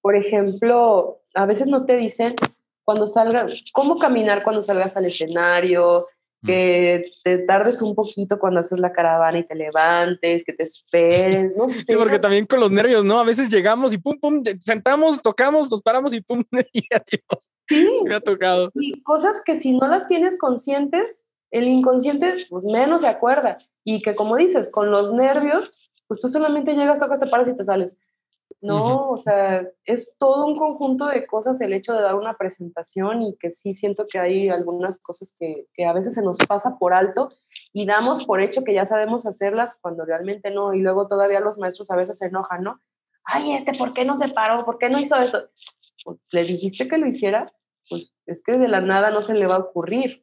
por 0.00 0.16
ejemplo, 0.16 1.20
a 1.34 1.46
veces 1.46 1.68
no 1.68 1.84
te 1.86 1.96
dicen 1.96 2.34
cuando 2.84 3.06
salgas, 3.06 3.64
cómo 3.72 3.96
caminar 3.98 4.42
cuando 4.42 4.62
salgas 4.62 4.96
al 4.96 5.04
escenario, 5.04 6.06
que 6.44 7.04
te 7.22 7.38
tardes 7.38 7.80
un 7.82 7.94
poquito 7.94 8.38
cuando 8.38 8.60
haces 8.60 8.78
la 8.78 8.92
caravana 8.92 9.38
y 9.38 9.46
te 9.46 9.54
levantes, 9.54 10.44
que 10.44 10.52
te 10.52 10.64
esperes, 10.64 11.52
no 11.56 11.68
sé. 11.68 11.82
Sí, 11.86 11.94
porque 11.96 12.18
también 12.18 12.46
con 12.46 12.60
los 12.60 12.72
nervios, 12.72 13.04
¿no? 13.04 13.20
A 13.20 13.24
veces 13.24 13.48
llegamos 13.48 13.92
y 13.92 13.98
pum, 13.98 14.18
pum, 14.18 14.42
sentamos, 14.60 15.22
tocamos, 15.22 15.70
nos 15.70 15.82
paramos 15.82 16.12
y 16.12 16.20
pum, 16.20 16.42
y 16.72 16.82
adiós. 16.92 17.48
Sí. 17.68 17.88
me 18.04 18.14
ha 18.14 18.20
tocado. 18.20 18.70
Y 18.74 19.02
cosas 19.02 19.40
que 19.44 19.56
si 19.56 19.72
no 19.72 19.86
las 19.86 20.06
tienes 20.06 20.36
conscientes, 20.36 21.24
el 21.50 21.68
inconsciente 21.68 22.34
pues 22.50 22.64
menos 22.64 23.02
se 23.02 23.08
acuerda. 23.08 23.58
Y 23.84 24.02
que 24.02 24.14
como 24.14 24.36
dices, 24.36 24.70
con 24.70 24.90
los 24.90 25.12
nervios, 25.12 25.90
pues 26.08 26.20
tú 26.20 26.28
solamente 26.28 26.74
llegas, 26.74 26.98
tocas, 26.98 27.20
te 27.20 27.26
paras 27.26 27.48
y 27.48 27.54
te 27.54 27.64
sales. 27.64 27.96
No, 28.60 29.10
o 29.10 29.16
sea, 29.16 29.66
es 29.84 30.16
todo 30.18 30.46
un 30.46 30.58
conjunto 30.58 31.06
de 31.06 31.26
cosas 31.26 31.60
el 31.60 31.72
hecho 31.72 31.92
de 31.92 32.02
dar 32.02 32.14
una 32.14 32.36
presentación 32.36 33.22
y 33.22 33.36
que 33.36 33.50
sí 33.50 33.74
siento 33.74 34.06
que 34.10 34.18
hay 34.18 34.48
algunas 34.48 34.98
cosas 34.98 35.34
que, 35.38 35.66
que, 35.74 35.84
a 35.86 35.92
veces 35.92 36.14
se 36.14 36.22
nos 36.22 36.38
pasa 36.38 36.78
por 36.78 36.92
alto 36.92 37.30
y 37.72 37.86
damos 37.86 38.26
por 38.26 38.40
hecho 38.40 38.64
que 38.64 38.74
ya 38.74 38.86
sabemos 38.86 39.26
hacerlas 39.26 39.78
cuando 39.80 40.04
realmente 40.04 40.50
no. 40.50 40.74
Y 40.74 40.80
luego 40.80 41.08
todavía 41.08 41.40
los 41.40 41.58
maestros 41.58 41.90
a 41.90 41.96
veces 41.96 42.18
se 42.18 42.26
enojan, 42.26 42.62
¿no? 42.62 42.80
Ay, 43.24 43.52
este, 43.52 43.72
¿por 43.72 43.92
qué 43.92 44.04
no 44.04 44.16
se 44.16 44.28
paró? 44.28 44.64
¿Por 44.64 44.78
qué 44.78 44.88
no 44.88 44.98
hizo 44.98 45.16
esto? 45.16 45.48
Pues, 46.04 46.18
le 46.32 46.44
dijiste 46.44 46.88
que 46.88 46.98
lo 46.98 47.06
hiciera, 47.06 47.46
pues 47.88 48.14
es 48.26 48.42
que 48.42 48.58
de 48.58 48.68
la 48.68 48.80
nada 48.80 49.10
no 49.10 49.22
se 49.22 49.34
le 49.34 49.46
va 49.46 49.56
a 49.56 49.60
ocurrir. 49.60 50.22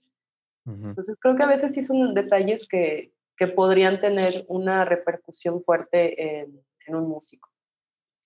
Entonces 0.65 1.17
creo 1.19 1.35
que 1.35 1.41
a 1.41 1.47
veces 1.47 1.73
sí 1.73 1.81
son 1.81 2.13
detalles 2.13 2.67
que, 2.67 3.11
que 3.35 3.47
podrían 3.47 3.99
tener 4.01 4.45
una 4.47 4.85
repercusión 4.85 5.63
fuerte 5.63 6.41
en, 6.41 6.63
en 6.85 6.95
un 6.95 7.07
músico. 7.07 7.48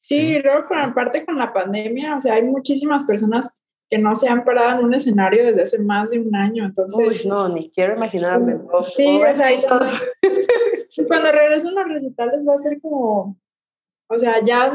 Sí, 0.04 0.38
luego 0.40 0.64
con 0.68 0.80
aparte 0.80 1.26
con 1.26 1.38
la 1.38 1.54
pandemia, 1.54 2.18
o 2.18 2.20
sea, 2.20 2.34
hay 2.34 2.44
muchísimas 2.44 3.06
personas 3.06 3.58
que 3.90 3.98
no 3.98 4.14
se 4.16 4.28
han 4.28 4.44
parado 4.44 4.78
en 4.78 4.86
un 4.88 4.94
escenario 4.94 5.46
desde 5.46 5.62
hace 5.62 5.80
más 5.80 6.10
de 6.10 6.20
un 6.20 6.36
año, 6.36 6.66
entonces... 6.66 7.24
Uy, 7.24 7.30
no, 7.30 7.48
ni 7.48 7.72
quiero 7.72 7.96
imaginarme. 7.96 8.60
Sí, 8.82 9.22
o 9.24 9.34
sea, 9.34 9.48
cuando 11.08 11.32
regresen 11.32 11.74
los 11.74 11.88
recitales 11.88 12.42
va 12.46 12.54
a 12.54 12.58
ser 12.58 12.82
como, 12.82 13.40
o 14.10 14.18
sea, 14.18 14.44
ya 14.44 14.74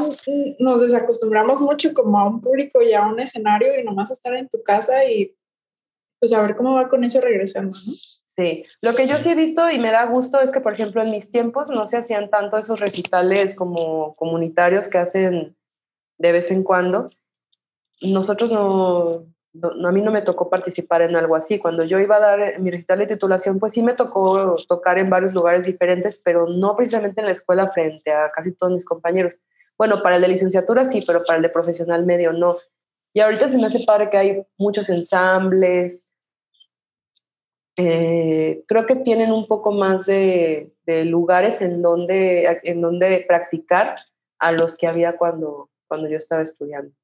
nos 0.60 0.80
desacostumbramos 0.80 1.60
mucho 1.60 1.92
como 1.92 2.18
a 2.18 2.26
un 2.26 2.40
público 2.40 2.80
y 2.80 2.94
a 2.94 3.02
un 3.06 3.20
escenario 3.20 3.78
y 3.78 3.84
nomás 3.84 4.10
estar 4.10 4.32
en 4.32 4.48
tu 4.48 4.62
casa 4.62 5.04
y 5.04 5.36
pues 6.20 6.33
a 6.33 6.42
ver 6.42 6.57
cómo 6.57 6.74
va 6.74 6.88
con 6.88 7.04
eso 7.04 7.20
regresando, 7.20 7.76
¿no? 7.87 7.92
Sí, 7.92 8.64
lo 8.83 8.94
que 8.94 9.09
yo 9.09 9.18
sí 9.18 9.31
he 9.31 9.35
visto 9.35 9.68
y 9.68 9.81
me 9.81 9.90
da 9.90 10.04
gusto 10.07 10.40
es 10.40 10.52
que, 10.52 10.61
por 10.61 10.72
ejemplo, 10.72 11.02
en 11.02 11.11
mis 11.11 11.28
tiempos 11.28 11.70
no 11.70 11.88
se 11.88 11.96
hacían 11.96 12.31
tanto 12.31 12.57
esos 12.57 12.78
recitales 12.78 13.57
como 13.57 14.14
comunitarios 14.14 14.87
que 14.87 14.98
hacen 14.98 15.57
de 16.18 16.33
vez 16.33 16.52
en 16.52 16.62
cuando. 16.62 17.11
Nosotros 18.00 18.52
no, 18.52 19.24
a 19.62 19.92
mí 19.92 20.02
no 20.02 20.12
me 20.12 20.22
tocó 20.22 20.48
participar 20.48 21.02
en 21.02 21.16
algo 21.16 21.35
así. 21.35 21.59
Cuando 21.59 21.85
yo 21.85 21.98
iba 21.98 22.16
a 22.16 22.20
dar 22.20 22.61
mi 22.61 22.70
recital 22.70 23.00
de 23.00 23.07
titulación, 23.07 23.59
pues 23.59 23.72
sí 23.72 23.83
me 23.83 23.94
tocó 23.94 24.54
tocar 24.68 24.98
en 24.98 25.11
varios 25.11 25.35
lugares 25.35 25.66
diferentes, 25.66 26.20
pero 26.24 26.46
no 26.46 26.76
precisamente 26.76 27.20
en 27.20 27.26
la 27.26 27.33
escuela 27.33 27.72
frente 27.72 28.12
a 28.12 28.31
casi 28.31 28.52
todos 28.52 28.72
mis 28.72 28.85
compañeros. 28.85 29.38
Bueno, 29.76 30.02
para 30.02 30.16
el 30.16 30.22
de 30.22 30.28
licenciatura 30.28 30.85
sí, 30.85 31.02
pero 31.07 31.24
para 31.24 31.38
el 31.38 31.42
de 31.42 31.48
profesional 31.48 32.04
medio 32.04 32.33
no. 32.33 32.57
Y 33.18 33.20
ahorita 33.20 33.48
se 33.48 33.59
me 33.59 33.66
hace 33.66 33.85
padre 33.85 34.11
que 34.11 34.16
hay 34.16 34.42
muchos 34.59 34.88
ensambles, 34.88 36.09
eh, 37.76 38.62
creo 38.68 38.87
que 38.87 38.94
tienen 38.94 39.33
un 39.33 39.48
poco 39.48 39.72
más 39.72 40.07
de, 40.07 40.72
lugares 40.87 41.61
en 41.61 41.83
donde, 41.83 42.61
en 42.62 42.81
donde 42.81 43.24
practicar 43.26 43.96
a 44.38 44.52
los 44.52 44.76
que 44.76 44.87
había 44.87 45.16
cuando, 45.16 45.68
cuando 45.88 46.09
yo 46.09 46.16
estaba 46.16 46.42
estudiando. 46.42 46.94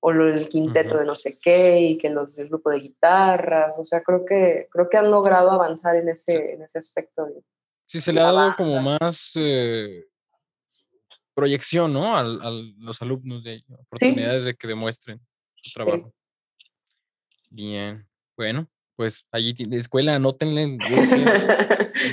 O 0.00 0.10
el 0.10 0.50
quinteto 0.50 0.98
de 0.98 1.06
no 1.06 1.14
sé 1.14 1.38
qué 1.38 1.80
y 1.80 1.96
que 1.96 2.10
los 2.10 2.36
del 2.36 2.50
grupo 2.50 2.68
de 2.68 2.80
guitarras. 2.80 3.78
O 3.78 3.84
sea, 3.84 4.02
creo 4.02 4.26
que, 4.26 4.68
creo 4.70 4.90
que 4.90 4.98
han 4.98 5.10
logrado 5.10 5.50
avanzar 5.50 5.96
en 5.96 6.10
ese, 6.10 6.52
en 6.52 6.62
ese 6.62 6.78
aspecto. 6.78 7.26
sí, 7.86 8.02
se 8.02 8.12
le 8.12 8.20
ha 8.20 8.30
dado 8.30 8.54
como 8.54 8.82
más 8.82 9.32
eh, 9.36 10.04
proyección, 11.32 11.94
¿no? 11.94 12.18
A, 12.18 12.22
los 12.22 13.00
alumnos 13.00 13.42
de 13.42 13.64
oportunidades 13.66 14.44
de 14.44 14.52
que 14.52 14.68
demuestren 14.68 15.22
su 15.62 15.72
trabajo. 15.72 16.12
Bien, 17.50 18.06
bueno, 18.36 18.68
pues 18.96 19.26
allí 19.30 19.52
de 19.52 19.78
escuela, 19.78 20.16
anótenle, 20.16 20.76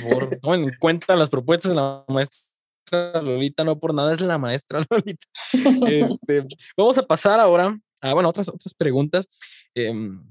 por 0.02 0.38
en 0.54 0.70
cuenta 0.78 1.16
las 1.16 1.28
propuestas 1.28 1.70
de 1.70 1.76
la 1.76 2.04
maestra 2.08 3.22
Lolita, 3.22 3.64
no 3.64 3.78
por 3.78 3.92
nada 3.92 4.12
es 4.12 4.20
la 4.20 4.38
maestra 4.38 4.80
Lolita. 4.90 5.26
Este, 5.52 6.42
vamos 6.76 6.96
a 6.98 7.02
pasar 7.02 7.40
ahora 7.40 7.78
a, 8.00 8.14
bueno, 8.14 8.28
otras, 8.28 8.48
otras 8.48 8.72
preguntas. 8.74 9.26
Em, 9.74 10.24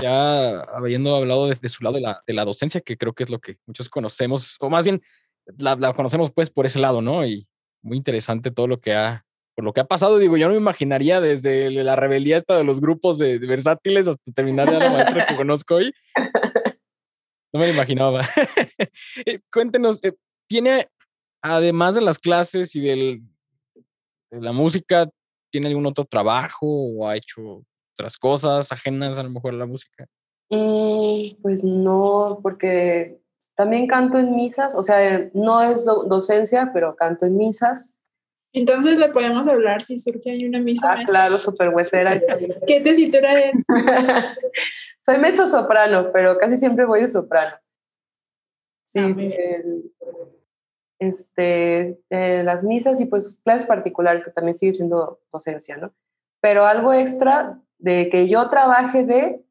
ya 0.00 0.60
habiendo 0.60 1.14
hablado 1.14 1.48
desde 1.48 1.68
su 1.68 1.82
lado 1.84 1.96
de 1.96 2.02
la, 2.02 2.22
de 2.26 2.32
la, 2.32 2.44
docencia, 2.44 2.80
que 2.80 2.96
creo 2.96 3.12
que 3.12 3.24
es 3.24 3.30
lo 3.30 3.40
que 3.40 3.58
muchos 3.66 3.88
conocemos, 3.88 4.56
o 4.60 4.70
más 4.70 4.84
bien 4.84 5.02
la, 5.58 5.76
la 5.76 5.92
conocemos 5.92 6.30
pues 6.32 6.50
por 6.50 6.66
ese 6.66 6.78
lado, 6.78 7.02
¿no? 7.02 7.26
Y 7.26 7.46
muy 7.82 7.96
interesante 7.96 8.50
todo 8.50 8.68
lo 8.68 8.80
que 8.80 8.94
ha 8.94 9.26
por 9.54 9.64
lo 9.64 9.72
que 9.72 9.80
ha 9.80 9.84
pasado, 9.84 10.18
digo, 10.18 10.36
yo 10.36 10.48
no 10.48 10.54
me 10.54 10.60
imaginaría 10.60 11.20
desde 11.20 11.70
la 11.70 11.96
rebeldía 11.96 12.36
esta 12.36 12.56
de 12.56 12.64
los 12.64 12.80
grupos 12.80 13.18
de, 13.18 13.38
versátiles 13.38 14.08
hasta 14.08 14.32
terminar 14.32 14.70
ya 14.70 14.78
la 14.78 14.90
maestra 14.90 15.26
que 15.26 15.36
conozco 15.36 15.76
hoy. 15.76 15.92
no 17.52 17.60
me 17.60 17.66
lo 17.66 17.74
imaginaba. 17.74 18.22
Eh, 19.26 19.40
cuéntenos, 19.52 20.02
eh, 20.04 20.14
¿tiene, 20.48 20.88
además 21.42 21.94
de 21.94 22.00
las 22.00 22.18
clases 22.18 22.74
y 22.74 22.80
del, 22.80 23.22
de 24.30 24.40
la 24.40 24.52
música, 24.52 25.08
¿tiene 25.50 25.68
algún 25.68 25.86
otro 25.86 26.04
trabajo 26.04 26.66
o 26.66 27.06
ha 27.06 27.16
hecho 27.16 27.62
otras 27.94 28.16
cosas 28.16 28.72
ajenas 28.72 29.18
a 29.18 29.22
lo 29.22 29.30
mejor 29.30 29.54
a 29.54 29.58
la 29.58 29.66
música? 29.66 30.06
Mm, 30.50 31.40
pues 31.42 31.62
no, 31.62 32.40
porque 32.42 33.20
también 33.54 33.86
canto 33.86 34.18
en 34.18 34.34
misas, 34.34 34.74
o 34.74 34.82
sea, 34.82 35.30
no 35.34 35.62
es 35.62 35.84
docencia, 35.84 36.70
pero 36.72 36.96
canto 36.96 37.26
en 37.26 37.36
misas. 37.36 37.98
Entonces 38.52 38.98
le 38.98 39.08
podemos 39.08 39.48
hablar 39.48 39.82
si 39.82 39.96
surge 39.98 40.30
ahí 40.30 40.44
una 40.44 40.60
misa. 40.60 40.92
Ah, 40.92 41.04
claro, 41.06 41.38
súper 41.38 41.70
huesera. 41.70 42.20
¿Qué 42.66 42.80
tesitura 42.80 43.40
es? 43.40 43.62
Soy 45.04 45.18
mezzo 45.18 45.48
soprano, 45.48 46.10
pero 46.12 46.36
casi 46.38 46.56
siempre 46.56 46.84
voy 46.84 47.00
de 47.00 47.08
soprano. 47.08 47.56
Sí, 48.84 49.00
ah, 49.00 49.14
este, 50.98 51.98
las 52.10 52.62
misas 52.62 53.00
y 53.00 53.06
pues 53.06 53.40
clases 53.44 53.66
particulares, 53.66 54.22
que 54.22 54.30
también 54.30 54.56
sigue 54.56 54.72
siendo 54.72 55.20
docencia, 55.32 55.76
¿no? 55.76 55.92
Pero 56.40 56.64
algo 56.64 56.92
extra 56.92 57.60
de 57.78 58.08
que 58.08 58.28
yo 58.28 58.48
trabaje 58.50 59.04
de, 59.04 59.44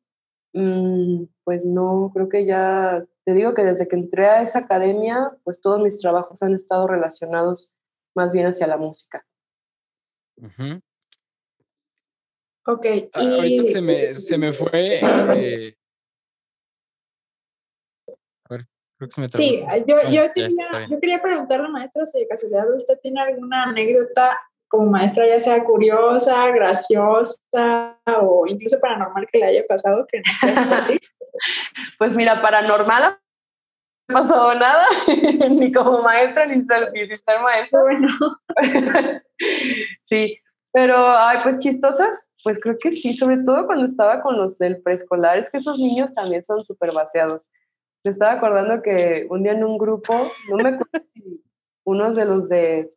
mm, 0.53 1.23
pues 1.43 1.65
no, 1.65 2.11
creo 2.13 2.29
que 2.29 2.45
ya, 2.45 3.03
te 3.25 3.33
digo 3.33 3.53
que 3.53 3.63
desde 3.63 3.87
que 3.87 3.97
entré 3.97 4.27
a 4.27 4.41
esa 4.41 4.59
academia, 4.59 5.31
pues 5.43 5.59
todos 5.59 5.81
mis 5.81 5.99
trabajos 5.99 6.41
han 6.41 6.53
estado 6.53 6.87
relacionados 6.87 7.75
más 8.15 8.33
bien 8.33 8.47
hacia 8.47 8.67
la 8.67 8.77
música. 8.77 9.25
Ok. 12.65 12.85
Ah, 13.13 13.21
ahorita 13.21 13.63
se 13.65 13.81
me, 13.81 14.13
se 14.13 14.37
me 14.37 14.53
fue. 14.53 14.99
Eh, 14.99 15.75
a 18.07 18.49
ver, 18.49 18.67
creo 18.97 19.09
que 19.09 19.11
se 19.11 19.21
me 19.21 19.29
Sí, 19.29 19.63
yo, 19.87 19.97
yo, 20.09 20.23
yo 20.89 20.99
quería 20.99 21.21
preguntarle, 21.21 21.69
maestra, 21.69 22.05
si 22.05 22.19
de 22.19 22.27
casualidad 22.27 22.73
usted 22.73 22.99
tiene 23.01 23.21
alguna 23.21 23.63
anécdota 23.63 24.39
como 24.67 24.89
maestra, 24.89 25.27
ya 25.27 25.39
sea 25.39 25.63
curiosa, 25.63 26.49
graciosa 26.51 27.39
o 28.21 28.45
incluso 28.47 28.79
paranormal 28.79 29.27
que 29.29 29.39
le 29.39 29.45
haya 29.45 29.65
pasado 29.67 30.07
que 30.07 30.19
no 30.19 30.23
Pues 31.97 32.15
mira, 32.15 32.41
paranormal 32.41 33.01
no 33.03 33.20
pasó 34.11 34.53
nada, 34.55 34.85
ni 35.49 35.71
como 35.71 36.01
maestra, 36.01 36.45
ni, 36.45 36.63
ser, 36.65 36.91
ni 36.93 36.99
sin 37.01 37.17
ser 37.17 37.41
maestra. 37.41 37.81
Bueno. 37.81 38.07
sí, 40.05 40.37
pero, 40.71 40.95
ay, 40.97 41.39
pues 41.43 41.59
chistosas, 41.59 42.29
pues 42.43 42.59
creo 42.61 42.77
que 42.77 42.91
sí, 42.91 43.13
sobre 43.13 43.37
todo 43.43 43.65
cuando 43.65 43.85
estaba 43.85 44.21
con 44.21 44.37
los 44.37 44.57
del 44.57 44.81
preescolar, 44.81 45.37
es 45.37 45.49
que 45.49 45.57
esos 45.57 45.79
niños 45.79 46.13
también 46.13 46.43
son 46.43 46.63
súper 46.63 46.93
vaciados. 46.93 47.45
Me 48.03 48.11
estaba 48.11 48.33
acordando 48.33 48.81
que 48.81 49.27
un 49.29 49.43
día 49.43 49.51
en 49.51 49.63
un 49.63 49.77
grupo, 49.77 50.13
no 50.49 50.55
me 50.57 50.69
acuerdo 50.69 51.07
si 51.13 51.43
unos 51.83 52.15
de 52.15 52.25
los 52.25 52.49
de, 52.49 52.93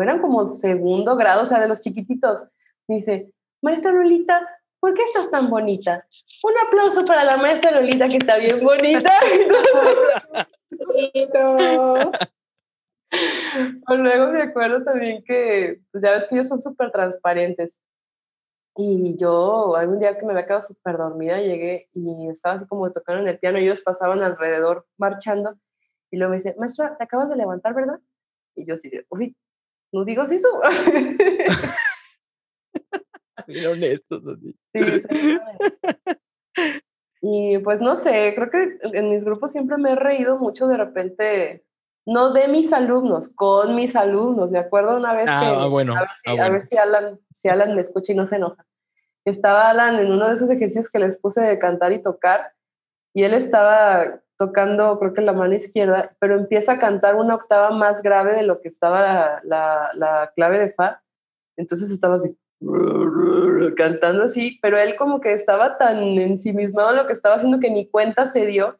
eran 0.00 0.20
como 0.20 0.46
segundo 0.46 1.16
grado, 1.16 1.42
o 1.42 1.46
sea, 1.46 1.60
de 1.60 1.68
los 1.68 1.80
chiquititos, 1.80 2.44
me 2.86 2.96
dice, 2.96 3.32
maestra 3.62 3.92
Lolita, 3.92 4.46
¿por 4.80 4.94
qué 4.94 5.02
estás 5.02 5.30
tan 5.30 5.50
bonita? 5.50 6.06
Un 6.42 6.52
aplauso 6.66 7.04
para 7.04 7.24
la 7.24 7.36
maestra 7.36 7.70
Lolita, 7.70 8.08
que 8.08 8.16
está 8.16 8.38
bien 8.38 8.64
bonita. 8.64 9.10
o 13.88 13.96
luego 13.96 14.32
me 14.32 14.42
acuerdo 14.42 14.84
también 14.84 15.22
que, 15.24 15.80
pues 15.90 16.04
ya 16.04 16.12
ves 16.12 16.26
que 16.26 16.36
ellos 16.36 16.48
son 16.48 16.62
súper 16.62 16.90
transparentes. 16.90 17.78
Y 18.76 19.16
yo, 19.16 19.74
algún 19.74 19.98
día 19.98 20.16
que 20.16 20.24
me 20.24 20.32
había 20.32 20.46
quedado 20.46 20.62
súper 20.62 20.96
dormida, 20.96 21.40
llegué 21.40 21.88
y 21.94 22.28
estaba 22.28 22.54
así 22.54 22.66
como 22.66 22.92
tocando 22.92 23.22
en 23.22 23.28
el 23.28 23.38
piano 23.38 23.58
y 23.58 23.64
ellos 23.64 23.82
pasaban 23.82 24.22
alrededor 24.22 24.86
marchando. 24.96 25.58
Y 26.10 26.16
luego 26.16 26.30
me 26.30 26.36
dice, 26.36 26.54
maestra, 26.58 26.96
te 26.96 27.04
acabas 27.04 27.28
de 27.28 27.36
levantar, 27.36 27.74
¿verdad? 27.74 27.98
Y 28.54 28.64
yo 28.64 28.74
así, 28.74 28.90
uy, 29.08 29.36
no 29.92 30.04
digo 30.04 30.22
eso. 30.22 30.60
Bien 33.46 33.66
honestos, 33.66 34.22
así. 34.26 34.56
Sí, 34.72 34.80
y 37.20 37.58
pues 37.58 37.80
no 37.80 37.96
sé, 37.96 38.32
creo 38.34 38.50
que 38.50 38.78
en 38.96 39.10
mis 39.10 39.24
grupos 39.24 39.52
siempre 39.52 39.76
me 39.76 39.92
he 39.92 39.96
reído 39.96 40.38
mucho 40.38 40.68
de 40.68 40.76
repente 40.76 41.64
no 42.06 42.32
de 42.32 42.48
mis 42.48 42.72
alumnos, 42.72 43.28
con 43.34 43.74
mis 43.74 43.94
alumnos. 43.94 44.50
Me 44.50 44.58
acuerdo 44.58 44.96
una 44.96 45.14
vez 45.14 45.26
ah, 45.28 45.40
que, 45.40 45.46
ah, 45.46 45.66
bueno, 45.66 45.94
a, 45.94 46.00
ver 46.00 46.08
si, 46.14 46.30
a 46.30 46.48
ver 46.48 46.62
si, 46.62 46.76
Alan, 46.78 47.20
si 47.30 47.48
Alan 47.48 47.74
me 47.74 47.82
escucha 47.82 48.12
y 48.12 48.16
no 48.16 48.26
se 48.26 48.36
enoja. 48.36 48.64
Estaba 49.26 49.68
Alan 49.68 49.98
en 49.98 50.10
uno 50.10 50.26
de 50.26 50.34
esos 50.34 50.48
ejercicios 50.48 50.90
que 50.90 51.00
les 51.00 51.18
puse 51.18 51.42
de 51.42 51.58
cantar 51.58 51.92
y 51.92 52.00
tocar, 52.00 52.52
y 53.14 53.24
él 53.24 53.34
estaba 53.34 54.22
tocando, 54.38 54.98
creo 54.98 55.12
que 55.12 55.20
la 55.20 55.34
mano 55.34 55.54
izquierda, 55.54 56.16
pero 56.18 56.36
empieza 56.36 56.72
a 56.72 56.78
cantar 56.78 57.16
una 57.16 57.34
octava 57.34 57.72
más 57.72 58.00
grave 58.00 58.36
de 58.36 58.42
lo 58.42 58.62
que 58.62 58.68
estaba 58.68 59.40
la, 59.42 59.90
la 59.92 60.32
clave 60.34 60.60
de 60.60 60.72
Fa. 60.72 61.02
Entonces 61.58 61.90
estaba 61.90 62.16
así, 62.16 62.34
cantando 63.76 64.24
así, 64.24 64.58
pero 64.62 64.78
él 64.78 64.96
como 64.96 65.20
que 65.20 65.32
estaba 65.32 65.78
tan 65.78 65.98
ensimismado 65.98 66.90
en 66.90 66.96
lo 66.96 67.06
que 67.06 67.12
estaba 67.12 67.36
haciendo 67.36 67.60
que 67.60 67.70
ni 67.70 67.88
cuenta 67.88 68.26
se 68.26 68.46
dio 68.46 68.78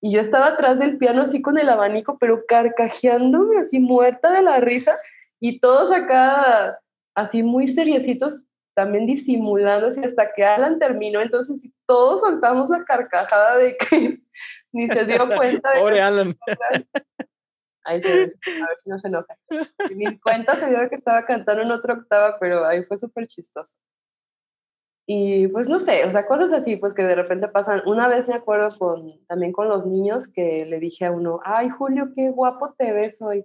y 0.00 0.12
yo 0.12 0.20
estaba 0.20 0.48
atrás 0.48 0.78
del 0.78 0.98
piano 0.98 1.22
así 1.22 1.40
con 1.40 1.56
el 1.56 1.68
abanico, 1.68 2.18
pero 2.18 2.44
carcajeándome 2.46 3.56
así 3.58 3.78
muerta 3.78 4.32
de 4.32 4.42
la 4.42 4.60
risa 4.60 4.98
y 5.40 5.60
todos 5.60 5.90
acá 5.92 6.78
así 7.14 7.42
muy 7.42 7.68
seriecitos, 7.68 8.44
también 8.74 9.06
disimulando 9.06 9.86
así 9.86 10.00
hasta 10.04 10.32
que 10.34 10.44
Alan 10.44 10.78
terminó, 10.78 11.22
entonces 11.22 11.66
todos 11.86 12.20
soltamos 12.20 12.68
la 12.68 12.84
carcajada 12.84 13.56
de 13.56 13.76
que 13.76 14.20
ni 14.72 14.88
se 14.88 15.04
dio 15.06 15.26
cuenta. 15.26 15.70
De 15.70 15.80
Pobre 15.80 16.02
Alan. 16.02 16.36
Ahí 17.84 18.00
se 18.00 18.08
a 18.08 18.16
ver 18.16 18.78
si 18.82 18.88
no 18.88 18.98
se 18.98 19.08
enoja. 19.08 19.36
ni 19.94 20.18
cuenta 20.18 20.56
se 20.56 20.70
dio 20.70 20.88
que 20.88 20.94
estaba 20.94 21.24
cantando 21.26 21.62
en 21.62 21.70
otra 21.70 21.94
octava, 21.94 22.38
pero 22.40 22.64
ahí 22.64 22.84
fue 22.84 22.98
súper 22.98 23.26
chistoso. 23.26 23.74
Y 25.06 25.48
pues 25.48 25.68
no 25.68 25.80
sé, 25.80 26.04
o 26.06 26.10
sea, 26.10 26.26
cosas 26.26 26.52
así, 26.52 26.76
pues 26.76 26.94
que 26.94 27.02
de 27.02 27.14
repente 27.14 27.48
pasan. 27.48 27.82
Una 27.86 28.08
vez 28.08 28.26
me 28.26 28.34
acuerdo 28.34 28.70
con, 28.78 29.24
también 29.26 29.52
con 29.52 29.68
los 29.68 29.84
niños 29.84 30.28
que 30.28 30.64
le 30.64 30.80
dije 30.80 31.04
a 31.04 31.12
uno, 31.12 31.40
ay 31.44 31.68
Julio, 31.68 32.12
qué 32.14 32.30
guapo 32.30 32.72
te 32.72 32.92
ves 32.92 33.20
hoy. 33.20 33.44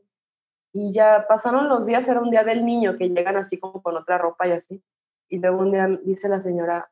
Y 0.72 0.94
ya 0.94 1.26
pasaron 1.28 1.68
los 1.68 1.86
días, 1.86 2.08
era 2.08 2.22
un 2.22 2.30
día 2.30 2.44
del 2.44 2.66
niño, 2.66 2.98
que 2.98 3.10
llegan 3.10 3.36
así 3.36 3.60
como 3.60 3.82
con 3.82 3.98
otra 3.98 4.18
ropa 4.18 4.48
y 4.48 4.52
así. 4.52 4.82
Y 5.28 5.40
luego 5.40 5.60
un 5.60 5.72
día 5.72 5.88
dice 6.04 6.30
la 6.30 6.40
señora, 6.40 6.90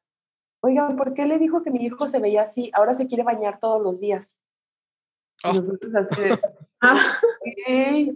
oigan, 0.62 0.98
¿por 0.98 1.14
qué 1.14 1.26
le 1.26 1.40
dijo 1.40 1.64
que 1.64 1.72
mi 1.72 1.86
hijo 1.86 2.08
se 2.10 2.20
veía 2.20 2.42
así? 2.42 2.70
Ahora 2.74 2.94
se 2.94 3.08
quiere 3.08 3.24
bañar 3.24 3.60
todos 3.60 3.82
los 3.82 4.02
días. 4.02 4.38
Y 5.44 5.50
ah. 5.50 5.54
nosotros 5.54 5.96
así 5.96 6.22
de, 6.22 6.40
ah, 6.82 7.20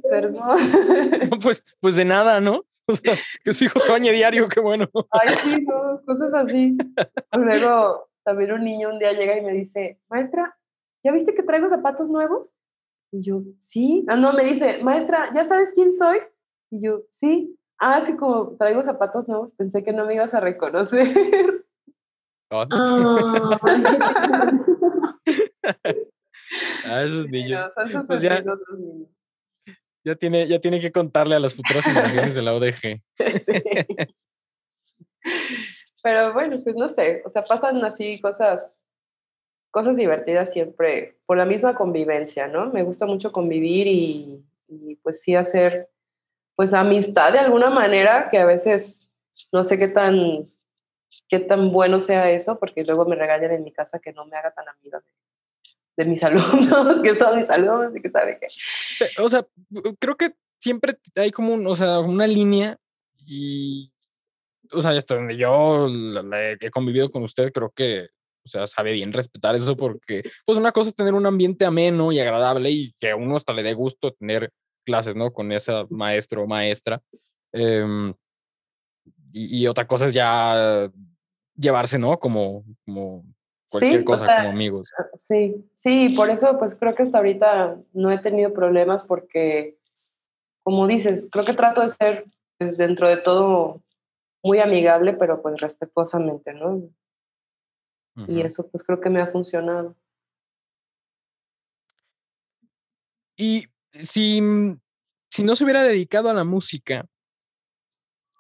perdón. 0.10 0.60
pues, 1.42 1.64
pues 1.80 1.96
de 1.96 2.06
nada, 2.06 2.40
¿no? 2.40 2.66
que 3.44 3.54
su 3.54 3.64
hijo 3.64 3.80
se 3.80 3.90
bañe 3.90 4.12
diario, 4.12 4.50
qué 4.50 4.60
bueno. 4.60 4.90
Ay, 5.12 5.36
sí, 5.42 5.66
no, 5.66 6.02
cosas 6.06 6.34
así. 6.34 6.76
Luego 7.32 8.10
también 8.24 8.52
un 8.52 8.64
niño 8.64 8.90
un 8.90 9.00
día 9.00 9.14
llega 9.14 9.38
y 9.38 9.42
me 9.42 9.54
dice, 9.54 10.00
maestra, 10.10 10.58
¿ya 11.04 11.12
viste 11.12 11.34
que 11.34 11.44
traigo 11.44 11.70
zapatos 11.70 12.10
nuevos? 12.10 12.54
Y 13.12 13.22
yo, 13.22 13.44
sí. 13.60 14.06
Ah, 14.08 14.18
no, 14.18 14.34
me 14.34 14.44
dice, 14.44 14.84
maestra, 14.84 15.32
¿ya 15.34 15.46
sabes 15.46 15.72
quién 15.74 15.94
soy? 15.94 16.20
Y 16.70 16.82
yo, 16.82 17.04
sí. 17.12 17.58
Ah, 17.78 18.02
sí, 18.02 18.16
como 18.16 18.56
traigo 18.58 18.84
zapatos 18.84 19.28
nuevos, 19.28 19.54
pensé 19.54 19.84
que 19.84 19.94
no 19.94 20.06
me 20.06 20.16
ibas 20.16 20.34
a 20.34 20.40
reconocer. 20.40 21.66
Oh. 22.52 22.66
ah, 26.86 27.04
esos 27.04 27.28
niños. 27.28 27.72
pues 28.08 28.22
ya, 28.22 28.40
niños 28.42 28.60
ya 30.04 30.16
tiene, 30.16 30.48
ya 30.48 30.60
tiene 30.60 30.80
que 30.80 30.92
contarle 30.92 31.36
a 31.36 31.40
las 31.40 31.54
futuras 31.56 31.86
generaciones 31.86 32.34
de 32.36 32.42
la 32.42 32.56
ODG. 32.56 33.02
Pero 36.04 36.34
bueno, 36.34 36.60
pues 36.64 36.76
no 36.76 36.90
sé, 36.90 37.22
o 37.26 37.30
sea, 37.30 37.44
pasan 37.44 37.84
así 37.86 38.20
cosas, 38.20 38.88
cosas 39.70 39.96
divertidas 39.96 40.52
siempre 40.52 41.20
por 41.28 41.38
la 41.38 41.46
misma 41.46 41.76
convivencia, 41.76 42.48
¿no? 42.48 42.72
Me 42.72 42.82
gusta 42.82 43.06
mucho 43.06 43.32
convivir 43.32 43.86
y, 43.86 44.44
y 44.68 44.96
pues 44.96 45.22
sí 45.22 45.36
hacer 45.36 45.90
pues 46.56 46.74
amistad 46.74 47.32
de 47.34 47.40
alguna 47.40 47.70
manera, 47.70 48.30
que 48.30 48.40
a 48.40 48.46
veces 48.46 49.12
no 49.52 49.64
sé 49.64 49.78
qué 49.78 49.88
tan, 49.88 50.48
qué 51.30 51.40
tan 51.40 51.72
bueno 51.72 52.00
sea 52.00 52.32
eso, 52.32 52.58
porque 52.60 52.84
luego 52.84 53.06
me 53.06 53.16
regañan 53.16 53.52
en 53.52 53.64
mi 53.64 53.72
casa 53.72 54.00
que 54.00 54.12
no 54.12 54.26
me 54.26 54.38
haga 54.38 54.52
tan 54.52 54.68
amiga 54.68 55.00
de, 55.00 55.21
de 55.98 56.06
mis 56.06 56.24
alumnos, 56.24 57.02
que 57.02 57.16
son 57.16 57.38
mis 57.38 57.50
alumnos 57.50 57.96
y 57.96 58.02
que 58.02 58.10
sabe 58.10 58.40
que... 58.40 58.48
O 59.22 59.30
sea, 59.30 59.46
creo 60.00 60.16
que 60.16 60.34
siempre 60.60 60.98
hay 61.16 61.32
como 61.32 61.54
un, 61.54 61.66
o 61.68 61.76
sea, 61.76 62.00
una 62.00 62.28
línea 62.28 62.78
y, 63.26 63.92
o 64.72 64.82
sea, 64.82 64.92
hasta 64.92 65.16
donde 65.16 65.38
yo 65.38 65.88
he 66.60 66.70
convivido 66.70 67.12
con 67.12 67.24
usted, 67.24 67.52
creo 67.52 67.72
que, 67.72 68.10
o 68.44 68.48
sea, 68.48 68.68
sabe 68.68 68.94
bien 68.94 69.14
respetar 69.14 69.56
eso 69.56 69.76
porque, 69.76 70.24
pues 70.46 70.58
una 70.58 70.72
cosa 70.72 70.90
es 70.90 70.96
tener 70.96 71.14
un 71.14 71.26
ambiente 71.26 71.66
ameno 71.66 72.12
y 72.12 72.20
agradable 72.20 72.72
y 72.72 72.94
que 72.94 73.12
a 73.12 73.16
uno 73.16 73.36
hasta 73.36 73.54
le 73.54 73.64
dé 73.64 73.74
gusto 73.74 74.14
tener 74.14 74.52
clases, 74.86 75.16
¿no? 75.16 75.32
Con 75.32 75.52
esa 75.52 75.86
maestro 75.90 76.44
o 76.44 76.48
maestra. 76.48 77.02
Em, 77.54 78.14
y, 79.34 79.64
y, 79.64 79.68
otra 79.68 79.88
cosa 79.88 80.08
es 80.08 80.14
ya 80.14 80.90
llevarse, 81.56 82.00
¿no? 82.00 82.20
Como, 82.20 82.66
como 82.86 83.26
cualquier 83.72 84.04
cosa 84.04 84.28
como 84.38 84.50
amigos. 84.50 84.92
Ah, 85.00 85.08
sí, 85.16 85.66
sí, 85.74 86.10
por 86.16 86.30
eso 86.30 86.60
pues 86.60 86.76
creo 86.76 86.94
que 86.94 87.04
hasta 87.04 87.18
ahorita 87.18 87.80
no 87.94 88.12
he 88.12 88.20
tenido 88.20 88.54
problemas 88.54 89.04
porque, 89.04 89.78
como 90.62 90.88
dices, 90.88 91.30
creo 91.32 91.46
que 91.46 91.54
trato 91.54 91.82
de 91.82 91.90
ser 91.90 92.26
pues, 92.58 92.78
dentro 92.78 93.08
de 93.08 93.18
todo 93.18 93.82
muy 94.44 94.60
amigable, 94.60 95.14
pero 95.14 95.42
pues 95.42 95.60
respetuosamente, 95.62 96.54
¿no? 96.54 96.90
Y 98.28 98.42
eso 98.42 98.68
pues 98.70 98.84
creo 98.84 99.00
que 99.00 99.10
me 99.10 99.22
ha 99.22 99.28
funcionado. 99.28 99.96
Y 103.38 103.66
si, 103.94 104.42
si 105.30 105.44
no 105.44 105.56
se 105.56 105.64
hubiera 105.64 105.82
dedicado 105.84 106.30
a 106.30 106.34
la 106.34 106.44
música, 106.44 107.06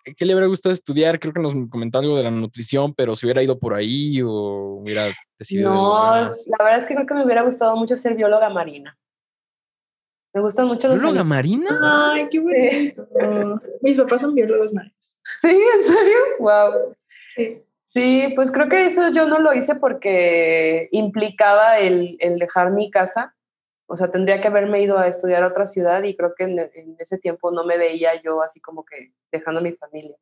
¿qué 0.04 0.26
le 0.26 0.34
hubiera 0.34 0.48
gustado 0.48 0.74
estudiar? 0.74 1.20
Creo 1.20 1.34
que 1.34 1.40
nos 1.40 1.54
comentó 1.70 2.00
algo 2.00 2.18
de 2.18 2.24
la 2.24 2.32
nutrición, 2.32 2.94
pero 2.94 3.16
si 3.16 3.26
hubiera 3.26 3.44
ido 3.44 3.60
por 3.60 3.74
ahí 3.74 4.22
o 4.22 4.30
hubiera 4.82 5.08
decidido. 5.38 5.74
No, 5.74 6.24
la 6.24 6.58
verdad 6.60 6.80
es 6.80 6.86
que 6.86 6.96
creo 6.96 7.08
que 7.08 7.14
me 7.14 7.26
hubiera 7.26 7.44
gustado 7.44 7.76
mucho 7.76 7.98
ser 7.98 8.16
bióloga 8.16 8.50
marina. 8.50 8.98
Me 10.34 10.42
gustan 10.42 10.68
mucho 10.68 10.88
los. 10.88 11.00
¿Bióloga 11.00 11.24
marina? 11.24 12.14
Ay, 12.14 12.28
qué 12.30 12.40
bonito. 12.40 13.08
Mis 13.82 13.98
papás 13.98 14.22
son 14.22 14.34
biólogos 14.34 14.74
marinos. 14.74 15.18
¿Sí? 15.42 15.50
¿En 15.50 15.84
serio? 15.84 16.18
Wow. 16.40 16.96
Sí. 17.90 18.34
pues 18.36 18.52
creo 18.52 18.70
que 18.70 18.86
eso 18.86 19.10
yo 19.10 19.28
no 19.28 19.40
lo 19.40 19.54
hice 19.54 19.76
porque 19.76 20.88
implicaba 20.92 21.80
el, 21.80 22.16
el 22.20 22.40
dejar 22.40 22.72
mi 22.72 22.90
casa 22.90 23.36
o 23.92 23.98
sea, 23.98 24.10
tendría 24.10 24.40
que 24.40 24.48
haberme 24.48 24.82
ido 24.82 24.98
a 24.98 25.08
estudiar 25.08 25.44
a 25.44 25.48
otra 25.48 25.68
ciudad 25.68 26.02
y 26.04 26.16
creo 26.16 26.34
que 26.34 26.46
en, 26.46 26.96
ese 26.98 27.18
tiempo 27.18 27.52
no 27.52 27.66
me 27.66 27.78
veía 27.78 28.22
yo 28.22 28.42
así 28.42 28.62
como 28.62 28.86
que 28.86 29.12
dejando 29.32 29.60
mi 29.60 29.74
familia. 29.74 30.16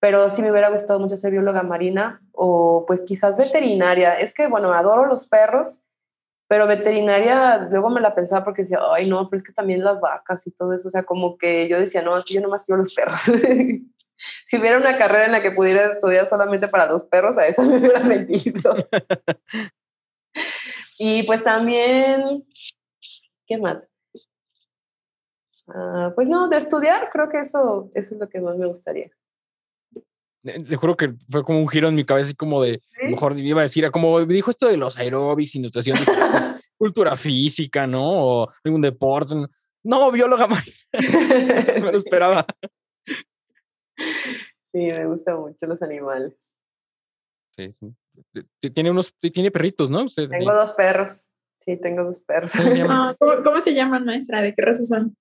Pero 0.00 0.28
sí 0.28 0.42
me 0.42 0.50
hubiera 0.50 0.68
gustado 0.68 1.00
mucho 1.00 1.16
ser 1.16 1.30
bióloga 1.30 1.62
marina 1.62 2.20
o 2.32 2.84
pues 2.86 3.02
quizás 3.02 3.38
veterinaria. 3.38 4.20
Es 4.20 4.34
que, 4.34 4.48
bueno, 4.48 4.70
adoro 4.74 5.06
los 5.06 5.26
perros, 5.26 5.80
pero 6.46 6.66
veterinaria 6.66 7.68
luego 7.70 7.88
me 7.88 8.02
la 8.02 8.14
pensaba 8.14 8.44
porque 8.44 8.62
decía, 8.62 8.80
ay, 8.92 9.08
no, 9.08 9.30
pero 9.30 9.38
es 9.38 9.42
que 9.42 9.54
también 9.54 9.82
las 9.82 9.98
vacas 9.98 10.46
y 10.46 10.50
todo 10.50 10.74
eso. 10.74 10.88
O 10.88 10.90
sea, 10.90 11.04
como 11.04 11.38
que 11.38 11.66
yo 11.68 11.80
decía, 11.80 12.02
no, 12.02 12.14
es 12.18 12.24
que 12.26 12.34
yo 12.34 12.42
nomás 12.42 12.64
quiero 12.64 12.82
los 12.82 12.94
perros. 12.94 13.22
si 14.44 14.58
hubiera 14.58 14.76
una 14.76 14.98
carrera 14.98 15.24
en 15.24 15.32
la 15.32 15.40
que 15.40 15.52
pudiera 15.52 15.94
estudiar 15.94 16.28
solamente 16.28 16.68
para 16.68 16.84
los 16.84 17.04
perros, 17.04 17.38
a 17.38 17.46
esa 17.46 17.62
me 17.62 17.78
hubiera 17.78 18.00
metido. 18.00 18.76
y 20.98 21.22
pues 21.22 21.42
también 21.42 22.44
¿Qué 23.46 23.58
más? 23.58 23.88
Ah, 25.68 26.12
pues 26.14 26.28
no, 26.28 26.48
de 26.48 26.58
estudiar, 26.58 27.10
creo 27.10 27.28
que 27.28 27.40
eso, 27.40 27.90
eso 27.94 28.14
es 28.14 28.20
lo 28.20 28.28
que 28.28 28.40
más 28.40 28.56
me 28.56 28.66
gustaría. 28.66 29.10
Te 30.42 30.76
juro 30.76 30.94
que 30.94 31.14
fue 31.30 31.42
como 31.42 31.58
un 31.58 31.68
giro 31.68 31.88
en 31.88 31.94
mi 31.94 32.04
cabeza, 32.04 32.32
y 32.32 32.34
como 32.34 32.62
de, 32.62 32.82
mejor 33.08 33.38
iba 33.38 33.60
a 33.60 33.62
decir, 33.62 33.90
como 33.90 34.20
dijo 34.26 34.50
esto 34.50 34.68
de 34.68 34.76
los 34.76 34.98
aeróbics 34.98 35.54
y 35.54 35.60
nutrición, 35.60 35.96
pues, 36.04 36.08
cultura 36.76 37.16
física, 37.16 37.86
¿no? 37.86 38.02
O 38.02 38.48
algún 38.62 38.82
deporte. 38.82 39.34
No, 39.82 40.10
bióloga 40.10 40.46
marina. 40.48 40.76
me 41.82 41.92
lo 41.92 41.96
esperaba. 41.96 42.46
Sí, 44.64 44.78
me 44.78 45.06
gustan 45.06 45.40
mucho 45.40 45.66
los 45.66 45.80
animales. 45.80 46.58
Sí, 47.56 47.72
sí. 47.72 47.94
Tiene 48.74 48.90
unos, 48.90 49.14
tiene 49.18 49.50
perritos, 49.50 49.88
¿no? 49.88 50.04
Tengo 50.06 50.52
dos 50.52 50.72
perros. 50.72 51.30
Sí, 51.64 51.78
tengo 51.78 52.04
dos 52.04 52.20
perros. 52.20 52.52
Ah, 52.88 53.16
¿Cómo 53.18 53.58
se, 53.60 53.72
llaman, 53.72 54.04
maestra? 54.04 54.42
¿De 54.42 54.54
qué 54.54 54.62
raza 54.62 54.84
son? 54.84 55.16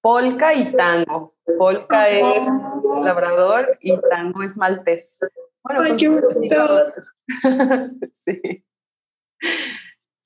Polka 0.00 0.54
y 0.54 0.72
tango. 0.74 1.34
Polka 1.58 2.08
es 2.08 2.46
labrador 3.02 3.76
y 3.80 3.94
tango 4.08 4.42
es 4.42 4.56
maltés. 4.56 5.20
Bueno, 5.62 5.82
Ay, 5.82 5.96
qué 5.96 6.08
bonitos. 6.08 7.02
sí. 8.12 8.64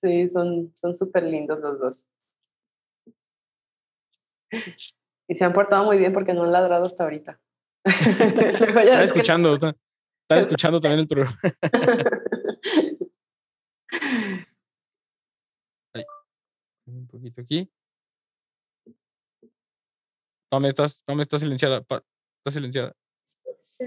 Sí, 0.01 0.29
son 0.29 0.95
súper 0.95 1.25
lindos 1.25 1.59
los 1.59 1.81
dos. 1.81 2.09
Y 5.29 5.35
se 5.35 5.45
han 5.45 5.53
portado 5.53 5.85
muy 5.85 5.99
bien 5.99 6.13
porque 6.13 6.35
no 6.35 6.45
han 6.45 6.53
ladrado 6.53 6.85
hasta 6.85 7.03
ahorita. 7.03 7.41
están 7.85 9.03
escuchando, 9.03 9.55
están 9.55 9.75
escuchando 10.31 10.81
también 10.81 11.01
el 11.01 11.09
programa. 11.09 11.39
un 16.89 17.07
poquito 17.07 17.41
aquí. 17.41 17.71
No, 20.51 20.61
me 20.61 20.69
estás, 20.69 21.05
no 21.07 21.15
me 21.15 21.23
estás 21.23 21.41
silenciada. 21.41 21.79
Estás 21.79 22.55
silenciada. 22.55 22.95
Sí. 23.63 23.85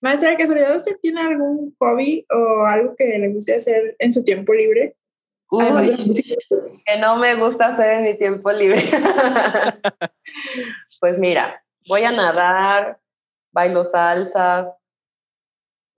Maestra, 0.00 0.30
¿de 0.30 0.36
casualidad 0.36 0.76
usted 0.76 0.98
tiene 1.00 1.20
algún 1.20 1.74
hobby 1.78 2.26
o 2.30 2.66
algo 2.66 2.94
que 2.94 3.18
le 3.18 3.32
guste 3.32 3.54
hacer 3.54 3.96
en 3.98 4.12
su 4.12 4.22
tiempo 4.22 4.52
libre? 4.52 4.96
que 6.86 6.98
no 6.98 7.16
me 7.16 7.34
gusta 7.36 7.66
hacer 7.66 7.94
en 7.94 8.04
mi 8.04 8.18
tiempo 8.18 8.52
libre. 8.52 8.82
pues 11.00 11.18
mira, 11.18 11.62
voy 11.88 12.02
a 12.02 12.12
nadar, 12.12 12.98
bailo 13.52 13.84
salsa. 13.84 14.74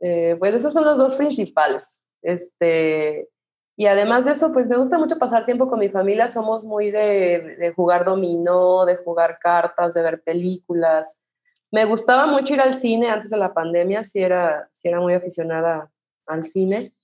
Eh, 0.01 0.37
pues 0.39 0.55
esos 0.55 0.73
son 0.73 0.85
los 0.85 0.99
dos 0.99 1.15
principales. 1.15 2.03
Este, 2.23 3.29
y 3.77 3.87
además 3.87 4.24
de 4.24 4.33
eso, 4.33 4.55
pues 4.55 4.68
me 4.68 4.79
gusta 4.79 4.99
mucho 4.99 5.18
pasar 5.18 5.45
tiempo 5.45 5.68
con 5.68 5.79
mi 5.79 5.91
familia. 5.91 6.31
Somos 6.31 6.64
muy 6.64 6.91
de, 6.91 7.72
jugar 7.77 8.07
dominó, 8.07 8.87
de 8.87 8.97
jugar 8.97 9.39
cartas, 9.39 9.93
de 9.93 10.03
ver 10.03 10.22
películas. 10.22 11.22
Me 11.70 11.85
gustaba 11.85 12.27
mucho 12.27 12.55
ir 12.55 12.62
al 12.62 12.72
cine 12.72 13.11
antes 13.11 13.31
de 13.31 13.37
la 13.37 13.53
pandemia, 13.53 14.03
sí 14.03 14.20
era, 14.20 14.66
sí 14.72 14.89
era 14.89 14.99
muy 15.01 15.12
aficionada 15.12 15.91
al 16.27 16.45
cine. 16.45 16.95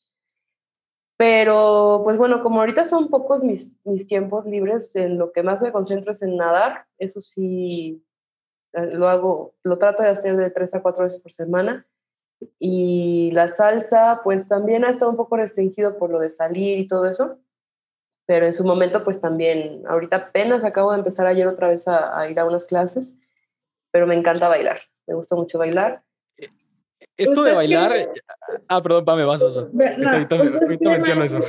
Pero, 1.18 2.00
pues 2.04 2.16
bueno, 2.16 2.42
como 2.42 2.60
ahorita 2.60 2.86
son 2.86 3.10
pocos 3.10 3.42
mis, 3.42 3.76
mis 3.84 4.06
tiempos 4.06 4.46
libres, 4.46 4.96
en 4.96 5.18
lo 5.18 5.30
que 5.30 5.42
más 5.42 5.60
me 5.60 5.72
concentro 5.72 6.12
es 6.12 6.22
en 6.22 6.38
nadar. 6.38 6.86
Eso 6.98 7.20
sí, 7.20 8.02
eh, 8.72 8.86
lo 8.86 9.08
hago, 9.08 9.54
lo 9.62 9.76
trato 9.76 10.02
de 10.02 10.08
hacer 10.08 10.36
de 10.38 10.50
tres 10.50 10.74
a 10.74 10.80
cuatro 10.80 11.04
veces 11.04 11.20
por 11.20 11.32
semana. 11.32 11.86
Y 12.58 13.30
la 13.32 13.48
salsa, 13.48 14.20
pues 14.24 14.48
también 14.48 14.84
ha 14.84 14.90
estado 14.90 15.10
un 15.10 15.16
poco 15.16 15.36
restringido 15.36 15.98
por 15.98 16.10
lo 16.10 16.18
de 16.18 16.30
salir 16.30 16.78
y 16.78 16.86
todo 16.86 17.06
eso, 17.06 17.38
pero 18.26 18.46
en 18.46 18.52
su 18.52 18.64
momento, 18.64 19.04
pues 19.04 19.20
también, 19.20 19.82
ahorita 19.86 20.16
apenas 20.16 20.64
acabo 20.64 20.92
de 20.92 20.98
empezar 20.98 21.26
ayer 21.26 21.46
otra 21.46 21.68
vez 21.68 21.86
a, 21.86 22.28
ir 22.30 22.38
a 22.38 22.46
unas 22.46 22.64
clases, 22.64 23.16
pero 23.90 24.06
me 24.06 24.14
encanta 24.14 24.48
bailar, 24.48 24.80
me 25.06 25.14
gusta 25.14 25.36
mucho 25.36 25.58
bailar. 25.58 26.02
Esto 27.16 27.42
de 27.42 27.52
bailar, 27.52 28.10
ah, 28.68 28.82
perdón, 28.82 29.04
Pame, 29.04 29.24
vas, 29.24 29.42
vas, 29.42 29.56
vas. 29.56 29.72
ahorita, 30.06 30.42
eso. 30.42 31.40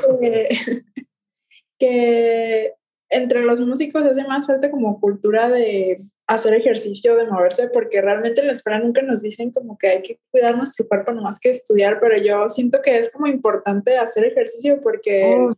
que 1.80 2.74
entre 3.10 3.44
los 3.44 3.62
músicos 3.62 4.04
hace 4.04 4.24
más 4.26 4.48
falta 4.48 4.70
como 4.70 5.00
cultura 5.00 5.50
de 5.50 6.04
hacer 6.28 6.53
ejercicio, 6.53 7.15
de 7.15 7.28
moverse, 7.28 7.69
porque 7.69 8.01
realmente 8.01 8.41
en 8.41 8.47
la 8.47 8.53
escuela 8.53 8.80
nunca 8.80 9.01
nos 9.01 9.21
dicen 9.21 9.51
como 9.51 9.78
que 9.78 9.88
hay 9.88 10.01
que 10.01 10.19
cuidar 10.32 10.55
nuestro 10.55 10.88
cuerpo 10.88 11.11
no 11.11 11.21
más 11.21 11.39
que 11.39 11.49
estudiar, 11.49 11.99
pero 11.99 12.17
yo 12.17 12.47
siento 12.49 12.82
que 12.82 12.97
es 12.97 13.11
como 13.11 13.28
importante 13.28 13.97
hacer 13.97 14.26
ejercicio 14.26 14.80
porque 14.82 15.49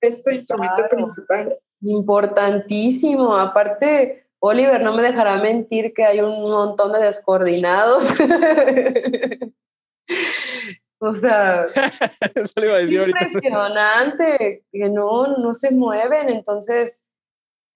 es 0.00 0.22
tu 0.22 0.30
instrumento 0.30 0.88
principal. 0.88 1.58
Importantísimo, 1.82 3.36
aparte, 3.36 4.26
Oliver 4.38 4.82
no 4.82 4.94
me 4.94 5.02
dejará 5.02 5.38
mentir 5.38 5.92
que 5.92 6.04
hay 6.04 6.20
un 6.20 6.42
montón 6.50 6.92
de 6.92 7.00
descoordinados. 7.00 8.04
o 10.98 11.14
sea, 11.14 11.66
es 12.34 12.52
impresionante 12.92 14.64
que 14.72 14.88
no, 14.88 15.36
no 15.38 15.54
se 15.54 15.70
mueven, 15.70 16.30
entonces 16.30 17.08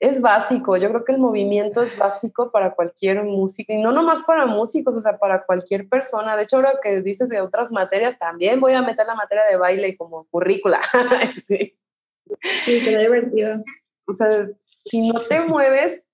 es 0.01 0.21
básico. 0.21 0.77
Yo 0.77 0.89
creo 0.91 1.05
que 1.05 1.13
el 1.13 1.19
movimiento 1.19 1.83
es 1.83 1.99
básico 1.99 2.51
para 2.51 2.75
cualquier 2.75 3.25
músico 3.25 3.73
y 3.73 3.81
no 3.81 3.93
nomás 3.93 4.23
para 4.23 4.47
músicos, 4.47 4.95
o 4.97 5.01
sea, 5.01 5.19
para 5.19 5.45
cualquier 5.45 5.89
persona. 5.89 6.37
De 6.37 6.45
hecho, 6.45 6.57
ahora 6.57 6.75
que 6.83 7.03
dices 7.03 7.29
de 7.29 7.41
otras 7.41 7.73
materias, 7.73 8.19
también 8.19 8.61
voy 8.61 8.75
a 8.75 8.83
meter 8.83 9.07
la 9.07 9.15
materia 9.15 9.45
de 9.45 9.57
baile 9.57 9.97
como 9.97 10.25
currícula. 10.29 10.81
sí. 11.47 11.77
Sí, 12.63 12.81
será 12.81 13.01
divertido. 13.01 13.63
O 14.07 14.13
sea, 14.13 14.49
si 14.85 15.01
no 15.01 15.21
te 15.21 15.41
mueves, 15.41 16.07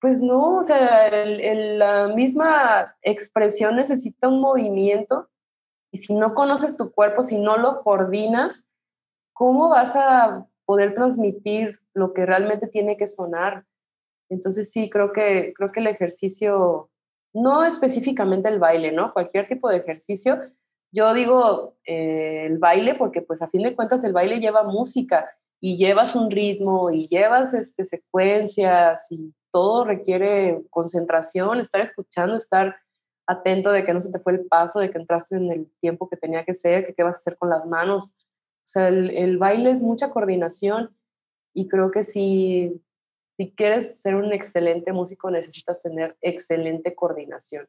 pues 0.00 0.22
no, 0.22 0.58
o 0.58 0.62
sea, 0.62 1.10
la 1.10 2.08
misma 2.08 2.94
expresión 3.02 3.76
necesita 3.76 4.28
un 4.28 4.40
movimiento 4.40 5.28
y 5.90 5.98
si 5.98 6.14
no 6.14 6.34
conoces 6.34 6.76
tu 6.76 6.92
cuerpo, 6.92 7.22
si 7.22 7.38
no 7.38 7.56
lo 7.56 7.82
coordinas, 7.82 8.66
¿cómo 9.32 9.70
vas 9.70 9.96
a 9.96 10.46
poder 10.66 10.94
transmitir 10.94 11.80
lo 11.94 12.12
que 12.12 12.26
realmente 12.26 12.66
tiene 12.66 12.96
que 12.96 13.06
sonar. 13.06 13.64
Entonces 14.28 14.70
sí, 14.70 14.90
creo 14.90 15.12
que, 15.12 15.54
creo 15.56 15.70
que 15.70 15.80
el 15.80 15.86
ejercicio, 15.86 16.90
no 17.32 17.64
específicamente 17.64 18.48
el 18.48 18.58
baile, 18.58 18.92
¿no? 18.92 19.12
Cualquier 19.12 19.46
tipo 19.46 19.70
de 19.70 19.78
ejercicio. 19.78 20.40
Yo 20.92 21.14
digo 21.14 21.76
eh, 21.86 22.46
el 22.46 22.58
baile 22.58 22.94
porque 22.96 23.22
pues 23.22 23.40
a 23.42 23.48
fin 23.48 23.62
de 23.62 23.74
cuentas 23.74 24.04
el 24.04 24.12
baile 24.12 24.40
lleva 24.40 24.64
música 24.64 25.30
y 25.60 25.76
llevas 25.76 26.14
un 26.14 26.30
ritmo 26.30 26.90
y 26.90 27.08
llevas 27.08 27.54
este, 27.54 27.84
secuencias 27.84 29.10
y 29.10 29.32
todo 29.50 29.84
requiere 29.84 30.62
concentración, 30.70 31.60
estar 31.60 31.80
escuchando, 31.80 32.36
estar 32.36 32.76
atento 33.26 33.72
de 33.72 33.84
que 33.84 33.94
no 33.94 34.00
se 34.00 34.12
te 34.12 34.18
fue 34.18 34.32
el 34.32 34.46
paso, 34.46 34.78
de 34.80 34.90
que 34.90 34.98
entraste 34.98 35.36
en 35.36 35.50
el 35.50 35.70
tiempo 35.80 36.08
que 36.08 36.16
tenía 36.16 36.44
que 36.44 36.54
ser, 36.54 36.86
que 36.86 36.94
qué 36.94 37.02
vas 37.02 37.16
a 37.16 37.18
hacer 37.18 37.36
con 37.36 37.50
las 37.50 37.66
manos. 37.66 38.14
O 38.66 38.68
sea, 38.68 38.88
el, 38.88 39.10
el 39.10 39.38
baile 39.38 39.70
es 39.70 39.80
mucha 39.80 40.10
coordinación 40.10 40.94
y 41.54 41.68
creo 41.68 41.90
que 41.90 42.04
si, 42.04 42.82
si 43.36 43.52
quieres 43.52 44.00
ser 44.00 44.16
un 44.16 44.32
excelente 44.32 44.92
músico 44.92 45.30
necesitas 45.30 45.80
tener 45.80 46.16
excelente 46.20 46.94
coordinación. 46.94 47.68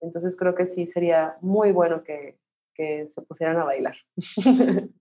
Entonces 0.00 0.36
creo 0.36 0.54
que 0.54 0.66
sí 0.66 0.86
sería 0.86 1.36
muy 1.40 1.72
bueno 1.72 2.04
que, 2.04 2.38
que 2.74 3.08
se 3.10 3.22
pusieran 3.22 3.58
a 3.58 3.64
bailar. 3.64 3.96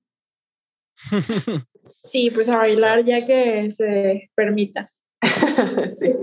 Sí, 1.99 2.31
pues 2.31 2.49
a 2.49 2.57
bailar 2.57 3.03
ya 3.03 3.25
que 3.25 3.71
se 3.71 4.29
permita. 4.35 4.91
sí. 5.97 6.13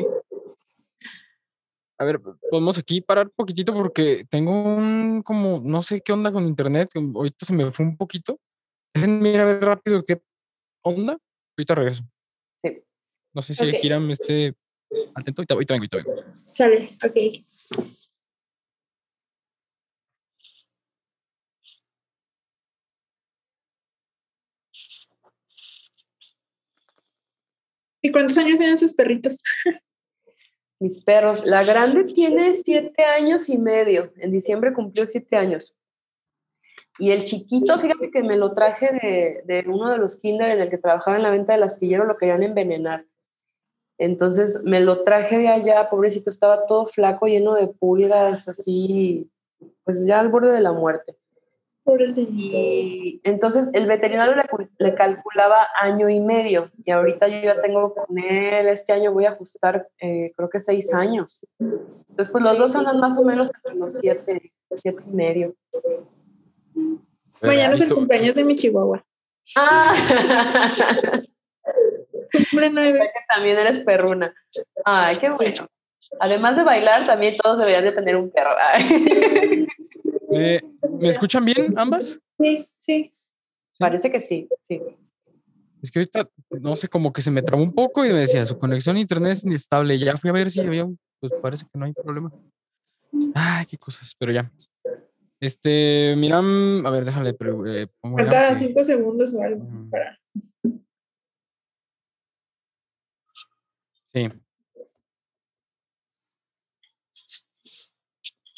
A 1.97 2.05
ver, 2.05 2.21
podemos 2.51 2.77
aquí 2.79 3.01
parar 3.01 3.27
un 3.27 3.33
poquitito 3.37 3.73
porque 3.73 4.27
tengo 4.29 4.53
un 4.53 5.23
como, 5.23 5.61
no 5.65 5.83
sé 5.83 6.01
qué 6.01 6.13
onda 6.13 6.33
con 6.33 6.47
internet. 6.47 6.91
Ahorita 6.95 7.47
se 7.47 7.55
me 7.55 7.71
fue 7.71 7.87
un 7.87 7.97
poquito. 7.97 8.39
Déjenme 8.95 9.31
ir 9.31 9.41
a 9.41 9.45
ver 9.45 9.61
rápido 9.61 10.05
qué 10.05 10.23
onda. 10.83 11.19
Ahorita 11.57 11.75
regreso. 11.75 12.05
Sí. 12.63 12.83
No 13.33 13.43
sé 13.43 13.55
si 13.55 13.69
Ok. 13.69 13.81
Kiram 13.81 14.11
esté 14.13 14.55
atento. 15.15 15.43
Ahorita, 15.43 15.55
ahorita 15.55 15.75
vengo, 15.75 15.87
ahorita 15.93 15.97
vengo. 15.97 16.23
Sale, 16.47 16.97
ok. 17.05 17.17
¿Y 28.03 28.11
cuántos 28.13 28.37
años 28.39 28.59
tienen 28.59 28.77
sus 28.77 28.93
perritos? 28.93 29.43
Mis 30.79 31.03
perros. 31.03 31.45
La 31.47 31.65
grande 31.65 32.05
tiene 32.05 32.53
siete 32.53 33.03
años 33.03 33.49
y 33.49 33.57
medio. 33.57 34.13
En 34.19 34.31
diciembre 34.31 34.75
cumplió 34.75 35.07
siete 35.07 35.37
años. 35.37 35.75
Y 36.99 37.11
el 37.11 37.25
chiquito, 37.25 37.79
fíjate 37.79 38.11
que 38.11 38.23
me 38.23 38.37
lo 38.37 38.53
traje 38.55 38.91
de, 38.93 39.43
de 39.45 39.69
uno 39.69 39.91
de 39.91 39.99
los 39.99 40.17
kinder 40.17 40.51
en 40.51 40.61
el 40.61 40.71
que 40.71 40.79
trabajaba 40.79 41.17
en 41.17 41.23
la 41.25 41.31
venta 41.31 41.53
del 41.53 41.65
astillero, 41.65 42.05
lo 42.05 42.17
querían 42.17 42.43
envenenar. 42.43 43.05
Entonces 43.99 44.63
me 44.65 44.81
lo 44.81 45.03
traje 45.03 45.39
de 45.39 45.49
allá, 45.49 45.89
pobrecito, 45.89 46.31
estaba 46.31 46.67
todo 46.67 46.87
flaco, 46.87 47.27
lleno 47.27 47.55
de 47.55 47.69
pulgas, 47.69 48.49
así, 48.49 49.31
pues 49.85 50.05
ya 50.07 50.21
al 50.21 50.29
borde 50.31 50.53
de 50.53 50.61
la 50.61 50.73
muerte. 50.73 51.17
Pobrecito. 51.85 52.33
Y 52.33 53.21
entonces 53.25 53.69
el 53.73 53.87
veterinario 53.87 54.35
le, 54.35 54.45
cul- 54.45 54.71
le 54.79 54.95
calculaba 54.95 55.67
año 55.81 56.09
y 56.09 56.19
medio 56.19 56.71
y 56.83 56.91
ahorita 56.91 57.29
yo 57.29 57.41
ya 57.43 57.61
tengo 57.61 57.95
con 57.95 58.19
él, 58.19 58.69
este 58.69 58.93
año 58.93 59.13
voy 59.13 59.27
a 59.27 59.31
ajustar 59.33 59.87
eh, 60.01 60.33
creo 60.35 60.49
que 60.49 60.61
seis 60.61 60.95
años. 60.95 61.47
Entonces 61.61 62.31
pues 62.33 62.43
los 62.43 62.59
dos 62.59 62.75
andan 62.75 62.99
más 63.01 63.19
o 63.19 63.23
menos 63.23 63.51
entre 63.55 63.75
los 63.75 63.93
siete, 63.99 64.53
siete 64.77 65.03
y 65.07 65.11
medio. 65.11 65.55
Mañana 67.43 67.75
es 67.75 67.81
el 67.83 67.93
cumpleaños 67.95 68.35
de 68.35 68.45
mi 68.45 68.55
chihuahua. 68.55 69.05
Ah, 69.57 69.95
Cumple 72.33 72.71
nueve. 72.71 72.99
que 73.01 73.21
también 73.29 73.59
eres 73.59 73.81
perruna. 73.81 74.35
Ay, 74.85 75.17
qué 75.17 75.29
Sí. 75.29 75.35
bueno. 75.37 75.69
Además 76.21 76.57
de 76.57 76.65
bailar, 76.65 77.07
también 77.07 77.35
todos 77.43 77.59
deberían 77.59 77.85
de 77.85 77.93
tener 77.93 78.17
un 78.17 78.31
perro. 78.31 78.51
Eh, 80.33 80.61
¿Me 81.01 81.09
escuchan 81.09 81.45
bien 81.45 81.73
ambas? 81.79 82.21
Sí, 82.39 82.57
sí. 82.79 83.15
Parece 83.79 84.11
que 84.11 84.21
sí, 84.21 84.49
sí. 84.63 84.81
Es 85.83 85.91
que 85.91 85.99
ahorita, 86.01 86.29
no 86.61 86.77
sé, 86.77 86.89
como 86.89 87.13
que 87.13 87.23
se 87.23 87.31
me 87.31 87.43
trabó 87.43 87.63
un 87.63 87.73
poco 87.75 88.05
y 88.05 88.09
me 88.13 88.21
decía, 88.21 88.45
su 88.45 88.59
conexión 88.59 88.97
a 88.97 89.01
internet 89.01 89.33
es 89.33 89.45
inestable. 89.45 89.99
Ya 89.99 90.17
fui 90.17 90.31
a 90.31 90.33
ver 90.33 90.51
si 90.51 90.61
había, 90.61 90.85
un- 90.85 90.99
pues 91.21 91.33
parece 91.43 91.65
que 91.71 91.79
no 91.79 91.85
hay 91.87 91.93
problema. 91.93 92.33
Ay, 93.35 93.67
qué 93.67 93.77
cosas, 93.79 94.15
pero 94.19 94.33
ya. 94.33 94.51
Este, 95.41 96.15
Miram, 96.17 96.87
a 96.87 96.91
ver, 96.91 97.05
déjale, 97.05 97.35
pero, 97.35 97.67
eh, 97.67 97.89
Falta 98.01 98.55
cinco 98.55 98.83
segundos 98.83 99.35
o 99.35 99.43
algo 99.43 99.65
Mm. 99.65 99.91
para. 99.91 100.19
Sí. 104.13 104.29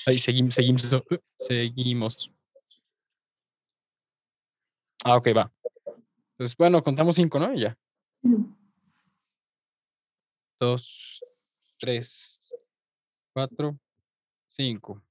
Ahí 0.07 0.19
seguimos, 0.19 0.55
seguimos, 0.55 0.93
uh, 0.93 1.01
seguimos. 1.37 2.31
Ah, 5.05 5.17
ok, 5.17 5.29
va. 5.37 5.53
Entonces, 6.33 6.57
bueno, 6.57 6.83
contamos 6.83 7.17
cinco, 7.17 7.39
¿no? 7.39 7.53
Y 7.55 7.61
ya. 7.63 7.79
Dos, 10.61 11.65
tres, 11.79 12.55
cuatro, 13.33 13.79
cinco. 14.49 15.03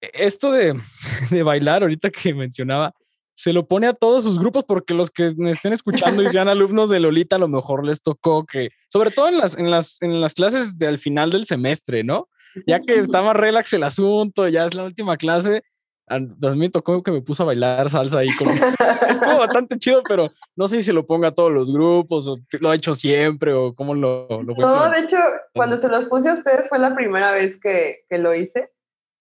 E- 0.00 0.10
Esto 0.14 0.52
de, 0.52 0.80
de 1.30 1.42
bailar, 1.42 1.82
ahorita 1.82 2.10
que 2.10 2.34
mencionaba, 2.34 2.92
se 3.34 3.54
lo 3.54 3.66
pone 3.66 3.86
a 3.86 3.94
todos 3.94 4.24
sus 4.24 4.38
grupos 4.38 4.64
porque 4.64 4.92
los 4.92 5.10
que 5.10 5.32
me 5.38 5.50
estén 5.50 5.72
escuchando 5.72 6.22
y 6.22 6.28
sean 6.28 6.48
alumnos 6.50 6.90
de 6.90 7.00
Lolita, 7.00 7.36
a 7.36 7.38
lo 7.38 7.48
mejor 7.48 7.86
les 7.86 8.02
tocó 8.02 8.44
que, 8.44 8.68
sobre 8.88 9.10
todo 9.10 9.28
en 9.28 9.38
las, 9.38 9.56
en 9.56 9.70
las, 9.70 10.02
en 10.02 10.20
las 10.20 10.34
clases 10.34 10.78
del 10.78 10.98
final 10.98 11.30
del 11.30 11.46
semestre, 11.46 12.04
¿no? 12.04 12.28
Ya 12.66 12.80
que 12.80 12.98
está 12.98 13.22
más 13.22 13.36
relax 13.36 13.72
el 13.72 13.84
asunto, 13.84 14.48
ya 14.48 14.66
es 14.66 14.74
la 14.74 14.84
última 14.84 15.16
clase. 15.16 15.62
A 16.08 16.18
mí 16.18 16.56
me 16.56 16.68
tocó 16.68 17.00
que 17.02 17.12
me 17.12 17.22
puso 17.22 17.44
a 17.44 17.46
bailar 17.46 17.88
salsa 17.88 18.18
ahí 18.18 18.28
con... 18.36 18.48
Estuvo 19.08 19.38
bastante 19.38 19.78
chido, 19.78 20.02
pero 20.02 20.28
no 20.56 20.66
sé 20.66 20.78
si 20.78 20.82
se 20.82 20.92
lo 20.92 21.06
ponga 21.06 21.28
a 21.28 21.34
todos 21.34 21.52
los 21.52 21.72
grupos 21.72 22.26
o 22.26 22.36
lo 22.58 22.70
ha 22.70 22.74
hecho 22.74 22.92
siempre 22.92 23.52
o 23.52 23.72
cómo 23.72 23.94
lo, 23.94 24.26
lo 24.42 24.54
No, 24.56 24.90
de 24.90 24.98
hecho, 24.98 25.16
cuando 25.54 25.76
se 25.78 25.88
los 25.88 26.06
puse 26.06 26.30
a 26.30 26.34
ustedes 26.34 26.68
fue 26.68 26.80
la 26.80 26.96
primera 26.96 27.30
vez 27.30 27.56
que, 27.56 28.00
que 28.08 28.18
lo 28.18 28.34
hice. 28.34 28.68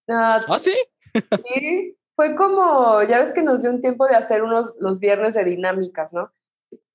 Ah, 0.09 0.39
Ah, 0.47 0.59
sí. 0.59 0.73
Sí, 1.45 1.97
fue 2.15 2.35
como, 2.35 3.01
ya 3.03 3.19
ves 3.19 3.33
que 3.33 3.41
nos 3.41 3.61
dio 3.61 3.71
un 3.71 3.81
tiempo 3.81 4.05
de 4.07 4.15
hacer 4.15 4.43
unos 4.43 4.75
los 4.79 4.99
viernes 4.99 5.35
de 5.35 5.43
dinámicas, 5.45 6.13
¿no? 6.13 6.31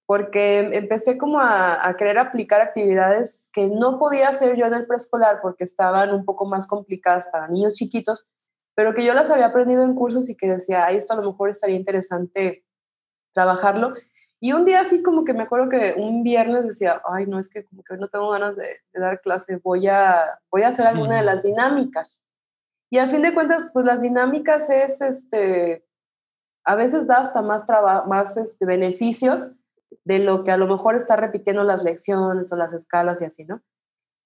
Porque 0.07 0.59
empecé 0.59 1.17
como 1.17 1.41
a, 1.41 1.87
a 1.87 1.97
querer 1.97 2.19
aplicar 2.19 2.61
actividades 2.61 3.49
que 3.53 3.67
no 3.67 3.99
podía 3.99 4.29
hacer 4.29 4.57
yo 4.57 4.67
en 4.67 4.75
el 4.75 4.87
preescolar 4.87 5.41
porque 5.41 5.65
estaban 5.65 6.13
un 6.13 6.25
poco 6.25 6.45
más 6.45 6.67
complicadas 6.67 7.25
para 7.27 7.49
niños 7.49 7.75
chiquitos, 7.75 8.29
pero 8.75 8.93
que 8.95 9.05
yo 9.05 9.15
las 9.15 9.31
había 9.31 9.47
aprendido 9.47 9.85
en 9.85 9.95
cursos 9.95 10.29
y 10.29 10.37
que 10.37 10.49
decía, 10.49 10.85
ay, 10.87 10.97
esto 10.97 11.15
a 11.15 11.17
lo 11.17 11.31
mejor 11.31 11.51
estaría 11.51 11.77
interesante 11.77 12.65
trabajarlo. 13.33 13.95
Y 14.41 14.53
un 14.53 14.65
día 14.65 14.81
así 14.81 15.03
como 15.03 15.25
que 15.25 15.33
me 15.33 15.43
acuerdo 15.43 15.71
que 15.71 15.95
un 15.97 16.23
viernes 16.23 16.67
decía, 16.67 17.01
ay, 17.09 17.27
no, 17.27 17.39
es 17.39 17.49
que 17.49 17.65
como 17.65 17.83
que 17.83 17.95
hoy 17.95 18.01
no 18.01 18.09
tengo 18.09 18.31
ganas 18.31 18.57
de, 18.57 18.81
de 18.93 19.01
dar 19.01 19.21
clase, 19.21 19.57
voy 19.57 19.87
a, 19.87 20.39
voy 20.51 20.63
a 20.63 20.69
hacer 20.69 20.87
alguna 20.87 21.17
de 21.17 21.23
las 21.25 21.43
dinámicas. 21.43 22.24
Y 22.95 22.99
al 22.99 23.11
fin 23.11 23.23
de 23.23 23.35
cuentas, 23.35 23.71
pues 23.73 23.85
las 23.85 24.01
dinámicas 24.03 24.71
es, 24.71 25.01
este, 25.01 25.85
a 26.65 26.77
veces 26.77 27.09
da 27.09 27.17
hasta 27.23 27.43
más, 27.43 27.67
traba- 27.67 28.05
más 28.07 28.37
este, 28.37 28.65
beneficios 28.67 29.51
de 30.05 30.21
lo 30.21 30.45
que 30.45 30.53
a 30.53 30.57
lo 30.57 30.69
mejor 30.69 30.95
está 30.95 31.17
repitiendo 31.17 31.65
las 31.65 31.83
lecciones 31.83 32.53
o 32.53 32.57
las 32.57 32.73
escalas 32.73 33.21
y 33.21 33.25
así, 33.25 33.45
¿no? 33.47 33.61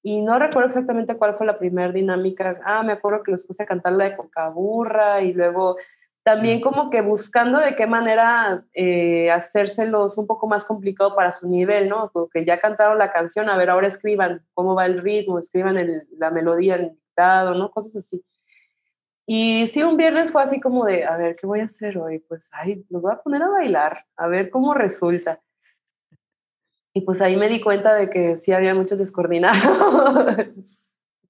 Y 0.02 0.20
no 0.20 0.38
recuerdo 0.38 0.68
exactamente 0.68 1.16
cuál 1.16 1.34
fue 1.38 1.46
la 1.46 1.58
primera 1.58 1.90
dinámica. 1.94 2.60
Ah, 2.62 2.82
me 2.82 2.92
acuerdo 2.92 3.22
que 3.22 3.30
les 3.30 3.46
puse 3.46 3.62
a 3.62 3.66
cantar 3.66 3.94
la 3.94 4.04
de 4.04 4.16
Cocaburra 4.18 5.22
y 5.22 5.32
luego 5.32 5.78
también 6.22 6.60
como 6.60 6.90
que 6.90 7.00
buscando 7.00 7.58
de 7.60 7.74
qué 7.74 7.86
manera 7.86 8.66
eh, 8.74 9.30
hacérselos 9.30 10.18
un 10.18 10.26
poco 10.26 10.46
más 10.46 10.66
complicado 10.66 11.16
para 11.16 11.32
su 11.32 11.48
nivel, 11.48 11.88
¿no? 11.88 12.10
Porque 12.12 12.44
ya 12.44 12.60
cantaron 12.60 12.98
la 12.98 13.12
canción, 13.12 13.48
a 13.48 13.56
ver, 13.56 13.70
ahora 13.70 13.86
escriban 13.88 14.44
cómo 14.52 14.74
va 14.74 14.84
el 14.84 15.00
ritmo, 15.00 15.38
escriban 15.38 15.78
el- 15.78 16.06
la 16.18 16.30
melodía 16.30 16.76
en 16.76 16.90
dictado, 16.92 17.54
¿no? 17.54 17.70
Cosas 17.70 17.96
así. 17.96 18.22
Y 19.30 19.66
sí, 19.66 19.82
un 19.82 19.98
viernes 19.98 20.30
fue 20.30 20.42
así 20.42 20.58
como 20.58 20.86
de, 20.86 21.04
a 21.04 21.18
ver, 21.18 21.36
¿qué 21.36 21.46
voy 21.46 21.60
a 21.60 21.64
hacer 21.64 21.98
hoy? 21.98 22.18
Pues, 22.20 22.48
ay, 22.50 22.82
los 22.88 23.02
voy 23.02 23.12
a 23.12 23.20
poner 23.20 23.42
a 23.42 23.48
bailar, 23.48 24.06
a 24.16 24.26
ver 24.26 24.48
cómo 24.48 24.72
resulta. 24.72 25.38
Y 26.94 27.02
pues 27.02 27.20
ahí 27.20 27.36
me 27.36 27.50
di 27.50 27.60
cuenta 27.60 27.94
de 27.94 28.08
que 28.08 28.38
sí 28.38 28.52
había 28.52 28.74
muchos 28.74 28.98
descoordinados. 28.98 30.34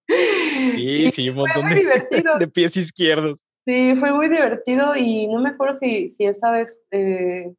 Sí, 0.07 1.11
sí, 1.11 1.29
un 1.29 1.37
montón 1.37 1.69
de, 1.69 1.85
de 2.39 2.49
pies 2.49 2.77
izquierdos. 2.77 3.43
Sí, 3.67 3.97
fue 3.99 4.13
muy 4.13 4.29
divertido 4.29 4.95
y 4.95 5.27
no 5.27 5.41
me 5.41 5.51
acuerdo 5.51 5.75
si, 5.75 6.09
si 6.09 6.25
esa 6.25 6.53
vez, 6.53 6.79
eh, 6.93 7.53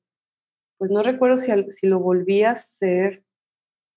pues 0.78 0.90
no 0.90 1.04
recuerdo 1.04 1.38
si, 1.38 1.52
si 1.70 1.86
lo 1.86 2.00
volví 2.00 2.44
a 2.44 2.52
hacer. 2.52 3.24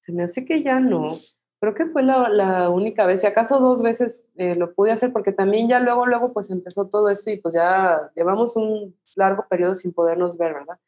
Se 0.01 0.11
me 0.12 0.24
hace 0.24 0.45
que 0.45 0.64
ya 0.64 0.80
no. 0.80 1.18
Creo 1.62 1.74
que 1.74 1.86
fue 1.86 2.02
la, 2.02 2.28
la 2.28 2.70
única 2.70 3.06
vez, 3.06 3.20
si 3.20 3.28
acaso 3.28 3.60
dos 3.60 3.82
veces 3.82 4.28
eh, 4.34 4.56
lo 4.56 4.74
pude 4.74 4.90
hacer, 4.90 5.12
porque 5.12 5.30
también 5.30 5.68
ya 5.68 5.78
luego, 5.78 6.06
luego 6.06 6.32
pues 6.32 6.50
empezó 6.50 6.88
todo 6.88 7.08
esto 7.08 7.30
y 7.30 7.36
pues 7.36 7.54
ya 7.54 8.10
llevamos 8.16 8.56
un 8.56 8.96
largo 9.14 9.46
periodo 9.48 9.76
sin 9.76 9.92
podernos 9.92 10.36
ver, 10.36 10.54
¿verdad? 10.54 10.80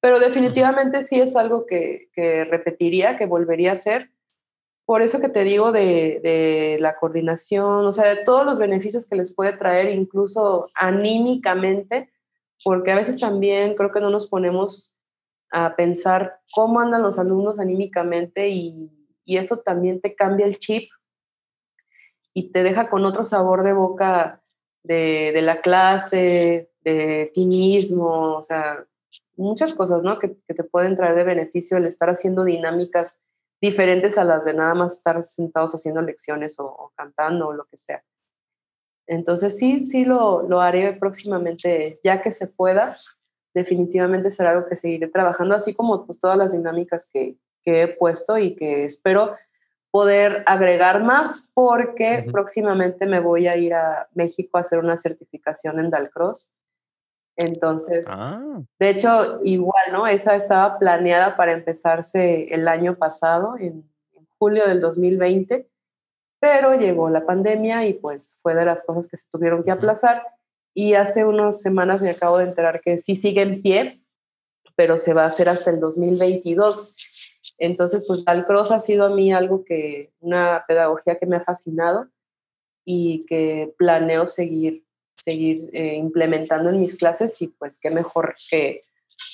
Pero 0.00 0.18
definitivamente 0.18 1.00
sí 1.00 1.18
es 1.18 1.34
algo 1.34 1.64
que, 1.64 2.10
que 2.12 2.44
repetiría, 2.44 3.16
que 3.16 3.24
volvería 3.24 3.70
a 3.70 3.72
hacer. 3.72 4.10
Por 4.84 5.00
eso 5.00 5.18
que 5.18 5.30
te 5.30 5.44
digo 5.44 5.72
de, 5.72 6.20
de 6.22 6.76
la 6.78 6.98
coordinación, 6.98 7.86
o 7.86 7.92
sea, 7.94 8.14
de 8.14 8.22
todos 8.22 8.44
los 8.44 8.58
beneficios 8.58 9.08
que 9.08 9.16
les 9.16 9.34
puede 9.34 9.56
traer, 9.56 9.94
incluso 9.94 10.66
anímicamente, 10.74 12.12
porque 12.62 12.92
a 12.92 12.96
veces 12.96 13.18
también 13.18 13.76
creo 13.76 13.90
que 13.90 14.00
no 14.02 14.10
nos 14.10 14.26
ponemos 14.26 14.94
a 15.50 15.74
pensar 15.74 16.38
cómo 16.52 16.80
andan 16.80 17.00
los 17.00 17.18
alumnos 17.18 17.58
anímicamente 17.58 18.50
y, 18.50 18.90
y 19.24 19.36
eso 19.38 19.58
también 19.58 20.00
te 20.00 20.14
cambia 20.14 20.46
el 20.46 20.58
chip 20.58 20.90
y 22.34 22.50
te 22.50 22.62
deja 22.62 22.88
con 22.88 23.04
otro 23.04 23.24
sabor 23.24 23.62
de 23.62 23.72
boca 23.72 24.42
de, 24.82 25.40
la 25.42 25.60
clase, 25.60 26.70
de 26.80 27.30
ti 27.34 27.46
mismo, 27.46 28.36
o 28.36 28.42
sea, 28.42 28.84
muchas 29.36 29.74
cosas, 29.74 30.02
¿no? 30.02 30.18
Que, 30.18 30.28
te 30.28 30.64
pueden 30.64 30.96
traer 30.96 31.14
de 31.14 31.24
beneficio 31.24 31.76
el 31.76 31.86
estar 31.86 32.08
haciendo 32.08 32.44
dinámicas 32.44 33.20
diferentes 33.60 34.18
a 34.18 34.24
las 34.24 34.44
de 34.44 34.54
nada 34.54 34.74
más 34.74 34.94
estar 34.94 35.22
sentados 35.22 35.72
haciendo 35.74 36.00
lecciones 36.02 36.58
o, 36.58 36.92
cantando 36.96 37.48
o 37.48 37.52
lo 37.52 37.64
que 37.66 37.76
sea. 37.76 38.02
Entonces 39.06 39.56
sí, 39.58 39.84
sí 39.84 40.04
lo, 40.04 40.42
lo, 40.48 40.60
haré 40.60 40.92
próximamente, 40.94 42.00
ya 42.02 42.22
que 42.22 42.30
se 42.30 42.46
pueda. 42.46 42.98
Definitivamente 43.54 44.30
será 44.30 44.50
algo 44.50 44.66
que 44.66 44.76
seguiré 44.76 45.08
trabajando, 45.08 45.54
así 45.54 45.74
como 45.74 46.06
pues, 46.06 46.18
todas 46.18 46.38
las 46.38 46.52
dinámicas 46.52 47.08
que, 47.12 47.36
que 47.62 47.82
he 47.82 47.88
puesto 47.88 48.38
y 48.38 48.54
que 48.54 48.84
espero 48.84 49.36
poder 49.92 50.42
agregar 50.46 51.04
más 51.04 51.50
porque 51.54 52.26
próximamente 52.32 53.06
me 53.06 53.20
voy 53.20 53.46
a 53.46 53.56
ir 53.56 53.74
a 53.74 54.08
México 54.14 54.56
a 54.56 54.62
hacer 54.62 54.78
una 54.78 54.96
certificación 54.96 55.78
en 55.78 55.90
Dalcross. 55.90 56.52
Entonces, 57.36 58.06
ah. 58.08 58.62
de 58.78 58.90
hecho, 58.90 59.40
igual, 59.44 59.92
¿no? 59.92 60.06
Esa 60.06 60.34
estaba 60.34 60.78
planeada 60.78 61.36
para 61.36 61.52
empezarse 61.52 62.52
el 62.54 62.68
año 62.68 62.96
pasado, 62.96 63.56
en, 63.58 63.90
julio 64.38 64.66
del 64.66 64.80
2020, 64.80 65.68
pero 66.40 66.74
llegó 66.74 67.08
la 67.08 67.24
pandemia 67.24 67.86
y 67.86 67.92
pues 67.92 68.40
fue 68.42 68.56
de 68.56 68.64
las 68.64 68.82
cosas 68.82 69.06
que 69.06 69.16
se 69.16 69.28
tuvieron 69.30 69.62
que 69.62 69.70
aplazar. 69.70 70.26
Y 70.74 70.94
hace 70.94 71.24
unas 71.24 71.60
semanas 71.60 72.02
me 72.02 72.10
acabo 72.10 72.38
de 72.38 72.46
enterar 72.46 72.80
que 72.80 72.98
sí 72.98 73.14
sigue 73.14 73.42
en 73.42 73.62
pie, 73.62 74.02
pero 74.74 74.98
se 74.98 75.14
va 75.14 75.22
a 75.22 75.26
hacer 75.26 75.48
hasta 75.48 75.70
el 75.70 75.78
2022. 75.78 76.96
Entonces, 77.58 78.04
pues 78.06 78.24
Dalcross 78.24 78.70
ha 78.70 78.80
sido 78.80 79.04
a 79.04 79.10
mí 79.10 79.32
algo 79.32 79.64
que, 79.64 80.12
una 80.20 80.64
pedagogía 80.66 81.18
que 81.18 81.26
me 81.26 81.36
ha 81.36 81.42
fascinado 81.42 82.08
y 82.84 83.24
que 83.26 83.72
planeo 83.78 84.26
seguir, 84.26 84.84
seguir 85.16 85.70
eh, 85.72 85.94
implementando 85.94 86.70
en 86.70 86.80
mis 86.80 86.96
clases 86.96 87.40
y 87.42 87.48
pues 87.48 87.78
qué 87.78 87.90
mejor 87.90 88.34
que 88.50 88.80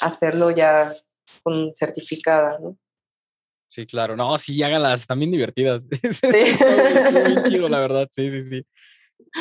hacerlo 0.00 0.50
ya 0.50 0.94
con 1.42 1.72
certificada, 1.74 2.58
¿no? 2.58 2.76
Sí, 3.70 3.86
claro. 3.86 4.16
No, 4.16 4.38
sí, 4.38 4.62
háganlas, 4.62 5.06
también 5.06 5.30
divertidas. 5.30 5.86
Sí. 6.10 6.26
muy, 7.12 7.42
chido, 7.44 7.68
la 7.68 7.80
verdad. 7.80 8.08
Sí, 8.10 8.30
sí, 8.30 8.40
sí. 8.40 8.66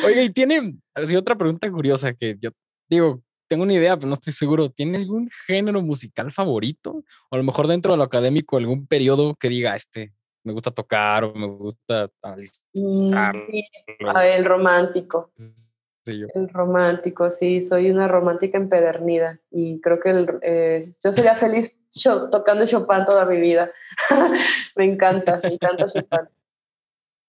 Oiga, 0.04 0.22
y 0.22 0.30
tiene 0.30 0.74
así 0.94 1.16
otra 1.16 1.36
pregunta 1.36 1.70
curiosa 1.70 2.12
que 2.12 2.36
yo 2.40 2.50
digo, 2.88 3.22
tengo 3.48 3.64
una 3.64 3.72
idea, 3.72 3.96
pero 3.96 4.08
no 4.08 4.14
estoy 4.14 4.32
seguro. 4.32 4.70
¿Tiene 4.70 4.98
algún 4.98 5.30
género 5.46 5.80
musical 5.82 6.30
favorito? 6.30 7.02
O 7.30 7.34
a 7.34 7.38
lo 7.38 7.42
mejor 7.42 7.66
dentro 7.66 7.92
de 7.92 7.98
lo 7.98 8.04
académico, 8.04 8.56
algún 8.56 8.86
periodo 8.86 9.34
que 9.34 9.48
diga, 9.48 9.74
este, 9.74 10.12
me 10.44 10.52
gusta 10.52 10.70
tocar 10.70 11.24
o 11.24 11.34
me 11.34 11.46
gusta 11.46 12.10
mm, 12.74 13.10
sí. 13.48 13.68
el 14.22 14.44
romántico. 14.44 15.32
El 16.06 16.48
romántico, 16.48 17.30
sí, 17.30 17.60
soy 17.60 17.90
una 17.90 18.08
romántica 18.08 18.56
empedernida 18.56 19.40
y 19.50 19.78
creo 19.82 20.00
que 20.00 20.26
eh, 20.40 20.92
yo 21.04 21.12
sería 21.12 21.34
feliz 21.34 21.76
tocando 22.30 22.64
Chopin 22.64 23.04
toda 23.04 23.26
mi 23.26 23.38
vida. 23.38 23.70
me 24.76 24.84
encanta, 24.84 25.38
me 25.42 25.50
encanta 25.50 25.84
Chopin. 25.84 26.28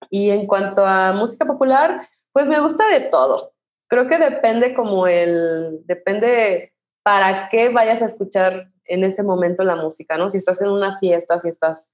Y 0.09 0.29
en 0.29 0.47
cuanto 0.47 0.85
a 0.85 1.11
música 1.11 1.45
popular, 1.45 2.07
pues 2.31 2.47
me 2.47 2.61
gusta 2.61 2.87
de 2.87 3.01
todo 3.01 3.51
creo 3.89 4.07
que 4.07 4.17
depende 4.17 4.73
como 4.73 5.07
el, 5.07 5.81
depende 5.85 6.73
para 7.03 7.49
qué 7.49 7.69
vayas 7.69 8.01
a 8.01 8.05
escuchar 8.05 8.71
en 8.85 9.03
ese 9.03 9.23
momento 9.23 9.63
la 9.63 9.75
música, 9.75 10.17
¿no? 10.17 10.29
Si 10.29 10.37
estás 10.37 10.61
en 10.61 10.69
una 10.69 10.97
fiesta, 10.99 11.39
si 11.39 11.49
estás 11.49 11.91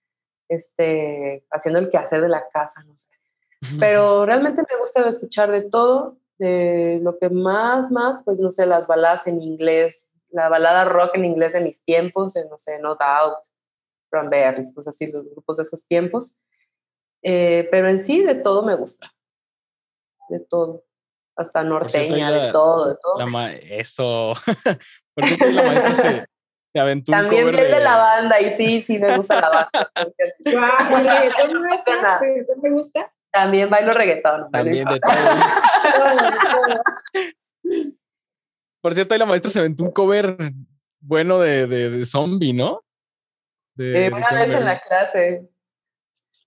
este, 0.50 1.44
haciendo 1.50 1.80
el 1.80 1.90
quehacer 1.90 2.22
de 2.22 2.30
la 2.30 2.48
casa, 2.50 2.84
no 2.84 2.98
sé. 2.98 3.08
Pero 3.80 4.26
realmente 4.26 4.62
me 4.70 4.78
gusta 4.78 5.08
escuchar 5.10 5.50
de 5.52 5.62
todo, 5.62 6.18
de 6.38 7.00
lo 7.02 7.18
que 7.18 7.30
más, 7.30 7.90
más, 7.90 8.22
pues 8.24 8.40
no 8.40 8.52
sé, 8.52 8.68
las 8.68 8.86
baladas 8.86 9.26
en 9.26 9.42
inglés, 9.42 10.10
la 21.38 21.44
de. 21.44 21.44
Eh, 21.44 21.44
sí, 21.44 21.44
todo 21.44 21.44
me 21.44 21.44
gusta, 21.44 21.44
de 21.44 21.44
todo 21.44 21.44
hasta 21.44 21.64
norteña, 21.64 22.32
de 22.32 22.52
todo, 22.52 22.90
de 22.90 22.98
todo. 23.02 23.18
eso. 23.72 24.34
Por 25.16 25.26
cierto, 25.26 25.52
la 25.52 25.64
maestra 25.64 25.94
se, 25.94 26.26
se 26.74 26.80
aventó 26.80 27.12
También 27.12 27.48
cover 27.48 27.68
de... 27.68 27.76
de... 27.76 27.80
la 27.80 27.98
banda 27.98 28.42
y 28.42 28.52
sí, 28.52 28.82
sí 28.82 29.00
me 29.00 29.18
gusta 29.18 29.42
la 29.42 29.50
banda. 29.50 29.92
¿Me 32.62 32.70
gusta? 32.72 33.12
También 33.32 33.70
bailo 33.70 33.92
reggaetón. 33.92 34.52
También 34.52 34.86
de 34.86 35.00
todo. 35.00 35.14
Por 38.82 38.94
cierto, 38.94 39.14
ahí 39.14 39.20
la 39.20 39.26
maestra 39.26 39.52
se 39.52 39.60
aventó 39.60 39.84
un 39.84 39.92
cover 39.92 40.38
bueno 41.00 41.40
de, 41.40 41.68
de, 41.68 41.90
de 41.90 42.06
zombie, 42.06 42.54
¿no? 42.54 42.84
De, 43.76 44.10
una 44.14 44.32
vez 44.32 44.54
en 44.54 44.66
la 44.66 44.80
clase. 44.80 45.50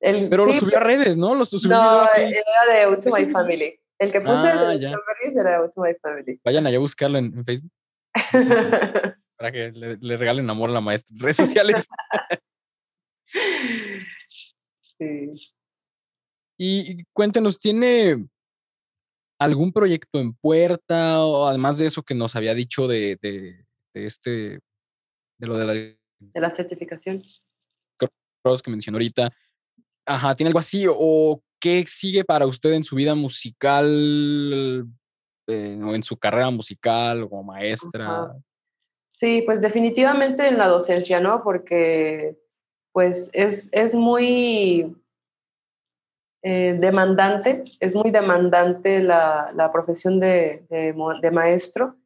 El, 0.00 0.30
Pero 0.30 0.46
lo 0.46 0.54
subió 0.54 0.78
a 0.78 0.80
redes, 0.80 1.16
¿no? 1.16 1.34
Lo 1.34 1.44
subió 1.44 1.76
no, 1.76 2.08
era 2.14 2.88
de 2.88 2.96
To 2.96 3.10
My 3.10 3.28
Family. 3.28 3.78
El 3.98 4.12
que 4.12 4.20
puse 4.20 4.32
ah, 4.32 4.72
el 4.72 5.38
era 5.38 5.60
What's 5.60 5.76
My 5.76 5.94
Family. 6.00 6.40
Vayan 6.44 6.66
allá 6.66 6.76
a 6.76 6.80
buscarlo 6.80 7.18
en, 7.18 7.44
Facebook. 7.44 7.72
para 9.36 9.52
que 9.52 9.72
le, 9.72 10.16
regalen 10.16 10.48
amor 10.48 10.70
a 10.70 10.74
la 10.74 10.80
maestra. 10.80 11.16
Redes 11.18 11.36
sociales. 11.36 11.86
sí. 14.80 15.30
Y, 16.60 17.04
cuéntenos, 17.12 17.58
¿tiene 17.58 18.26
algún 19.38 19.72
proyecto 19.72 20.18
en 20.18 20.34
puerta? 20.34 21.24
O 21.24 21.46
además 21.46 21.78
de 21.78 21.86
eso 21.86 22.02
que 22.02 22.14
nos 22.14 22.34
había 22.36 22.54
dicho 22.54 22.88
de, 22.88 23.16
de, 23.20 23.64
este, 23.94 24.60
de 25.38 25.46
lo 25.46 25.56
de 25.56 25.66
la... 25.66 25.72
De 25.72 26.40
la 26.40 26.50
certificación. 26.50 27.22
Que 27.96 28.70
mencionó 28.70 28.96
ahorita. 28.96 29.30
Ajá, 30.06 30.34
¿tiene 30.34 30.48
algo 30.48 30.58
así? 30.58 30.86
¿O 30.88 31.42
¿qué 31.60 31.84
sigue 31.86 32.24
para 32.24 32.46
usted 32.46 32.72
en 32.72 32.84
su 32.84 32.96
vida 32.96 33.14
musical 33.14 33.86
eh, 35.46 35.80
o 35.82 35.94
en 35.94 36.02
su 36.02 36.16
carrera 36.16 36.50
musical 36.50 37.26
o 37.30 37.42
maestra? 37.42 38.34
Sí, 39.08 39.42
pues 39.44 39.60
definitivamente 39.60 40.46
en 40.46 40.58
la 40.58 40.68
docencia, 40.68 41.20
¿no? 41.20 41.42
Porque 41.42 42.38
pues 42.92 43.30
es, 43.32 43.68
es 43.72 43.94
muy 43.94 44.96
eh, 46.42 46.76
demandante, 46.78 47.64
es 47.80 47.94
muy 47.94 48.10
demandante 48.10 49.00
la, 49.00 49.52
la 49.54 49.72
profesión 49.72 50.20
de, 50.20 50.64
de, 50.70 51.30
maestro 51.30 51.96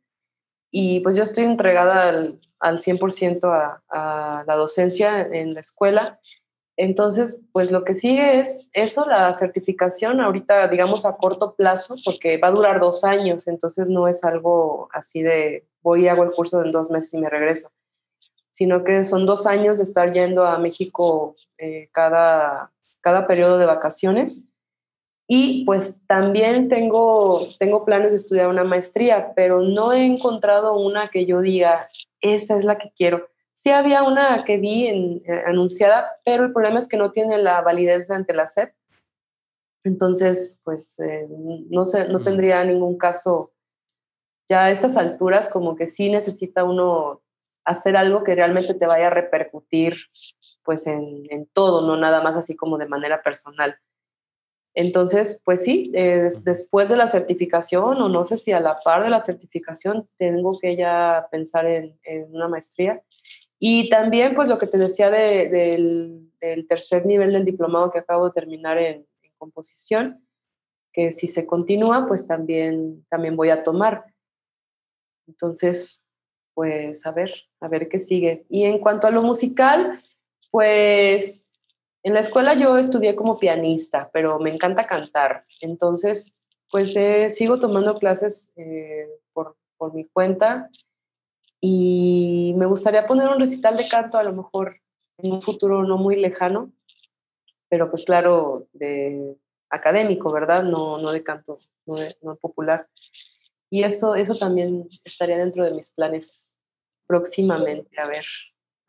y 0.70 1.00
pues 1.00 1.16
yo 1.16 1.22
estoy 1.22 1.44
entregada 1.44 2.09
al, 2.09 2.40
al 2.59 2.78
100% 2.78 3.44
a, 3.44 3.82
a 3.88 4.44
la 4.46 4.55
docencia 4.55 5.20
en 5.20 5.55
la 5.55 5.61
escuela 5.61 6.18
entonces, 6.82 7.38
pues 7.52 7.70
lo 7.70 7.84
que 7.84 7.94
sigue 7.94 8.40
es 8.40 8.68
eso, 8.72 9.06
la 9.06 9.32
certificación, 9.34 10.20
ahorita 10.20 10.66
digamos 10.66 11.06
a 11.06 11.16
corto 11.16 11.54
plazo, 11.54 11.94
porque 12.04 12.38
va 12.38 12.48
a 12.48 12.50
durar 12.50 12.80
dos 12.80 13.04
años, 13.04 13.46
entonces 13.46 13.88
no 13.88 14.08
es 14.08 14.24
algo 14.24 14.88
así 14.92 15.22
de 15.22 15.64
voy 15.80 16.06
y 16.06 16.08
hago 16.08 16.24
el 16.24 16.32
curso 16.32 16.60
en 16.64 16.72
dos 16.72 16.90
meses 16.90 17.14
y 17.14 17.18
me 17.18 17.30
regreso, 17.30 17.70
sino 18.50 18.82
que 18.82 19.04
son 19.04 19.26
dos 19.26 19.46
años 19.46 19.78
de 19.78 19.84
estar 19.84 20.12
yendo 20.12 20.44
a 20.44 20.58
México 20.58 21.36
eh, 21.56 21.88
cada, 21.92 22.72
cada 23.00 23.28
periodo 23.28 23.58
de 23.58 23.66
vacaciones. 23.66 24.48
Y 25.28 25.64
pues 25.64 25.94
también 26.08 26.68
tengo, 26.68 27.46
tengo 27.60 27.84
planes 27.84 28.10
de 28.10 28.16
estudiar 28.16 28.48
una 28.48 28.64
maestría, 28.64 29.34
pero 29.36 29.60
no 29.60 29.92
he 29.92 30.04
encontrado 30.04 30.76
una 30.76 31.06
que 31.06 31.26
yo 31.26 31.40
diga, 31.40 31.86
esa 32.20 32.56
es 32.56 32.64
la 32.64 32.76
que 32.76 32.90
quiero 32.96 33.28
Sí 33.62 33.70
había 33.70 34.02
una 34.02 34.42
que 34.44 34.56
vi 34.56 34.88
en, 34.88 35.22
eh, 35.24 35.44
anunciada, 35.46 36.18
pero 36.24 36.46
el 36.46 36.52
problema 36.52 36.80
es 36.80 36.88
que 36.88 36.96
no 36.96 37.12
tiene 37.12 37.38
la 37.38 37.60
validez 37.60 38.10
ante 38.10 38.34
la 38.34 38.48
SEP. 38.48 38.74
Entonces, 39.84 40.60
pues 40.64 40.98
eh, 40.98 41.28
no, 41.70 41.86
sé, 41.86 42.08
no 42.08 42.18
tendría 42.18 42.64
ningún 42.64 42.98
caso 42.98 43.52
ya 44.48 44.64
a 44.64 44.70
estas 44.72 44.96
alturas, 44.96 45.48
como 45.48 45.76
que 45.76 45.86
sí 45.86 46.10
necesita 46.10 46.64
uno 46.64 47.22
hacer 47.64 47.96
algo 47.96 48.24
que 48.24 48.34
realmente 48.34 48.74
te 48.74 48.86
vaya 48.86 49.06
a 49.06 49.10
repercutir 49.10 49.94
pues 50.64 50.88
en, 50.88 51.28
en 51.30 51.46
todo, 51.46 51.86
no 51.86 51.96
nada 51.96 52.20
más 52.20 52.36
así 52.36 52.56
como 52.56 52.78
de 52.78 52.88
manera 52.88 53.22
personal. 53.22 53.78
Entonces, 54.74 55.40
pues 55.44 55.62
sí, 55.62 55.92
eh, 55.94 56.30
después 56.42 56.88
de 56.88 56.96
la 56.96 57.06
certificación, 57.06 58.02
o 58.02 58.08
no 58.08 58.24
sé 58.24 58.38
si 58.38 58.50
a 58.50 58.58
la 58.58 58.80
par 58.80 59.04
de 59.04 59.10
la 59.10 59.22
certificación, 59.22 60.08
tengo 60.16 60.58
que 60.58 60.74
ya 60.76 61.28
pensar 61.30 61.66
en, 61.66 61.96
en 62.02 62.34
una 62.34 62.48
maestría. 62.48 63.00
Y 63.64 63.88
también, 63.90 64.34
pues 64.34 64.48
lo 64.48 64.58
que 64.58 64.66
te 64.66 64.76
decía 64.76 65.08
del, 65.08 66.32
tercer 66.66 67.06
nivel 67.06 67.32
del 67.32 67.44
diplomado 67.44 67.92
que 67.92 68.00
acabo 68.00 68.26
de 68.26 68.32
terminar 68.32 68.76
en, 68.76 69.06
composición, 69.38 70.26
que 70.92 71.12
si 71.12 71.28
se 71.28 71.46
continúa, 71.46 72.06
pues 72.08 72.26
también, 72.26 73.06
también 73.08 73.36
voy 73.36 73.50
a 73.50 73.62
tomar. 73.62 74.04
Entonces, 75.28 76.04
pues 76.54 77.06
a 77.06 77.12
ver, 77.12 77.32
a 77.60 77.68
ver 77.68 77.88
qué 77.88 78.00
sigue. 78.00 78.44
Y 78.48 78.64
en 78.64 78.80
cuanto 78.80 79.06
a 79.06 79.12
lo 79.12 79.22
musical, 79.22 80.00
pues 80.50 81.44
en 82.02 82.14
la 82.14 82.20
escuela 82.20 82.54
yo 82.54 82.78
estudié 82.78 83.14
como 83.14 83.38
pianista, 83.38 84.10
pero 84.12 84.40
me 84.40 84.50
encanta 84.50 84.88
cantar. 84.88 85.42
Entonces, 85.60 86.40
pues 86.68 86.94
sigo 87.28 87.60
tomando 87.60 87.94
clases 87.94 88.52
eh, 88.56 89.08
por, 89.32 89.56
por 89.76 89.94
mi 89.94 90.04
cuenta 90.06 90.68
Y 91.64 92.54
me 92.56 92.66
gustaría 92.66 93.06
poner 93.06 93.28
un 93.28 93.38
recital 93.38 93.76
de 93.76 93.86
canto 93.88 94.18
a 94.18 94.24
lo 94.24 94.32
mejor 94.32 94.80
en 95.18 95.32
un 95.32 95.42
futuro 95.42 95.84
no 95.84 95.96
muy 95.96 96.16
lejano, 96.16 96.72
pero 97.68 97.88
pues 97.88 98.04
claro, 98.04 98.66
de 98.72 99.36
académico, 99.70 100.32
¿verdad? 100.32 100.64
No, 100.64 100.98
no 100.98 101.12
de 101.12 101.22
canto, 101.22 101.60
no, 101.86 101.94
de, 101.94 102.16
no 102.20 102.34
popular. 102.34 102.88
Y 103.70 103.84
eso, 103.84 104.16
eso 104.16 104.34
también 104.34 104.88
estaría 105.04 105.38
dentro 105.38 105.64
de 105.64 105.72
mis 105.72 105.90
planes 105.90 106.56
próximamente, 107.06 108.00
a 108.00 108.08
ver, 108.08 108.24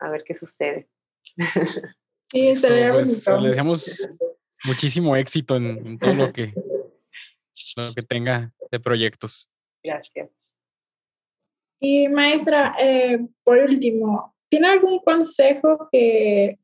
a 0.00 0.10
ver 0.10 0.24
qué 0.24 0.34
sucede. 0.34 0.88
Sí, 2.26 2.48
estaría 2.48 2.90
pues, 2.90 3.28
Le 3.28 3.48
deseamos 3.48 4.08
muchísimo 4.64 5.14
éxito 5.14 5.54
en, 5.54 5.96
todo 6.00 6.14
lo 6.14 6.32
que, 6.32 6.52
lo 7.76 7.94
que 7.94 8.02
tenga 8.02 8.52
de 8.72 8.80
proyectos. 8.80 9.52
Gracias. 9.84 10.30
Y 11.84 12.08
maestra, 12.08 12.74
eh, 12.80 13.18
por 13.42 13.58
último, 13.58 14.34
¿tiene 14.48 14.68
algún 14.68 15.00
consejo 15.00 15.88
que 15.92 16.58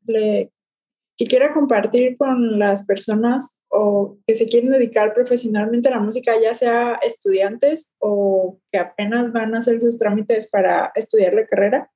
que 1.21 1.27
quiera 1.27 1.53
compartir 1.53 2.17
con 2.17 2.57
las 2.57 2.83
personas 2.87 3.59
o 3.67 4.17
que 4.25 4.33
se 4.33 4.47
quieren 4.47 4.71
dedicar 4.71 5.13
profesionalmente 5.13 5.87
a 5.87 5.91
la 5.91 5.99
música, 5.99 6.33
ya 6.41 6.55
sea 6.55 6.95
estudiantes 6.95 7.91
o 7.99 8.57
que 8.71 8.79
apenas 8.79 9.31
van 9.31 9.53
a 9.53 9.59
hacer 9.59 9.79
sus 9.79 9.99
trámites 9.99 10.49
para 10.49 10.91
estudiar 10.95 11.35
la 11.35 11.45
carrera? 11.45 11.91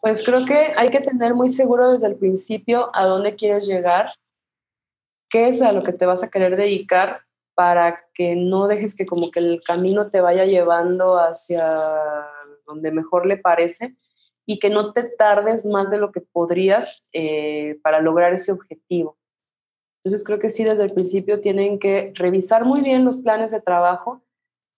Pues 0.00 0.26
creo 0.26 0.44
que 0.44 0.72
hay 0.76 0.88
que 0.88 0.98
tener 0.98 1.34
muy 1.34 1.48
seguro 1.48 1.92
desde 1.92 2.08
el 2.08 2.16
principio 2.16 2.90
a 2.92 3.06
dónde 3.06 3.36
quieres 3.36 3.64
llegar, 3.64 4.08
qué 5.30 5.46
es 5.46 5.62
a 5.62 5.70
lo 5.70 5.84
que 5.84 5.92
te 5.92 6.04
vas 6.04 6.24
a 6.24 6.30
querer 6.30 6.56
dedicar 6.56 7.20
para 7.56 8.04
que 8.12 8.36
no 8.36 8.68
dejes 8.68 8.94
que 8.94 9.06
como 9.06 9.30
que 9.30 9.40
el 9.40 9.60
camino 9.66 10.10
te 10.10 10.20
vaya 10.20 10.44
llevando 10.44 11.18
hacia 11.18 12.28
donde 12.66 12.92
mejor 12.92 13.26
le 13.26 13.38
parece 13.38 13.96
y 14.44 14.58
que 14.58 14.68
no 14.68 14.92
te 14.92 15.04
tardes 15.04 15.64
más 15.64 15.88
de 15.88 15.96
lo 15.96 16.12
que 16.12 16.20
podrías 16.20 17.08
eh, 17.14 17.80
para 17.82 18.00
lograr 18.00 18.34
ese 18.34 18.52
objetivo. 18.52 19.16
Entonces 20.04 20.22
creo 20.22 20.38
que 20.38 20.50
sí, 20.50 20.64
desde 20.64 20.84
el 20.84 20.92
principio 20.92 21.40
tienen 21.40 21.78
que 21.78 22.12
revisar 22.14 22.66
muy 22.66 22.82
bien 22.82 23.06
los 23.06 23.16
planes 23.16 23.52
de 23.52 23.62
trabajo 23.62 24.22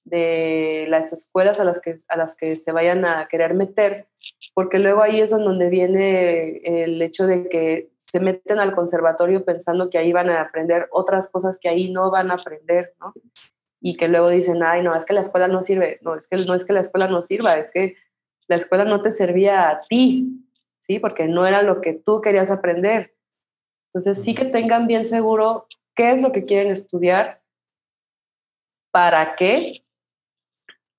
de 0.08 0.86
las 0.88 1.12
escuelas 1.12 1.60
a 1.60 1.64
las 1.64 1.80
que, 1.80 1.96
a 2.08 2.16
las 2.16 2.34
que 2.34 2.56
se 2.56 2.72
vayan 2.72 3.04
a 3.04 3.28
querer 3.28 3.54
meter, 3.54 4.06
porque 4.54 4.78
luego 4.78 5.02
ahí 5.02 5.20
es 5.20 5.30
donde 5.30 5.68
viene 5.68 6.60
el 6.64 7.00
hecho 7.00 7.26
de 7.26 7.48
que 7.48 7.90
se 7.96 8.20
meten 8.20 8.58
al 8.58 8.74
conservatorio 8.74 9.44
pensando 9.44 9.90
que 9.90 9.98
ahí 9.98 10.12
van 10.12 10.30
a 10.30 10.40
aprender 10.40 10.88
otras 10.90 11.28
cosas 11.28 11.58
que 11.58 11.68
ahí 11.68 11.92
no 11.92 12.10
van 12.10 12.30
a 12.30 12.34
aprender, 12.34 12.94
¿no? 13.00 13.12
Y 13.80 13.96
que 13.96 14.08
luego 14.08 14.28
dicen, 14.28 14.62
ay, 14.62 14.82
no, 14.82 14.96
es 14.96 15.04
que 15.04 15.14
la 15.14 15.20
escuela 15.20 15.46
no 15.48 15.62
sirve, 15.62 15.98
no, 16.02 16.14
es 16.14 16.26
que 16.26 16.36
no 16.36 16.54
es 16.54 16.64
que 16.64 16.72
la 16.72 16.80
escuela 16.80 17.08
no 17.08 17.22
sirva, 17.22 17.54
es 17.54 17.70
que 17.70 17.96
la 18.48 18.56
escuela 18.56 18.84
no 18.84 19.02
te 19.02 19.12
servía 19.12 19.68
a 19.68 19.80
ti, 19.80 20.44
¿sí? 20.80 20.98
Porque 20.98 21.28
no 21.28 21.46
era 21.46 21.62
lo 21.62 21.80
que 21.80 21.92
tú 21.92 22.20
querías 22.20 22.50
aprender. 22.50 23.14
Entonces, 23.92 24.22
sí 24.24 24.34
que 24.34 24.46
tengan 24.46 24.86
bien 24.86 25.04
seguro 25.04 25.66
qué 25.94 26.12
es 26.12 26.20
lo 26.20 26.32
que 26.32 26.44
quieren 26.44 26.72
estudiar, 26.72 27.42
para 28.90 29.36
qué 29.36 29.82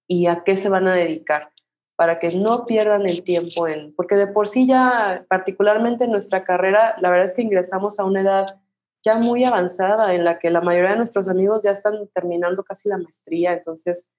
y 0.09 0.25
a 0.25 0.43
qué 0.43 0.57
se 0.57 0.69
van 0.69 0.87
a 0.87 0.95
dedicar, 0.95 1.51
para 1.95 2.17
que 2.17 2.29
no 2.31 2.65
pierdan 2.65 3.07
el 3.07 3.23
tiempo 3.23 3.67
en, 3.67 3.93
porque 3.93 4.15
de 4.15 4.25
por 4.25 4.47
sí 4.47 4.65
ya, 4.65 5.23
particularmente 5.29 6.05
en 6.05 6.11
nuestra 6.11 6.43
carrera, 6.43 6.95
la 6.99 7.11
verdad 7.11 7.25
es 7.25 7.33
que 7.33 7.43
ingresamos 7.43 7.99
a 7.99 8.05
una 8.05 8.21
edad 8.21 8.59
ya 9.03 9.15
muy 9.15 9.45
avanzada 9.45 10.15
en 10.15 10.25
la 10.25 10.39
que 10.39 10.49
la 10.49 10.61
mayoría 10.61 10.91
de 10.91 10.97
nuestros 10.97 11.29
amigos 11.29 11.61
ya 11.63 11.71
están 11.71 12.09
terminando 12.13 12.63
casi 12.63 12.89
la 12.89 12.97
maestría, 12.97 13.53
entonces 13.53 14.09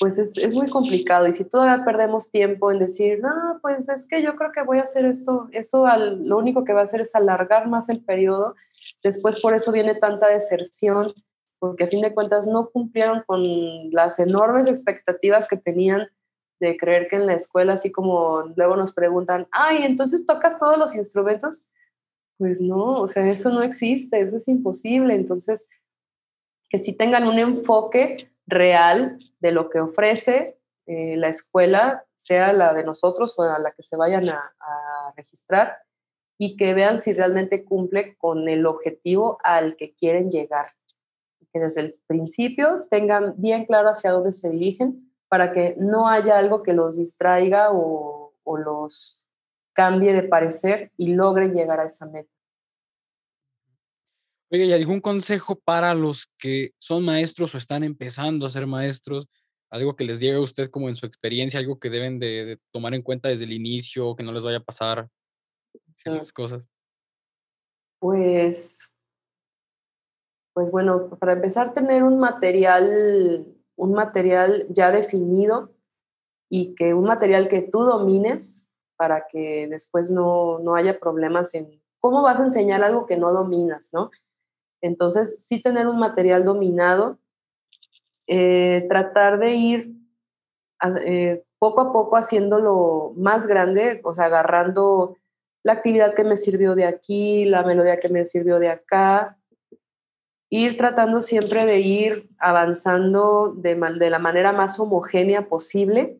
pues 0.00 0.18
es, 0.18 0.38
es, 0.38 0.54
muy 0.54 0.68
complicado. 0.68 1.26
Y 1.26 1.34
si 1.34 1.44
todavía 1.44 1.84
perdemos 1.84 2.30
tiempo 2.30 2.70
en 2.70 2.78
decir, 2.78 3.20
no, 3.20 3.58
pues 3.60 3.88
es 3.88 4.06
que 4.06 4.22
yo 4.22 4.36
creo 4.36 4.52
que 4.52 4.62
voy 4.62 4.78
a 4.78 4.82
hacer 4.82 5.04
esto, 5.04 5.48
eso 5.52 5.86
lo 5.96 6.38
único 6.38 6.64
que 6.64 6.72
va 6.72 6.82
a 6.82 6.84
hacer 6.84 7.00
es 7.00 7.14
alargar 7.14 7.68
más 7.68 7.88
el 7.88 8.02
periodo. 8.04 8.54
Después 9.02 9.40
por 9.40 9.54
eso 9.54 9.72
viene 9.72 9.94
tanta 9.94 10.28
deserción, 10.28 11.08
porque 11.58 11.84
a 11.84 11.88
fin 11.88 12.00
de 12.00 12.14
cuentas 12.14 12.46
no 12.46 12.70
cumplieron 12.70 13.22
con 13.26 13.42
las 13.90 14.18
enormes 14.18 14.68
expectativas 14.68 15.48
que 15.48 15.56
tenían 15.56 16.08
de 16.60 16.76
creer 16.76 17.08
que 17.08 17.16
en 17.16 17.26
la 17.26 17.34
escuela, 17.34 17.74
así 17.74 17.92
como 17.92 18.42
luego 18.56 18.76
nos 18.76 18.92
preguntan, 18.92 19.46
ay, 19.50 19.82
entonces 19.82 20.26
tocas 20.26 20.58
todos 20.58 20.78
los 20.78 20.94
instrumentos. 20.94 21.68
Pues 22.36 22.60
no, 22.60 22.94
o 22.94 23.08
sea, 23.08 23.28
eso 23.28 23.50
no 23.50 23.62
existe, 23.62 24.20
eso 24.20 24.36
es 24.36 24.48
imposible. 24.48 25.14
Entonces, 25.14 25.68
que 26.68 26.78
sí 26.78 26.96
tengan 26.96 27.26
un 27.26 27.38
enfoque 27.38 28.30
real 28.46 29.18
de 29.40 29.52
lo 29.52 29.70
que 29.70 29.80
ofrece 29.80 30.58
eh, 30.86 31.16
la 31.16 31.28
escuela, 31.28 32.04
sea 32.14 32.52
la 32.52 32.72
de 32.72 32.84
nosotros 32.84 33.38
o 33.38 33.42
a 33.42 33.58
la 33.58 33.72
que 33.72 33.82
se 33.82 33.96
vayan 33.96 34.28
a, 34.28 34.54
registrar, 35.16 35.76
y 36.38 36.56
que 36.56 36.72
vean 36.72 37.00
si 37.00 37.12
realmente 37.12 37.64
cumple 37.64 38.16
con 38.16 38.48
el 38.48 38.64
objetivo 38.66 39.38
al 39.42 39.76
que 39.76 39.94
quieren 39.94 40.30
llegar. 40.30 40.72
Que 41.52 41.60
desde 41.60 41.80
el 41.82 42.00
principio 42.06 42.86
tengan 42.90 43.34
bien 43.36 43.64
claro 43.66 43.90
hacia 43.90 44.10
dónde 44.10 44.32
se 44.32 44.50
dirigen 44.50 45.12
para 45.28 45.52
que 45.52 45.74
no 45.78 46.08
haya 46.08 46.38
algo 46.38 46.62
que 46.62 46.72
los 46.72 46.96
distraiga 46.96 47.72
o, 47.72 48.34
o 48.44 48.56
los 48.56 49.26
cambie 49.74 50.12
de 50.12 50.24
parecer 50.24 50.90
y 50.96 51.14
logren 51.14 51.54
llegar 51.54 51.80
a 51.80 51.86
esa 51.86 52.06
meta. 52.06 52.30
Oye, 54.50 54.64
¿y 54.64 54.72
algún 54.72 55.00
consejo 55.00 55.56
para 55.56 55.94
los 55.94 56.26
que 56.38 56.72
son 56.78 57.04
maestros 57.04 57.54
o 57.54 57.58
están 57.58 57.84
empezando 57.84 58.46
a 58.46 58.50
ser 58.50 58.66
maestros? 58.66 59.28
Algo 59.70 59.94
que 59.94 60.04
les 60.04 60.20
diga 60.20 60.36
a 60.36 60.40
usted 60.40 60.70
como 60.70 60.88
en 60.88 60.94
su 60.94 61.04
experiencia, 61.04 61.60
algo 61.60 61.78
que 61.78 61.90
deben 61.90 62.18
de, 62.18 62.58
tomar 62.72 62.94
en 62.94 63.02
cuenta 63.02 63.28
desde 63.28 63.44
el 63.44 63.52
inicio, 63.52 64.16
que 64.16 64.24
no 64.24 64.32
les 64.32 64.44
vaya 64.44 64.58
a 64.58 64.64
pasar 64.64 65.08
ciertas 65.96 66.32
cosas. 66.32 66.64
Pues, 67.98 68.88
pues 70.58 70.72
bueno, 70.72 71.08
para 71.20 71.34
empezar, 71.34 71.72
tener 71.72 72.02
un 72.02 72.18
material, 72.18 73.46
un 73.76 73.92
material 73.92 74.66
ya 74.70 74.90
definido 74.90 75.70
y 76.50 76.74
que 76.74 76.94
un 76.94 77.04
material 77.04 77.48
que 77.48 77.62
tú 77.62 77.84
domines 77.84 78.66
para 78.96 79.28
que 79.28 79.68
después 79.70 80.10
no, 80.10 80.58
no 80.58 80.74
haya 80.74 80.98
problemas 80.98 81.54
en 81.54 81.80
cómo 82.00 82.22
vas 82.22 82.40
a 82.40 82.42
enseñar 82.42 82.82
algo 82.82 83.06
que 83.06 83.16
no 83.16 83.32
dominas, 83.32 83.90
¿no? 83.92 84.10
Entonces, 84.80 85.44
sí 85.46 85.62
tener 85.62 85.86
un 85.86 86.00
material 86.00 86.44
dominado, 86.44 87.20
eh, 88.26 88.84
tratar 88.88 89.38
de 89.38 89.54
ir 89.54 89.94
eh, 91.04 91.44
poco 91.60 91.82
a 91.82 91.92
poco 91.92 92.16
haciéndolo 92.16 93.12
más 93.16 93.46
grande, 93.46 94.00
o 94.02 94.12
sea, 94.12 94.24
agarrando 94.24 95.16
la 95.62 95.74
actividad 95.74 96.14
que 96.14 96.24
me 96.24 96.36
sirvió 96.36 96.74
de 96.74 96.84
aquí, 96.84 97.44
la 97.44 97.62
melodía 97.62 98.00
que 98.00 98.08
me 98.08 98.24
sirvió 98.24 98.58
de 98.58 98.70
acá, 98.70 99.38
ir 100.50 100.76
tratando 100.76 101.20
siempre 101.20 101.66
de 101.66 101.80
ir 101.80 102.30
avanzando 102.38 103.52
de, 103.56 103.76
la 104.10 104.18
manera 104.18 104.52
más 104.52 104.80
homogénea 104.80 105.48
posible 105.48 106.18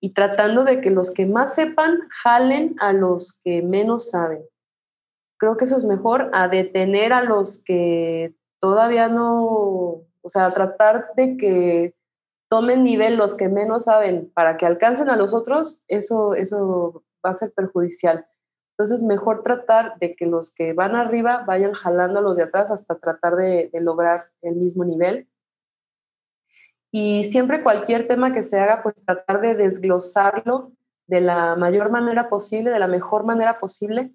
y 0.00 0.12
tratando 0.14 0.64
de 0.64 0.80
que 0.80 0.90
los 0.90 1.12
que 1.12 1.26
más 1.26 1.54
sepan 1.54 1.98
jalen 2.10 2.76
a 2.78 2.92
los 2.92 3.40
que 3.42 3.62
menos 3.62 4.10
saben 4.10 4.42
creo 5.38 5.56
que 5.56 5.64
eso 5.64 5.76
es 5.76 5.84
mejor 5.84 6.30
a 6.34 6.48
detener 6.48 7.12
a 7.12 7.22
los 7.22 7.62
que 7.64 8.34
todavía 8.60 9.08
no, 9.08 9.36
o 10.20 10.28
sea, 10.28 10.52
tratar 10.52 11.12
de 11.16 11.36
que 11.36 11.94
tomen 12.50 12.82
nivel 12.82 13.16
los 13.16 13.34
que 13.34 13.48
menos 13.48 13.84
saben 13.84 14.30
para 14.34 14.56
que 14.56 14.66
alcancen 14.66 15.08
a 15.08 15.16
los 15.16 15.32
otros, 15.32 15.82
eso, 15.86 16.34
eso 16.34 17.04
va 17.24 17.30
a 17.30 17.34
ser 17.34 17.52
perjudicial. 17.52 18.26
Entonces, 18.78 19.02
mejor 19.02 19.42
tratar 19.42 19.98
de 19.98 20.14
que 20.14 20.24
los 20.24 20.54
que 20.54 20.72
van 20.72 20.94
arriba 20.94 21.42
vayan 21.44 21.72
jalando 21.72 22.20
a 22.20 22.22
los 22.22 22.36
de 22.36 22.44
atrás 22.44 22.70
hasta 22.70 22.96
tratar 22.96 23.34
de, 23.34 23.70
lograr 23.80 24.30
el 24.40 24.54
mismo 24.54 24.84
nivel. 24.84 25.28
Y 26.92 27.24
siempre 27.24 27.64
cualquier 27.64 28.06
tema 28.06 28.32
que 28.32 28.44
se 28.44 28.60
haga, 28.60 28.84
pues 28.84 28.94
tratar 29.04 29.40
de 29.40 29.56
desglosarlo 29.56 30.70
de 31.08 31.20
la 31.20 31.56
mayor 31.56 31.90
manera 31.90 32.28
posible, 32.28 32.70
de 32.70 32.78
la 32.78 32.86
mejor 32.86 33.24
manera 33.24 33.58
posible, 33.58 34.12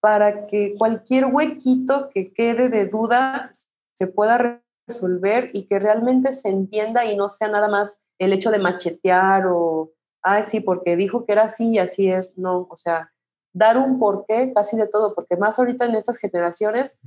para 0.00 0.46
que 0.46 0.74
cualquier 0.78 1.26
huequito 1.26 2.08
que 2.08 2.32
quede 2.32 2.70
de 2.70 2.86
duda 2.86 3.50
se 3.92 4.06
pueda 4.06 4.62
resolver 4.88 5.50
y 5.52 5.66
que 5.66 5.78
realmente 5.78 6.32
se 6.32 6.48
entienda 6.48 7.04
y 7.04 7.18
no 7.18 7.28
sea 7.28 7.48
nada 7.48 7.68
más 7.68 8.00
el 8.18 8.32
hecho 8.32 8.50
de 8.50 8.60
machetear 8.60 9.46
o, 9.46 9.92
ah, 10.22 10.42
sí, 10.42 10.60
porque 10.60 10.96
dijo 10.96 11.26
que 11.26 11.32
era 11.32 11.42
así 11.42 11.72
y 11.72 11.78
así 11.78 12.10
es. 12.10 12.38
No, 12.38 12.66
o 12.70 12.76
sea, 12.78 13.12
dar 13.52 13.78
un 13.78 13.98
porqué 13.98 14.52
casi 14.54 14.76
de 14.76 14.86
todo, 14.86 15.14
porque 15.14 15.36
más 15.36 15.58
ahorita 15.58 15.86
en 15.86 15.94
estas 15.94 16.18
generaciones 16.18 16.98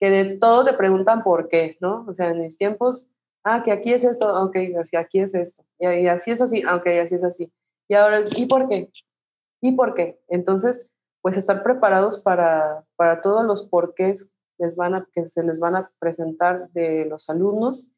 que 0.00 0.10
de 0.10 0.38
todo 0.38 0.64
te 0.64 0.72
preguntan 0.72 1.22
por 1.22 1.48
qué, 1.48 1.76
¿no? 1.80 2.04
O 2.08 2.14
sea, 2.14 2.30
en 2.30 2.40
mis 2.40 2.56
tiempos, 2.56 3.08
ah, 3.44 3.62
que 3.62 3.72
aquí 3.72 3.92
es 3.92 4.04
esto, 4.04 4.32
ok, 4.42 4.56
así, 4.80 4.96
aquí 4.96 5.20
es 5.20 5.34
esto, 5.34 5.62
y, 5.78 6.06
así 6.06 6.30
es 6.30 6.40
así, 6.40 6.64
ok, 6.64 6.86
así 7.04 7.14
es 7.14 7.24
así. 7.24 7.52
Y 7.88 7.94
ahora 7.94 8.18
es, 8.18 8.36
¿y 8.38 8.46
por 8.46 8.68
qué? 8.68 8.90
¿Y 9.60 9.72
por 9.72 9.94
qué? 9.94 10.18
Entonces, 10.28 10.90
pues 11.22 11.36
estar 11.36 11.62
preparados 11.62 12.20
para, 12.20 12.84
para 12.96 13.20
todos 13.20 13.44
los 13.44 13.68
porqués 13.68 14.30
les 14.58 14.76
van 14.76 14.94
a, 14.94 15.06
que 15.12 15.26
se 15.26 15.42
les 15.42 15.60
van 15.60 15.76
a 15.76 15.90
presentar 15.98 16.70
de 16.70 17.04
los 17.04 17.28
alumnos 17.28 17.90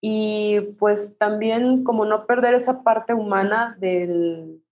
y 0.00 0.60
pues 0.78 1.16
también 1.18 1.84
como 1.84 2.04
no 2.04 2.26
perder 2.26 2.54
esa 2.54 2.82
parte 2.82 3.14
humana 3.14 3.76
del, 3.80 4.62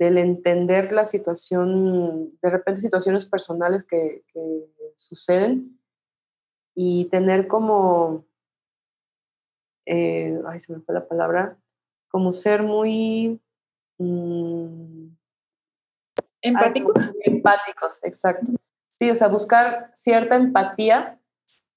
del 0.00 0.16
entender 0.16 0.92
la 0.92 1.04
situación, 1.04 2.38
de 2.40 2.50
repente 2.50 2.80
situaciones 2.80 3.26
personales 3.26 3.84
que, 3.84 4.24
que 4.32 4.64
suceden 4.96 5.78
y 6.74 7.10
tener 7.10 7.46
como, 7.46 8.24
eh, 9.84 10.40
ay, 10.46 10.58
se 10.58 10.72
me 10.72 10.80
fue 10.80 10.94
la 10.94 11.06
palabra, 11.06 11.58
como 12.08 12.32
ser 12.32 12.62
muy... 12.62 13.42
Mm, 13.98 15.08
empáticos. 16.40 16.94
empáticos, 17.24 17.98
exacto. 18.02 18.52
Sí, 18.98 19.10
o 19.10 19.14
sea, 19.14 19.28
buscar 19.28 19.90
cierta 19.94 20.36
empatía 20.36 21.20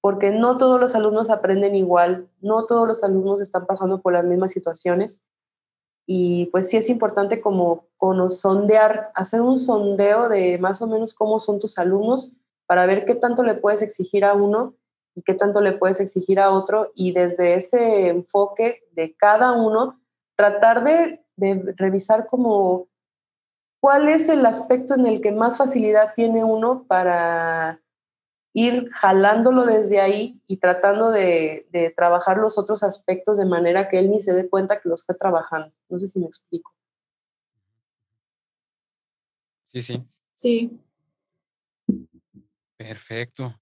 porque 0.00 0.30
no 0.30 0.56
todos 0.56 0.80
los 0.80 0.94
alumnos 0.94 1.28
aprenden 1.28 1.74
igual, 1.74 2.30
no 2.40 2.64
todos 2.64 2.88
los 2.88 3.04
alumnos 3.04 3.42
están 3.42 3.66
pasando 3.66 4.00
por 4.00 4.14
las 4.14 4.24
mismas 4.24 4.52
situaciones 4.52 5.22
y 6.06 6.46
pues 6.46 6.68
sí 6.68 6.76
es 6.76 6.88
importante 6.88 7.40
como, 7.40 7.86
como 7.96 8.28
sondear, 8.30 9.10
hacer 9.14 9.40
un 9.40 9.56
sondeo 9.56 10.28
de 10.28 10.58
más 10.58 10.82
o 10.82 10.86
menos 10.86 11.14
cómo 11.14 11.38
son 11.38 11.58
tus 11.58 11.78
alumnos 11.78 12.34
para 12.66 12.86
ver 12.86 13.04
qué 13.06 13.14
tanto 13.14 13.42
le 13.42 13.54
puedes 13.54 13.82
exigir 13.82 14.24
a 14.24 14.34
uno 14.34 14.74
y 15.14 15.22
qué 15.22 15.34
tanto 15.34 15.60
le 15.60 15.72
puedes 15.72 16.00
exigir 16.00 16.40
a 16.40 16.50
otro 16.50 16.90
y 16.94 17.12
desde 17.12 17.54
ese 17.54 18.08
enfoque 18.08 18.82
de 18.92 19.14
cada 19.16 19.52
uno 19.52 20.00
tratar 20.36 20.84
de, 20.84 21.24
de 21.36 21.74
revisar 21.76 22.26
como 22.26 22.88
cuál 23.80 24.08
es 24.08 24.28
el 24.28 24.44
aspecto 24.44 24.94
en 24.94 25.06
el 25.06 25.20
que 25.20 25.32
más 25.32 25.56
facilidad 25.56 26.14
tiene 26.14 26.42
uno 26.42 26.84
para 26.88 27.80
ir 28.54 28.88
jalándolo 28.92 29.66
desde 29.66 30.00
ahí 30.00 30.40
y 30.46 30.58
tratando 30.58 31.10
de, 31.10 31.66
trabajar 31.96 32.38
los 32.38 32.56
otros 32.56 32.82
aspectos 32.84 33.36
de 33.36 33.44
manera 33.44 33.88
que 33.88 33.98
él 33.98 34.10
ni 34.10 34.20
se 34.20 34.32
dé 34.32 34.48
cuenta 34.48 34.80
que 34.80 34.88
los 34.88 35.00
está 35.00 35.14
trabajando. 35.14 35.74
No 35.88 35.98
sé 35.98 36.08
si 36.08 36.20
me 36.20 36.26
explico. 36.26 36.72
Sí, 39.72 39.82
sí. 39.82 40.04
Sí. 40.34 40.80
Perfecto. 42.76 43.60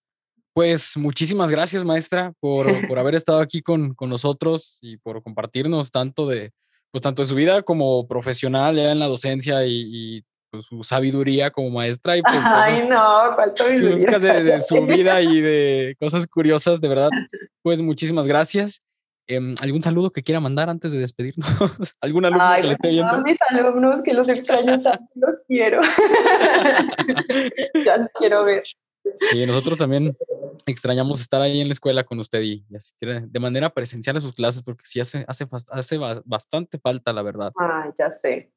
Pues 0.52 0.94
muchísimas 0.98 1.50
gracias, 1.50 1.82
maestra, 1.84 2.34
por, 2.38 2.68
haber 2.98 3.14
estado 3.14 3.40
aquí 3.40 3.62
con, 3.62 3.96
nosotros 3.98 4.78
y 4.82 4.98
por 4.98 5.22
compartirnos 5.22 5.90
tanto 5.90 6.28
de, 6.28 6.52
pues 6.90 7.00
tanto 7.00 7.22
de 7.22 7.28
su 7.28 7.34
vida 7.34 7.62
como 7.62 8.06
profesional 8.06 8.76
ya 8.76 8.92
en 8.92 8.98
la 8.98 9.06
docencia 9.06 9.64
y 9.64 10.22
su 10.60 10.84
sabiduría 10.84 11.50
como 11.50 11.70
maestra 11.70 12.16
y 12.16 12.22
pues 12.22 12.36
Ay, 12.44 12.86
no, 12.86 13.36
de, 13.56 14.44
de, 14.44 14.60
su 14.60 14.84
vida 14.84 15.22
y 15.22 15.40
de 15.40 15.96
cosas 15.98 16.26
curiosas, 16.26 16.80
de 16.80 16.88
verdad. 16.88 17.10
Pues 17.62 17.80
muchísimas 17.80 18.26
gracias. 18.26 18.82
Em, 19.28 19.54
¿Algún 19.60 19.82
saludo 19.82 20.10
que 20.10 20.22
quiera 20.22 20.40
mandar 20.40 20.68
antes 20.68 20.92
de 20.92 20.98
despedirnos? 20.98 21.48
¿Algún 22.00 22.24
alumno 22.24 22.54
que 22.56 22.62
le 22.64 22.72
esté 22.72 22.88
viendo? 22.88 23.22
mis 23.22 23.38
alumnos 23.48 24.02
que 24.02 24.12
los 24.12 24.28
extraño 24.28 24.82
tanto, 24.82 25.04
los 25.14 25.40
quiero. 25.46 25.80
ya 27.84 27.98
los 27.98 28.08
quiero 28.18 28.44
ver. 28.44 28.62
Y 29.32 29.46
nosotros 29.46 29.78
también 29.78 30.16
extrañamos 30.66 31.20
estar 31.20 31.40
ahí 31.40 31.60
en 31.60 31.68
la 31.68 31.72
escuela 31.72 32.04
con 32.04 32.18
usted 32.18 32.42
y, 32.42 32.64
asistir 32.74 33.22
de 33.22 33.40
manera 33.40 33.70
presencial 33.70 34.16
a 34.16 34.20
sus 34.20 34.32
clases 34.32 34.62
porque 34.62 34.82
sí 34.84 35.00
hace, 35.00 35.24
hace, 35.26 35.46
hace 35.70 35.98
bastante 36.24 36.78
falta, 36.78 37.12
la 37.12 37.22
verdad. 37.22 37.52
Ah, 37.58 37.92
ya 37.96 38.10
sé. 38.10 38.50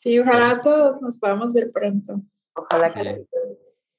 Sí, 0.00 0.18
ojalá 0.18 0.62
todos 0.62 1.02
nos 1.02 1.18
podamos 1.18 1.52
ver 1.52 1.70
pronto. 1.70 2.22
Ojalá 2.54 2.90
que 2.90 3.26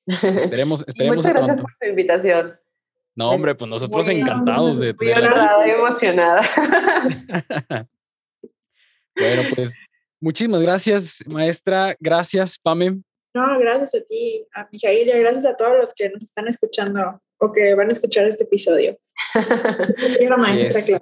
Esperemos, 0.07 0.83
esperemos. 0.87 1.17
Muchas 1.17 1.31
gracias 1.31 1.61
por 1.61 1.69
su 1.79 1.87
invitación. 1.87 2.59
No, 3.15 3.29
hombre, 3.29 3.53
pues 3.53 3.69
nosotros 3.69 4.09
encantados 4.09 4.79
de 4.79 4.95
Muy 4.95 5.11
Estoy 5.11 5.69
emocionada. 5.69 6.41
bueno, 9.15 9.43
pues 9.55 9.73
muchísimas 10.19 10.63
gracias, 10.63 11.21
maestra. 11.27 11.95
Gracias, 11.99 12.57
Pame. 12.57 13.03
No, 13.35 13.59
gracias 13.59 13.93
a 13.93 14.03
ti, 14.03 14.43
a 14.55 14.67
Mijail, 14.71 15.07
y 15.07 15.19
gracias 15.19 15.45
a 15.45 15.55
todos 15.55 15.77
los 15.77 15.93
que 15.93 16.09
nos 16.09 16.23
están 16.23 16.47
escuchando 16.47 17.21
o 17.37 17.51
que 17.51 17.75
van 17.75 17.89
a 17.89 17.93
escuchar 17.93 18.25
este 18.25 18.45
episodio. 18.45 18.97
maestra, 20.39 20.99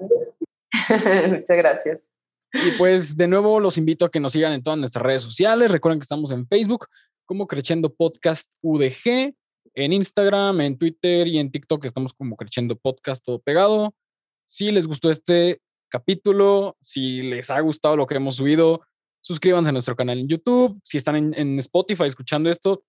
Muchas 1.30 1.58
gracias. 1.58 2.10
Y 2.54 2.72
pues 2.78 3.16
de 3.16 3.28
nuevo 3.28 3.60
los 3.60 3.78
invito 3.78 4.06
a 4.06 4.12
que 4.12 4.20
nos 4.20 4.32
sigan 4.32 4.54
en 4.54 4.64
todas 4.64 4.80
nuestras 4.80 5.04
redes 5.04 5.22
sociales. 5.22 5.72
Recuerden 5.72 6.00
que 6.00 6.04
estamos 6.04 6.32
en 6.32 6.48
Facebook 6.48 6.88
como 7.26 7.46
Creciendo 7.46 7.94
Podcast 7.94 8.54
UDG, 8.62 9.36
en 9.76 9.94
Instagram, 9.94 10.62
en 10.62 10.78
Twitter 10.78 11.28
y 11.28 11.38
en 11.38 11.52
TikTok 11.52 11.86
estamos 11.86 12.14
como 12.14 12.36
Creciendo 12.36 12.76
Podcast 12.76 13.24
todo 13.24 13.40
pegado. 13.40 13.94
Si 14.48 14.72
les 14.72 14.88
gustó 14.88 15.12
este 15.12 15.62
capítulo, 15.90 16.76
si 16.82 17.22
les 17.22 17.50
ha 17.52 17.60
gustado 17.60 17.96
lo 17.98 18.08
que 18.08 18.16
hemos 18.16 18.38
subido, 18.38 18.82
suscríbanse 19.22 19.70
a 19.70 19.74
nuestro 19.74 19.96
canal 19.96 20.18
en 20.18 20.28
YouTube. 20.28 20.80
Si 20.84 20.98
están 20.98 21.34
en, 21.36 21.60
Spotify 21.60 22.06
escuchando 22.06 22.50
esto, 22.50 22.84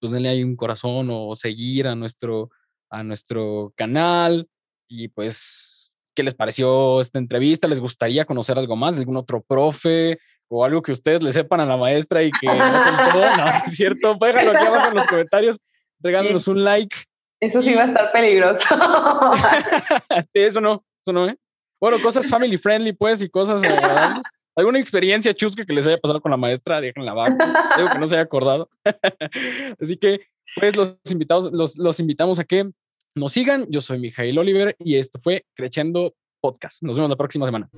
pues 0.00 0.12
denle 0.12 0.28
ahí 0.28 0.42
un 0.42 0.56
corazón 0.56 1.08
o 1.12 1.36
seguir 1.36 1.86
a 1.86 1.94
nuestro, 1.94 2.50
a 2.90 3.04
nuestro 3.04 3.72
canal. 3.76 4.48
Y 4.88 5.08
pues 5.08 5.73
qué 6.14 6.22
les 6.22 6.34
pareció 6.34 7.00
esta 7.00 7.18
entrevista, 7.18 7.68
les 7.68 7.80
gustaría 7.80 8.24
conocer 8.24 8.58
algo 8.58 8.76
más, 8.76 8.96
algún 8.96 9.16
otro 9.16 9.42
profe 9.42 10.18
o 10.48 10.64
algo 10.64 10.82
que 10.82 10.92
ustedes 10.92 11.22
le 11.22 11.32
sepan 11.32 11.60
a 11.60 11.66
la 11.66 11.76
maestra 11.76 12.22
y 12.22 12.30
que 12.30 12.46
no, 12.46 12.54
no 12.54 13.48
es 13.66 13.74
cierto, 13.74 14.16
déjalo 14.20 14.52
aquí 14.52 14.66
abajo 14.66 14.88
en 14.88 14.94
los 14.94 15.06
comentarios, 15.06 15.60
regálenos 16.00 16.46
un 16.48 16.64
like. 16.64 16.96
Eso 17.40 17.62
sí 17.62 17.74
va 17.74 17.82
a 17.82 17.86
estar 17.86 18.12
peligroso. 18.12 18.66
eso 20.34 20.60
no, 20.60 20.84
eso 21.04 21.12
no, 21.12 21.28
¿eh? 21.28 21.36
Bueno, 21.80 22.00
cosas 22.00 22.28
family 22.28 22.56
friendly, 22.56 22.92
pues, 22.92 23.20
y 23.20 23.28
cosas 23.28 23.62
agradables. 23.62 24.24
¿Alguna 24.56 24.78
experiencia 24.78 25.34
chusca 25.34 25.66
que 25.66 25.72
les 25.72 25.86
haya 25.86 25.98
pasado 25.98 26.20
con 26.20 26.30
la 26.30 26.36
maestra? 26.36 26.80
Déjenla 26.80 27.10
abajo. 27.10 27.36
Digo 27.76 27.90
que 27.90 27.98
no 27.98 28.06
se 28.06 28.14
haya 28.14 28.22
acordado. 28.22 28.70
Así 29.80 29.96
que, 29.96 30.20
pues, 30.56 30.76
los 30.76 30.96
invitados, 31.10 31.50
los, 31.52 31.76
los 31.76 32.00
invitamos 32.00 32.38
a 32.38 32.44
que 32.44 32.70
nos 33.14 33.32
sigan. 33.32 33.66
Yo 33.70 33.80
soy 33.80 33.98
Mijail 33.98 34.38
Oliver 34.38 34.76
y 34.78 34.96
esto 34.96 35.18
fue 35.18 35.46
Creciendo 35.54 36.14
Podcast. 36.40 36.82
Nos 36.82 36.96
vemos 36.96 37.10
la 37.10 37.16
próxima 37.16 37.46
semana. 37.46 37.70